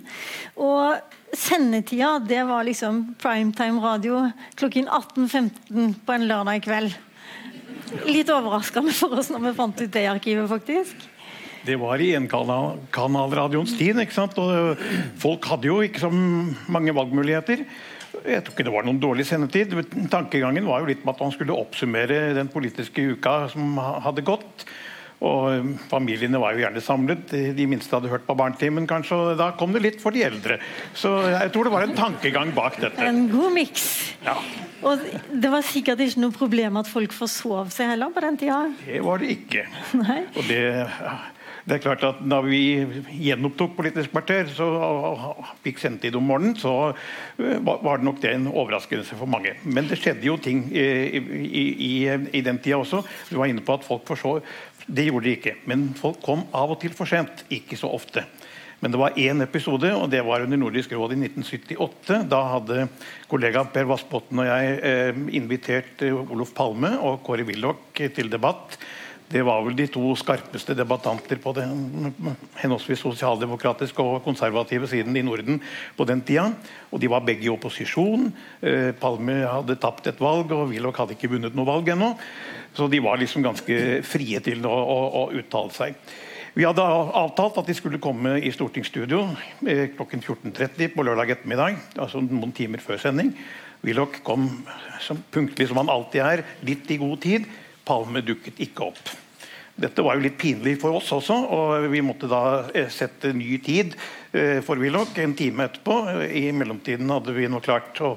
Og 0.57 1.37
sendetida, 1.37 2.15
det 2.25 2.41
var 2.49 2.65
liksom 2.65 3.03
primetime 3.21 3.85
radio 3.85 4.31
klokken 4.57 4.89
18.15 4.89 5.93
på 6.07 6.17
en 6.17 6.29
lørdag 6.31 6.65
kveld. 6.65 6.97
Litt 8.07 8.31
overraskende 8.31 8.95
for 8.95 9.19
oss 9.19 9.31
når 9.33 9.49
vi 9.49 9.57
fant 9.57 9.81
ut 9.81 9.95
det 9.95 10.07
arkivet, 10.11 10.47
faktisk. 10.51 11.09
Det 11.67 11.77
var 11.77 12.01
i 12.01 12.15
enkanalradioens 12.17 13.75
tid, 13.77 13.99
ikke 14.01 14.17
sant? 14.17 14.39
og 14.41 14.81
folk 15.21 15.45
hadde 15.51 15.69
jo 15.69 15.81
ikke 15.85 16.01
så 16.07 16.11
mange 16.13 16.95
valgmuligheter. 16.97 17.67
Jeg 18.21 18.45
tror 18.45 18.55
ikke 18.55 18.67
det 18.67 18.73
var 18.75 18.87
noen 18.87 19.01
dårlig 19.01 19.27
sendetid. 19.29 19.75
Tankegangen 20.13 20.67
var 20.69 20.83
jo 20.83 20.89
litt 20.91 21.05
med 21.05 21.15
at 21.15 21.23
man 21.25 21.35
skulle 21.35 21.57
oppsummere 21.57 22.31
den 22.37 22.49
politiske 22.53 23.05
uka 23.15 23.35
som 23.53 23.77
hadde 23.79 24.25
gått. 24.27 24.65
Og 25.21 25.75
Familiene 25.91 26.41
var 26.41 26.55
jo 26.57 26.63
gjerne 26.63 26.81
samlet. 26.81 27.35
De 27.57 27.67
minste 27.69 27.93
hadde 27.93 28.09
hørt 28.09 28.25
på 28.25 28.37
Barnetimen, 28.39 28.87
kanskje. 28.89 29.19
og 29.19 29.37
Da 29.41 29.51
kom 29.59 29.75
det 29.77 29.83
litt 29.85 29.99
for 30.01 30.17
de 30.17 30.23
eldre. 30.25 30.57
Så 30.97 31.13
jeg 31.29 31.53
tror 31.53 31.69
det 31.69 31.75
var 31.75 31.85
en 31.85 31.97
tankegang 31.99 32.55
bak 32.57 32.79
dette. 32.81 33.05
En 33.05 33.27
god 33.29 33.53
miks. 33.53 33.85
Ja, 34.25 34.39
Og 34.83 35.03
det 35.29 35.51
var 35.53 35.61
sikkert 35.67 36.01
ikke 36.01 36.23
noe 36.23 36.33
problem 36.33 36.79
at 36.81 36.89
folk 36.89 37.13
forsov 37.13 37.69
seg 37.75 37.93
heller 37.93 38.09
på 38.15 38.23
den 38.25 38.41
tida. 38.41 38.63
Det 38.87 39.03
var 39.05 39.21
det 39.21 39.35
ikke. 39.37 39.67
Nei. 40.01 40.23
Og 40.33 40.49
det, 40.49 40.63
det 41.69 41.77
er 41.77 41.83
klart 41.85 42.05
at 42.09 42.23
Da 42.25 42.39
vi 42.41 42.63
gjenopptok 43.21 43.75
Politisk 43.77 44.15
kvarter 44.15 44.49
så, 44.57 44.65
og 44.65 45.45
fikk 45.65 45.83
sendetid 45.83 46.17
om 46.17 46.25
morgenen, 46.25 46.57
så 46.57 46.73
eh, 46.95 47.61
var 47.61 48.01
det 48.01 48.09
nok 48.09 48.23
det 48.25 48.33
en 48.39 48.49
overraskelse 48.49 49.21
for 49.21 49.29
mange. 49.29 49.53
Men 49.69 49.89
det 49.91 50.01
skjedde 50.01 50.25
jo 50.25 50.39
ting 50.41 50.65
eh, 50.73 51.13
i, 51.21 51.23
i, 51.45 51.65
i, 51.91 51.93
i 52.41 52.45
den 52.47 52.59
tida 52.65 52.81
også. 52.81 53.05
Du 53.29 53.37
var 53.37 53.53
inne 53.53 53.61
på 53.65 53.77
at 53.77 53.85
folk 53.85 54.09
forså 54.09 54.39
Det 54.87 55.09
gjorde 55.09 55.29
de 55.29 55.37
ikke. 55.39 55.57
Men 55.71 55.91
folk 55.99 56.23
kom 56.25 56.47
av 56.57 56.75
og 56.75 56.81
til 56.83 56.95
for 56.97 57.11
sent. 57.11 57.45
Ikke 57.53 57.79
så 57.79 57.91
ofte. 57.93 58.25
Men 58.81 58.95
det 58.95 59.01
var 59.01 59.19
én 59.21 59.45
episode, 59.45 59.91
og 59.93 60.09
det 60.09 60.23
var 60.25 60.41
under 60.41 60.57
Nordisk 60.57 60.95
råd 60.97 61.13
i 61.13 61.19
1978. 61.27 62.23
Da 62.33 62.41
hadde 62.55 62.87
kollega 63.29 63.67
Per 63.69 63.91
Vassbotn 63.91 64.41
og 64.41 64.49
jeg 64.49 64.79
eh, 64.89 65.21
invitert 65.37 66.01
eh, 66.07 66.17
Olof 66.17 66.55
Palme 66.57 66.95
og 66.97 67.21
Kåre 67.27 67.45
Willoch 67.45 68.01
til 68.01 68.33
debatt. 68.33 68.79
Det 69.31 69.45
var 69.47 69.61
vel 69.63 69.77
de 69.79 69.85
to 69.87 70.09
skarpeste 70.19 70.75
debattanter 70.75 71.39
på 71.39 71.53
den 71.55 72.09
henholdsvis 72.59 73.05
sosialdemokratiske 73.05 74.03
og 74.03 74.25
konservative 74.25 74.89
siden 74.91 75.15
i 75.15 75.23
Norden 75.23 75.61
på 75.95 76.07
den 76.09 76.25
tida. 76.27 76.49
Og 76.91 76.99
de 76.99 77.11
var 77.13 77.23
begge 77.23 77.47
i 77.47 77.53
opposisjon. 77.53 78.33
Eh, 78.59 78.91
Palme 78.99 79.37
hadde 79.45 79.79
tapt 79.79 80.09
et 80.11 80.25
valg, 80.25 80.51
og 80.51 80.73
Willoch 80.73 80.99
hadde 80.99 81.15
ikke 81.15 81.31
vunnet 81.37 81.55
noe 81.55 81.69
valg 81.69 81.93
ennå. 81.95 82.11
Så 82.75 82.89
de 82.89 83.01
var 83.03 83.19
liksom 83.21 83.45
ganske 83.45 83.79
frie 84.07 84.41
til 84.45 84.67
å, 84.67 84.75
å, 84.75 84.99
å 85.23 85.25
uttale 85.37 85.75
seg. 85.75 85.97
Vi 86.55 86.67
hadde 86.67 86.83
avtalt 86.83 87.61
at 87.61 87.69
de 87.71 87.75
skulle 87.79 88.01
komme 88.03 88.35
i 88.43 88.51
stortingsstudio 88.51 89.23
eh, 89.71 89.87
klokken 89.95 90.23
14.30 90.23 90.95
på 90.97 91.05
lørdag 91.07 91.37
ettermiddag. 91.37 91.79
altså 91.95 92.23
noen 92.25 92.53
timer 92.55 92.83
før 92.83 92.99
sending. 92.99 93.33
Willoch 93.87 94.19
kom 94.27 94.49
som 95.01 95.23
punktlig 95.33 95.71
som 95.71 95.79
han 95.81 95.93
alltid 95.93 96.25
er, 96.27 96.45
litt 96.67 96.91
i 96.91 96.99
god 97.01 97.21
tid. 97.23 97.47
Palme 97.87 98.23
dukket 98.27 98.59
ikke 98.67 98.91
opp. 98.91 99.13
Dette 99.81 100.03
var 100.05 100.19
jo 100.19 100.27
litt 100.27 100.37
pinlig 100.41 100.75
for 100.83 100.99
oss 100.99 101.09
også, 101.15 101.37
og 101.55 101.87
vi 101.93 102.03
måtte 102.05 102.29
da 102.29 102.43
eh, 102.75 102.91
sette 102.93 103.31
ny 103.33 103.57
tid 103.65 103.95
eh, 104.35 104.59
for 104.67 104.81
Willoch 104.83 105.17
en 105.23 105.37
time 105.39 105.71
etterpå. 105.71 105.97
I 106.27 106.51
mellomtiden 106.53 107.15
hadde 107.15 107.37
vi 107.37 107.49
nå 107.49 107.63
klart 107.65 108.03
å 108.05 108.17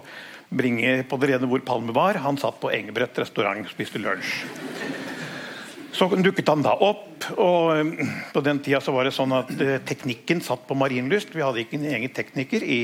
bringe 0.57 1.01
på 1.09 1.19
det 1.21 1.33
rene 1.33 1.49
hvor 1.49 1.63
Palme 1.65 1.95
var. 1.95 2.21
Han 2.23 2.39
satt 2.41 2.61
på 2.61 2.71
Engebrett 2.73 3.19
restaurant 3.23 3.65
og 3.65 3.73
spiste 3.73 4.01
lunsj. 4.01 4.43
Så 5.93 6.07
dukket 6.09 6.49
han 6.49 6.63
da 6.65 6.71
opp, 6.81 7.25
og 7.37 7.67
eh, 7.75 8.07
på 8.33 8.41
den 8.41 8.59
tida 8.65 8.79
så 8.81 8.95
var 8.95 9.05
det 9.05 9.13
sånn 9.13 9.35
at 9.37 9.51
eh, 9.61 9.75
teknikken 9.85 10.41
satt 10.41 10.63
på 10.65 10.77
Marienlyst. 10.77 11.35
Vi 11.37 11.43
hadde 11.45 11.61
ikke 11.61 11.77
en 11.77 11.85
egen 11.91 12.13
tekniker 12.17 12.65
i, 12.65 12.79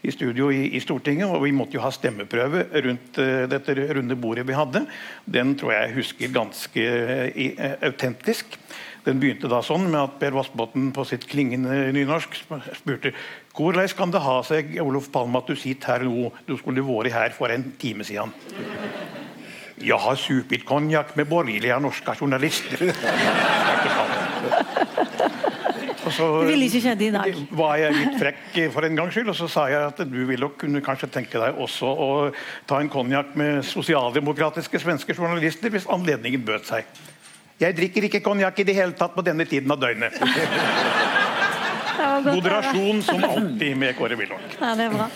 i 0.00 0.14
studio 0.14 0.48
i, 0.48 0.62
i, 0.72 0.80
Stortinget, 0.80 1.28
og 1.28 1.44
vi 1.44 1.52
måtte 1.52 1.76
jo 1.76 1.84
ha 1.84 1.92
stemmeprøve 1.92 2.64
rundt 2.86 3.20
eh, 3.20 3.44
dette 3.52 3.76
runde 3.76 4.16
bordet 4.16 4.46
vi 4.48 4.56
hadde. 4.56 4.86
Den 5.28 5.52
tror 5.60 5.74
jeg 5.74 5.90
jeg 5.90 5.96
husker 5.98 6.32
ganske 6.38 6.86
i, 7.28 7.50
eh, 7.52 7.76
autentisk. 7.90 8.56
Den 9.04 9.20
begynte 9.20 9.48
da 9.52 9.60
sånn 9.64 9.84
med 9.88 10.00
at 10.00 10.16
Per 10.20 10.34
Vassbotn 10.36 10.88
på 10.96 11.04
sitt 11.08 11.28
klingende 11.28 11.90
nynorsk 11.96 12.32
spurte 12.80 13.12
hvordan 13.58 13.88
kan 13.98 14.12
det 14.14 14.22
ha 14.22 14.38
seg 14.46 14.76
Olof 14.82 15.10
Palme, 15.12 15.40
at 15.40 15.50
du 15.50 15.58
sitter 15.58 15.96
her 15.96 16.06
nå, 16.06 16.30
du 16.46 16.56
skulle 16.60 16.84
vært 16.86 17.12
her 17.14 17.34
for 17.34 17.50
en 17.50 17.72
time 17.80 18.06
siden. 18.06 18.32
Jeg 19.78 19.98
har 20.02 20.18
supet 20.18 20.64
konjakk 20.66 21.14
med 21.18 21.28
borgerlige 21.30 21.78
norske 21.82 22.14
journalister. 22.18 22.88
Og 26.08 26.14
så 26.14 26.26
var 27.58 27.74
jeg 27.76 27.94
litt 27.94 28.14
frekk 28.16 28.56
for 28.72 28.86
en 28.86 28.96
gangs 28.96 29.12
skyld, 29.14 29.28
og 29.28 29.36
så 29.36 29.48
sa 29.52 29.66
jeg 29.68 29.82
at 29.90 30.00
du 30.08 30.20
ville 30.30 30.48
kunne 30.58 30.80
kanskje 30.84 31.10
tenke 31.18 31.42
deg 31.42 31.58
også 31.60 31.90
å 31.90 32.08
ta 32.68 32.80
en 32.80 32.90
konjakk 32.92 33.34
med 33.38 33.60
sosialdemokratiske 33.66 34.80
svenske 34.82 35.14
journalister 35.18 35.74
hvis 35.74 35.88
anledningen 35.92 36.46
bød 36.48 36.66
seg. 36.70 36.88
Jeg 37.58 37.74
drikker 37.74 38.06
ikke 38.06 38.22
konjakk 38.24 38.62
i 38.62 38.66
det 38.70 38.78
hele 38.78 38.94
tatt 38.98 39.14
på 39.18 39.26
denne 39.26 39.44
tiden 39.50 39.70
av 39.74 39.82
døgnet. 39.82 40.14
Det 40.14 40.22
var 40.22 40.38
godt 40.38 41.98
å 41.98 41.98
høre. 41.98 42.07
Moderasjon 42.24 43.02
som 43.02 43.24
alltid 43.24 43.76
med 43.76 43.96
Kåre 43.98 44.16
Willoch. 44.18 44.44
Ja, 44.60 44.74
det 44.78 44.88
er 44.88 44.94
bra. 44.94 45.08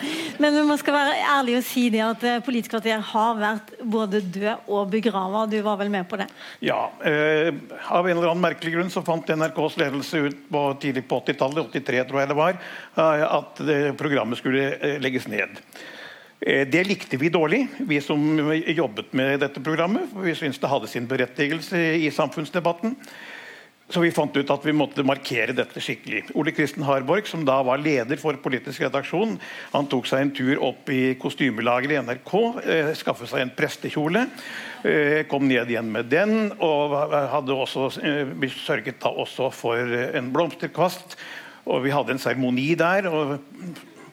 Men 0.42 0.58
vi 0.70 0.76
skal 0.80 0.96
være 0.96 1.16
ærlige 1.36 1.60
og 1.62 1.66
si 1.66 1.86
det 1.92 2.02
at 2.04 2.26
eh, 2.28 2.40
Politisk 2.44 2.74
kvarter 2.76 3.02
har 3.12 3.38
vært 3.40 3.72
både 3.82 4.20
død 4.34 4.68
og 4.72 4.90
begrava. 4.92 5.44
Du 5.50 5.58
var 5.64 5.78
vel 5.80 5.92
med 5.92 6.08
på 6.10 6.18
det? 6.20 6.28
Ja, 6.64 6.84
eh, 7.04 7.52
Av 7.88 8.06
en 8.06 8.16
eller 8.16 8.30
annen 8.32 8.44
merkelig 8.44 8.74
grunn 8.76 8.92
så 8.92 9.04
fant 9.06 9.28
NRKs 9.28 9.78
ledelse 9.80 10.26
ut 10.28 10.44
på 10.52 10.66
tidlig 10.82 11.06
på 11.10 11.20
80-tallet, 11.22 11.72
83 11.72 12.04
tror 12.08 12.22
jeg 12.22 12.30
det 12.32 12.38
var, 12.38 12.60
eh, 12.96 13.26
at 13.26 13.64
det, 13.66 13.80
programmet 14.00 14.40
skulle 14.40 14.70
eh, 14.76 14.98
legges 15.02 15.28
ned. 15.30 15.60
Eh, 16.40 16.66
Det 16.68 16.86
likte 16.88 17.18
vi 17.20 17.30
dårlig, 17.32 17.66
vi 17.78 18.00
som 18.00 18.22
jobbet 18.66 19.12
med 19.12 19.40
dette 19.40 19.60
programmet. 19.60 20.08
for 20.12 20.26
Vi 20.26 20.34
syntes 20.34 20.58
det 20.58 20.70
hadde 20.72 20.90
sin 20.90 21.06
berettigelse 21.06 21.84
i 22.02 22.10
samfunnsdebatten. 22.10 22.96
Så 23.92 24.00
vi 24.00 24.12
fant 24.14 24.32
ut 24.32 24.50
at 24.54 24.62
vi 24.64 24.72
måtte 24.72 25.04
markere 25.04 25.52
dette 25.52 25.80
skikkelig. 25.84 26.22
Ole 26.38 26.54
Kristen 26.56 26.84
Harborg, 26.86 27.26
som 27.28 27.42
da 27.44 27.58
var 27.66 27.80
leder 27.82 28.16
for 28.20 28.38
politisk 28.40 28.86
redaksjon, 28.86 29.34
han 29.74 29.88
tok 29.92 30.08
seg 30.08 30.24
en 30.24 30.32
tur 30.32 30.62
opp 30.70 30.88
i 30.88 31.12
kostymelageret 31.20 31.98
i 31.98 32.00
NRK, 32.06 32.32
eh, 32.64 32.92
skaffet 32.96 33.28
seg 33.28 33.44
en 33.44 33.52
prestekjole, 33.52 34.24
eh, 34.88 35.26
kom 35.28 35.44
ned 35.44 35.68
igjen 35.68 35.92
med 35.92 36.08
den, 36.08 36.52
og 36.58 36.96
hadde 37.12 37.52
også, 37.52 37.90
eh, 38.00 38.48
sørget 38.64 39.00
da 39.04 39.12
også 39.12 39.52
for 39.52 39.76
en 39.76 40.32
blomsterkvast. 40.32 41.16
Og 41.66 41.84
vi 41.84 41.90
hadde 41.90 42.12
en 42.12 42.18
seremoni 42.18 42.74
der. 42.74 43.06
og 43.06 43.40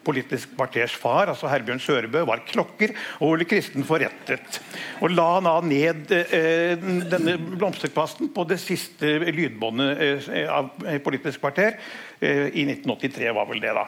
Politisk 0.06 0.56
kvarters 0.56 0.96
far, 0.96 1.30
altså 1.32 1.50
Herbjørn 1.52 1.82
Sørebø, 1.84 2.24
var 2.28 2.44
klokker, 2.48 2.94
og 3.20 3.34
Ole 3.34 3.48
Kristen 3.50 3.86
forrettet. 3.88 4.62
Og 5.04 5.14
la 5.14 5.30
da 5.46 5.56
ned 5.66 6.14
eh, 6.16 6.76
denne 7.12 7.36
blomsterkvasten 7.40 8.32
på 8.36 8.46
det 8.50 8.60
siste 8.64 9.18
lydbåndet 9.28 10.06
eh, 10.06 10.46
av 10.50 10.72
Politisk 11.06 11.44
kvarter. 11.44 11.80
Eh, 12.22 12.48
I 12.60 12.66
1983 12.66 13.32
var 13.32 13.46
vel 13.48 13.62
det, 13.64 13.74
da. 13.74 13.86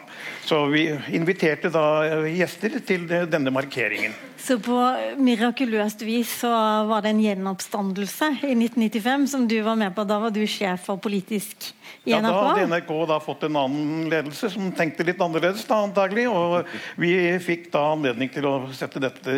Så 0.47 0.65
vi 0.71 0.85
inviterte 1.11 1.69
da 1.71 1.85
eh, 2.07 2.29
gjester 2.37 2.77
til 2.87 3.03
denne 3.09 3.51
markeringen. 3.51 4.13
Så 4.41 4.55
på 4.63 4.77
mirakuløst 5.21 6.01
vis 6.07 6.31
så 6.41 6.49
var 6.89 7.03
det 7.03 7.11
en 7.11 7.19
gjenoppstandelse 7.21 8.31
i 8.47 8.55
1995 8.55 9.27
som 9.33 9.43
du 9.51 9.59
var 9.65 9.75
med 9.77 9.93
på. 9.95 10.07
Da 10.07 10.17
var 10.23 10.31
du 10.33 10.41
sjef 10.47 10.87
for 10.87 11.01
politisk 11.03 11.73
i 12.07 12.15
Ja, 12.15 12.21
da 12.23 12.31
hadde 12.31 12.65
NRK. 12.71 12.87
NRK 12.87 13.05
da 13.11 13.19
fått 13.21 13.43
en 13.45 13.59
annen 13.59 14.07
ledelse 14.09 14.49
som 14.49 14.71
tenkte 14.73 15.05
litt 15.05 15.21
annerledes. 15.21 15.67
da 15.67 15.83
antagelig, 15.83 16.29
og 16.31 16.65
Vi 16.97 17.13
fikk 17.43 17.69
da 17.73 17.91
anledning 17.91 18.31
til 18.31 18.47
å 18.47 18.55
sette 18.73 19.03
dette 19.03 19.29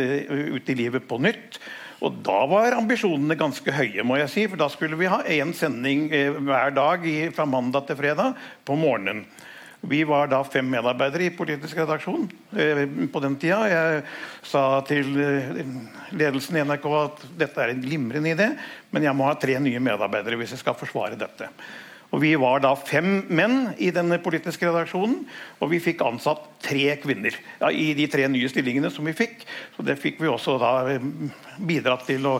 ut 0.53 0.69
i 0.69 0.77
livet 0.77 1.07
på 1.09 1.19
nytt. 1.19 1.59
Og 2.03 2.19
da 2.25 2.41
var 2.51 2.75
ambisjonene 2.75 3.37
ganske 3.39 3.71
høye, 3.71 4.03
må 4.03 4.17
jeg 4.19 4.31
si, 4.31 4.43
for 4.51 4.59
da 4.59 4.67
skulle 4.71 4.99
vi 4.99 5.07
ha 5.11 5.21
én 5.23 5.53
sending 5.55 6.09
eh, 6.11 6.35
hver 6.35 6.75
dag 6.75 7.05
fra 7.35 7.47
mandag 7.47 7.87
til 7.87 7.99
fredag 8.01 8.35
på 8.67 8.75
morgenen. 8.79 9.23
Vi 9.83 9.99
var 10.07 10.29
da 10.31 10.39
fem 10.47 10.69
medarbeidere 10.71 11.25
i 11.27 11.33
politisk 11.35 11.75
redaksjon 11.81 12.29
eh, 12.55 12.83
på 13.11 13.21
den 13.23 13.35
tida. 13.39 13.63
Jeg 13.67 14.03
sa 14.47 14.79
til 14.87 15.09
eh, 15.19 15.63
ledelsen 16.15 16.59
i 16.59 16.63
NRK 16.63 16.87
at 16.99 17.25
dette 17.39 17.63
er 17.63 17.73
en 17.73 17.83
glimrende 17.83 18.31
idé, 18.31 18.47
men 18.95 19.07
jeg 19.07 19.15
må 19.19 19.27
ha 19.27 19.35
tre 19.39 19.57
nye 19.63 19.81
medarbeidere 19.83 20.39
hvis 20.39 20.55
jeg 20.55 20.63
skal 20.63 20.77
forsvare 20.79 21.19
dette. 21.19 21.51
Og 22.13 22.21
Vi 22.21 22.35
var 22.37 22.61
da 22.61 22.75
fem 22.77 23.23
menn 23.33 23.73
i 23.81 23.89
denne 23.93 24.19
politiske 24.21 24.69
redaksjonen, 24.69 25.23
og 25.59 25.71
vi 25.71 25.81
fikk 25.81 26.03
ansatt 26.05 26.45
tre 26.63 26.93
kvinner 27.01 27.33
ja, 27.33 27.71
i 27.73 27.93
de 27.97 28.05
tre 28.11 28.27
nye 28.29 28.49
stillingene 28.51 28.91
som 28.93 29.09
vi 29.09 29.15
fikk. 29.17 29.41
Så 29.75 29.85
Det 29.85 29.97
fikk 30.01 30.21
vi 30.21 30.29
også 30.29 30.59
da 30.61 30.75
eh, 30.93 31.09
bidratt 31.57 32.05
til 32.07 32.29
å 32.29 32.37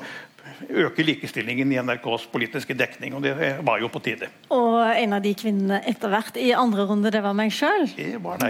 øke 0.70 1.04
likestillingen 1.04 1.72
i 1.72 1.80
NRKs 1.82 2.28
politiske 2.32 2.76
dekning, 2.78 3.16
og 3.16 3.24
det 3.24 3.34
var 3.66 3.80
jo 3.82 3.90
på 3.92 4.02
tide. 4.04 4.30
Og 4.54 4.78
en 4.92 5.16
av 5.18 5.24
de 5.24 5.34
kvinnene 5.38 5.80
etter 5.90 6.12
hvert 6.12 6.38
i 6.40 6.52
andre 6.56 6.86
runde, 6.90 7.12
det 7.14 7.24
var 7.24 7.36
meg 7.38 7.54
sjøl. 7.56 7.88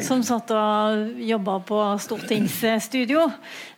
Som 0.06 0.24
satt 0.26 0.52
og 0.54 1.22
jobba 1.24 1.60
på 1.68 1.80
stortingsstudio 2.04 3.24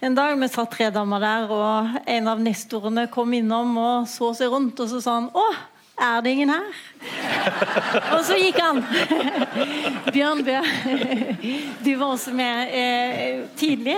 en 0.02 0.18
dag. 0.18 0.36
Vi 0.40 0.52
satt 0.52 0.74
tre 0.76 0.90
damer 0.96 1.24
der, 1.24 1.54
og 1.54 2.02
en 2.18 2.32
av 2.32 2.42
nestorene 2.44 3.08
kom 3.14 3.36
innom 3.36 3.78
og 3.82 4.12
så 4.12 4.34
seg 4.38 4.52
rundt, 4.54 4.80
og 4.80 4.92
så 4.92 5.04
sa 5.04 5.20
han 5.20 5.32
Å, 5.36 5.48
er 5.98 6.22
det 6.26 6.32
ingen 6.36 6.50
her? 6.52 6.66
og 8.16 8.22
så 8.28 8.36
gikk 8.40 8.58
han. 8.60 8.82
Bjørn 10.12 10.44
Bø, 10.46 10.58
du 11.86 11.92
var 12.00 12.10
også 12.16 12.34
med 12.36 12.74
eh, 12.76 13.46
tidlig. 13.60 13.98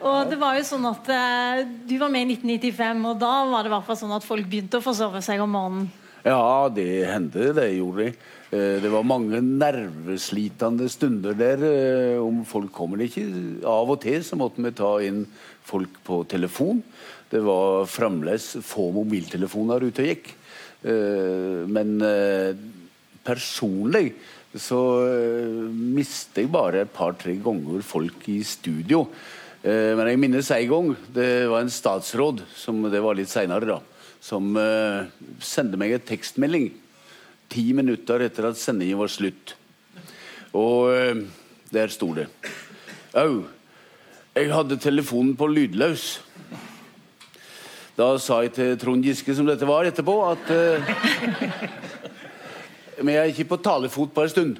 Og 0.00 0.30
det 0.30 0.38
var 0.40 0.56
jo 0.56 0.64
sånn 0.64 0.86
at 0.88 1.08
eh, 1.12 1.58
Du 1.86 1.92
var 2.00 2.08
med 2.08 2.24
i 2.24 2.36
1995, 2.38 3.02
og 3.10 3.18
da 3.20 3.32
var 3.50 3.66
det 3.66 3.72
hvert 3.74 3.90
sånn 4.00 4.14
at 4.16 4.24
folk 4.24 4.46
begynte 4.48 4.80
å 4.80 4.84
forsove 4.84 5.20
seg 5.24 5.42
om 5.44 5.52
morgenen. 5.52 5.90
Ja, 6.24 6.68
det 6.72 6.88
hendte. 7.08 7.50
Det 7.56 7.68
gjorde 7.76 8.06
det. 8.08 8.14
Eh, 8.50 8.80
Det 8.82 8.90
var 8.92 9.06
mange 9.06 9.40
nerveslitende 9.44 10.88
stunder 10.92 11.36
der. 11.36 11.62
eh, 11.68 12.18
Om 12.20 12.42
folk 12.48 12.72
kommer 12.72 13.00
ikke 13.04 13.24
Av 13.64 13.88
og 13.92 14.00
til 14.02 14.24
så 14.24 14.36
måtte 14.40 14.64
vi 14.64 14.72
ta 14.72 14.96
inn 15.04 15.26
folk 15.64 16.00
på 16.04 16.24
telefon. 16.28 16.82
Det 17.30 17.40
var 17.44 17.84
fremdeles 17.86 18.56
få 18.66 18.88
mobiltelefoner 18.96 19.84
ute 19.86 20.02
og 20.02 20.08
gikk. 20.10 20.32
Eh, 20.82 21.66
Men 21.68 22.00
eh, 22.02 22.54
personlig 23.24 24.14
så 24.50 24.78
mister 25.70 26.42
jeg 26.42 26.50
bare 26.50 26.80
et 26.82 26.90
par-tre 26.90 27.36
ganger 27.38 27.84
folk 27.86 28.24
i 28.32 28.40
studio. 28.42 29.04
Eh, 29.62 29.94
Men 29.94 30.08
jeg 30.08 30.18
minnes 30.18 30.50
en 30.56 30.68
gang. 30.72 30.96
Det 31.14 31.30
var 31.50 31.62
en 31.62 31.70
statsråd, 31.70 32.42
som 32.56 32.82
det 32.90 33.02
var 33.04 33.14
litt 33.14 33.30
seinere, 33.30 33.76
da, 33.76 33.80
som 34.20 34.56
eh, 34.56 35.06
sendte 35.38 35.78
meg 35.78 35.94
en 35.94 36.08
tekstmelding 36.08 36.70
ti 37.50 37.72
minutter 37.74 38.22
etter 38.22 38.50
at 38.50 38.58
sendingen 38.58 39.00
var 39.00 39.10
slutt. 39.10 39.54
Og 40.56 40.90
eh, 40.94 41.22
der 41.70 41.92
sto 41.92 42.10
det 42.16 42.26
Au, 43.18 43.44
jeg 44.34 44.50
hadde 44.54 44.78
telefonen 44.78 45.34
på 45.38 45.48
lydløs. 45.50 46.20
Da 48.00 48.14
sa 48.16 48.38
jeg 48.40 48.54
til 48.56 48.76
Trond 48.80 49.04
Giske, 49.04 49.34
som 49.36 49.44
dette 49.44 49.66
var, 49.68 49.84
etterpå, 49.84 50.14
at 50.30 50.50
eh, 50.54 50.92
Vi 53.04 53.12
er 53.12 53.28
ikke 53.28 53.44
på 53.50 53.58
talefot 53.60 54.14
på 54.16 54.24
en 54.24 54.32
stund. 54.32 54.56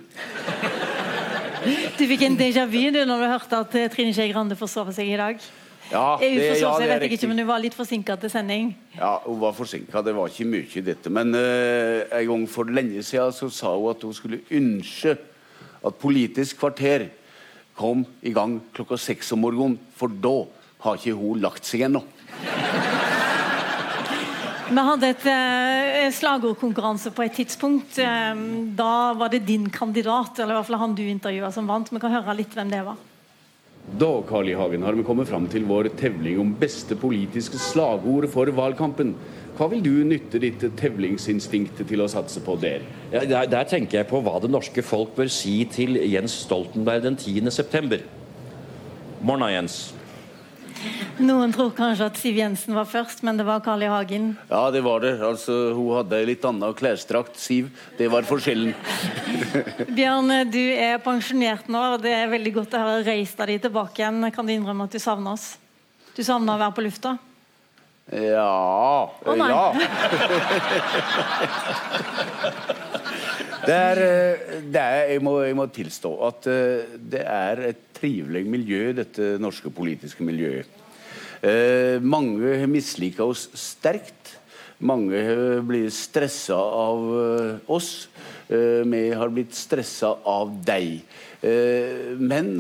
Du 1.97 2.05
fikk 2.09 2.27
en 2.27 2.37
déjà 2.37 2.67
vu 2.69 2.91
du 2.93 2.99
når 3.09 3.23
du 3.23 3.27
hørte 3.31 3.63
at 3.65 3.79
eh, 3.81 3.89
Trine 3.93 4.13
Skei 4.13 4.29
Grande 4.35 4.59
forsov 4.61 4.93
seg 4.93 5.15
i 5.15 5.17
dag. 5.17 5.41
Ja, 5.91 6.19
Jeg 6.21 6.37
det, 6.37 6.51
ja, 6.61 6.75
det 6.77 6.85
er 6.85 6.93
vet 6.93 7.07
jeg 7.07 7.17
ikke, 7.17 7.33
men 7.33 7.41
Hun 7.41 7.49
var 7.49 7.65
litt 7.65 7.79
forsinka 7.79 8.19
til 8.21 8.31
sending. 8.31 8.71
Ja, 8.99 9.17
Hun 9.25 9.41
var 9.41 9.57
forsinka, 9.57 10.05
det 10.05 10.15
var 10.17 10.29
ikke 10.29 10.49
mye 10.53 10.69
i 10.77 10.85
dette. 10.93 11.09
Men 11.11 11.33
uh, 11.33 12.05
en 12.21 12.29
gang 12.35 12.47
for 12.49 12.69
lenge 12.69 13.03
siden 13.03 13.33
så 13.33 13.49
sa 13.49 13.73
hun 13.73 13.91
at 13.95 14.05
hun 14.05 14.15
skulle 14.15 14.45
ønske 14.51 15.17
at 15.81 16.01
Politisk 16.01 16.61
kvarter 16.61 17.09
kom 17.75 18.05
i 18.21 18.37
gang 18.37 18.61
klokka 18.77 19.01
seks 19.01 19.33
om 19.33 19.47
morgenen, 19.49 19.81
for 19.97 20.13
da 20.13 20.43
har 20.85 21.01
ikke 21.01 21.17
hun 21.17 21.41
lagt 21.41 21.65
seg 21.65 21.89
ennå. 21.89 22.05
Vi 24.71 24.83
hadde 24.87 25.09
et 25.11 25.25
eh, 25.27 26.13
slagordkonkurranse 26.15 27.11
på 27.11 27.25
et 27.25 27.35
tidspunkt. 27.35 27.97
Eh, 27.99 28.43
da 28.79 29.13
var 29.19 29.33
det 29.33 29.43
din 29.49 29.65
kandidat, 29.67 30.39
eller 30.39 30.55
i 30.55 30.59
hvert 30.61 30.69
fall 30.69 30.79
han 30.85 30.95
du 30.95 31.03
intervjua, 31.03 31.51
som 31.51 31.67
vant. 31.67 31.91
Vi 31.91 31.99
kan 31.99 32.15
høre 32.15 32.37
litt 32.39 32.55
hvem 32.55 32.71
det 32.71 32.85
var. 32.87 33.01
Da 33.99 34.11
Carl 34.29 34.47
I. 34.47 34.55
Hagen, 34.55 34.85
har 34.87 34.95
vi 34.95 35.03
kommet 35.03 35.27
fram 35.27 35.49
til 35.51 35.67
vår 35.67 35.91
tevling 35.99 36.39
om 36.39 36.55
beste 36.55 36.95
politiske 36.95 37.59
slagord 37.59 38.29
for 38.31 38.53
valgkampen. 38.55 39.17
Hva 39.59 39.67
vil 39.73 39.83
du 39.83 39.93
nytte 40.07 40.39
ditt 40.39 40.63
tevlingsinstinkt 40.79 41.83
til 41.89 42.05
å 42.05 42.09
satse 42.09 42.39
på 42.45 42.55
der? 42.63 42.87
Ja, 43.11 43.25
der, 43.27 43.51
der 43.51 43.67
tenker 43.67 44.01
jeg 44.01 44.11
på 44.13 44.23
hva 44.23 44.39
det 44.39 44.53
norske 44.55 44.85
folk 44.87 45.17
bør 45.19 45.33
si 45.35 45.65
til 45.73 45.99
Jens 46.07 46.45
Stoltenberg 46.45 47.09
den 47.09 47.19
10. 47.19 47.51
september. 47.51 48.07
Morna, 49.19 49.51
Jens. 49.51 49.89
Noen 51.21 51.53
tror 51.53 51.71
kanskje 51.77 52.07
at 52.09 52.19
Siv 52.21 52.39
Jensen 52.41 52.75
var 52.77 52.87
først, 52.89 53.23
men 53.27 53.37
det 53.37 53.45
var 53.49 53.61
Carl 53.65 53.83
I. 53.85 53.89
Hagen. 53.93 54.31
Ja, 54.49 54.71
det 54.73 54.81
var 54.87 55.03
det. 55.05 55.21
Altså, 55.21 55.73
Hun 55.77 55.97
hadde 55.99 56.17
ei 56.17 56.29
litt 56.33 56.45
anna 56.49 56.73
klesdrakt, 56.77 57.37
Siv. 57.41 57.69
Det 57.99 58.09
var 58.13 58.29
forskjellen. 58.29 58.73
Bjørn, 59.99 60.31
du 60.51 60.63
er 60.73 61.01
pensjonert 61.05 61.69
nå, 61.69 61.81
og 61.97 62.05
det 62.05 62.15
er 62.17 62.31
veldig 62.33 62.55
godt 62.61 62.77
å 62.77 62.85
høre 62.85 63.07
reist 63.11 63.41
deg 63.43 63.61
tilbake 63.67 64.01
igjen. 64.03 64.31
Kan 64.35 64.47
du 64.49 64.53
innrømme 64.55 64.89
at 64.89 64.95
du 64.97 65.01
savner 65.03 65.37
oss? 65.37 65.59
Du 66.17 66.23
savner 66.27 66.57
å 66.57 66.63
være 66.63 66.77
på 66.77 66.87
lufta? 66.89 67.17
Ja 68.11 68.43
Å, 69.07 69.35
nei. 69.39 69.51
Ja. 69.53 69.71
Det 73.61 73.75
er, 73.77 73.99
eh, 74.03 74.61
det 74.73 74.81
er 74.81 75.11
jeg, 75.13 75.21
må, 75.23 75.35
jeg 75.45 75.57
må 75.59 75.67
tilstå 75.71 76.11
at 76.27 76.47
eh, 76.49 76.95
det 77.13 77.21
er 77.29 77.61
et 77.69 77.90
trivelig 78.01 78.47
miljø, 78.49 78.93
dette 78.97 79.37
norske 79.41 79.71
politiske 79.73 80.25
miljøet. 80.25 80.69
Eh, 81.41 82.01
mange 82.01 82.59
har 82.61 82.69
mislika 82.69 83.25
oss 83.25 83.49
sterkt. 83.57 84.37
Mange 84.81 85.21
blitt 85.69 85.93
stressa 85.93 86.57
av 86.57 87.03
eh, 87.21 87.73
oss. 87.73 88.09
Eh, 88.49 88.81
Vi 88.89 89.03
har 89.13 89.29
blitt 89.29 89.53
stressa 89.57 90.15
av 90.25 90.55
deg. 90.65 91.03
Eh, 91.41 92.17
Men 92.17 92.57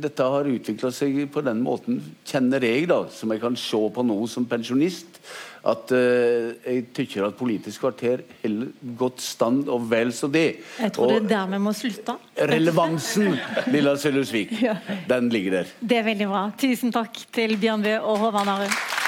dette 0.00 0.22
har 0.22 0.48
utvikla 0.48 0.90
seg 0.92 1.22
på 1.32 1.44
den 1.44 1.60
måten, 1.64 2.00
kjenner 2.24 2.60
jeg, 2.64 2.88
da, 2.88 3.06
som 3.08 3.32
jeg 3.32 3.40
kan 3.40 3.56
se 3.56 3.80
på 3.92 4.04
nå 4.04 4.26
som 4.28 4.48
pensjonist, 4.48 5.20
at 5.64 5.92
uh, 5.92 6.52
jeg 6.64 6.86
tykker 6.96 7.26
at 7.26 7.34
Politisk 7.36 7.80
kvarter 7.84 8.22
holder 8.42 8.70
godt 8.96 9.20
stand, 9.20 9.68
og 9.68 9.90
vel 9.90 10.12
så 10.16 10.28
det. 10.32 10.46
Jeg 10.80 10.92
tror 10.96 11.12
det 11.12 11.18
er 11.24 11.28
der 11.34 11.50
vi 11.52 11.58
må 11.58 11.72
slutte. 11.76 12.14
relevansen, 12.38 13.34
Lilla 13.72 13.96
Sølhusvik, 13.96 14.52
Ja. 14.66 14.76
den 15.08 15.28
ligger 15.28 15.50
der. 15.60 15.74
Det 15.80 15.98
er 15.98 16.02
veldig 16.08 16.26
bra. 16.32 16.46
Tusen 16.58 16.92
takk 16.92 17.16
til 17.32 17.56
Bjørn 17.60 17.82
Bø 17.84 17.98
og 18.00 18.18
Håvard 18.24 18.46
Narum. 18.46 18.99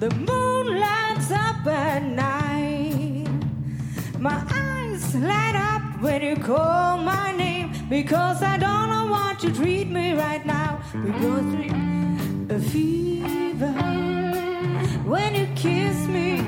The 0.00 0.08
moon 0.14 0.80
lights 0.80 1.30
up 1.30 1.66
at 1.66 2.02
night. 2.02 3.28
My 4.18 4.42
eyes 4.50 5.14
light 5.14 5.54
up 5.54 6.02
when 6.02 6.22
you 6.22 6.36
call 6.36 6.96
my 6.96 7.32
name 7.32 7.72
because 7.90 8.42
I 8.42 8.56
don't 8.56 8.88
know 8.88 9.08
what 9.12 9.38
to 9.40 9.52
treat 9.52 9.90
me 9.90 10.14
right 10.14 10.44
now. 10.46 10.80
Because 11.04 11.44
a 12.48 12.58
fever 12.70 13.72
when 15.04 15.34
you 15.34 15.46
kiss 15.54 16.06
me, 16.06 16.46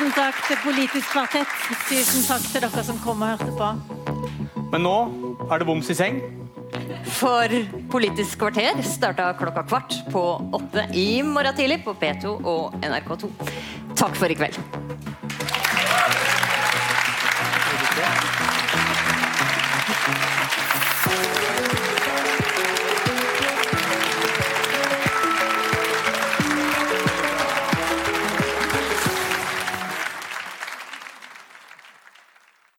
Tusen 0.00 0.14
takk 0.16 0.36
til 0.46 0.56
Politisk 0.64 1.10
kvartett. 1.12 1.50
Tusen 1.84 2.22
takk 2.24 2.44
til 2.48 2.62
dere 2.64 2.84
som 2.88 2.96
kom 3.04 3.20
og 3.20 3.34
hørte 3.34 3.52
på. 3.52 3.66
Men 4.72 4.86
nå 4.86 4.94
er 5.44 5.60
det 5.60 5.66
boms 5.68 5.90
i 5.92 5.96
seng. 5.98 6.22
For 7.18 7.52
Politisk 7.92 8.40
kvarter 8.40 8.80
starta 8.80 9.26
klokka 9.36 9.66
kvart 9.68 9.98
på 10.08 10.22
åtte 10.56 10.86
i 10.96 11.20
morgen 11.20 11.52
tidlig 11.58 11.82
på 11.84 11.92
P2 12.00 12.32
og 12.32 12.80
NRK2. 12.80 13.28
Takk 13.92 14.16
for 14.16 14.32
i 14.32 14.40
kveld. 14.40 14.56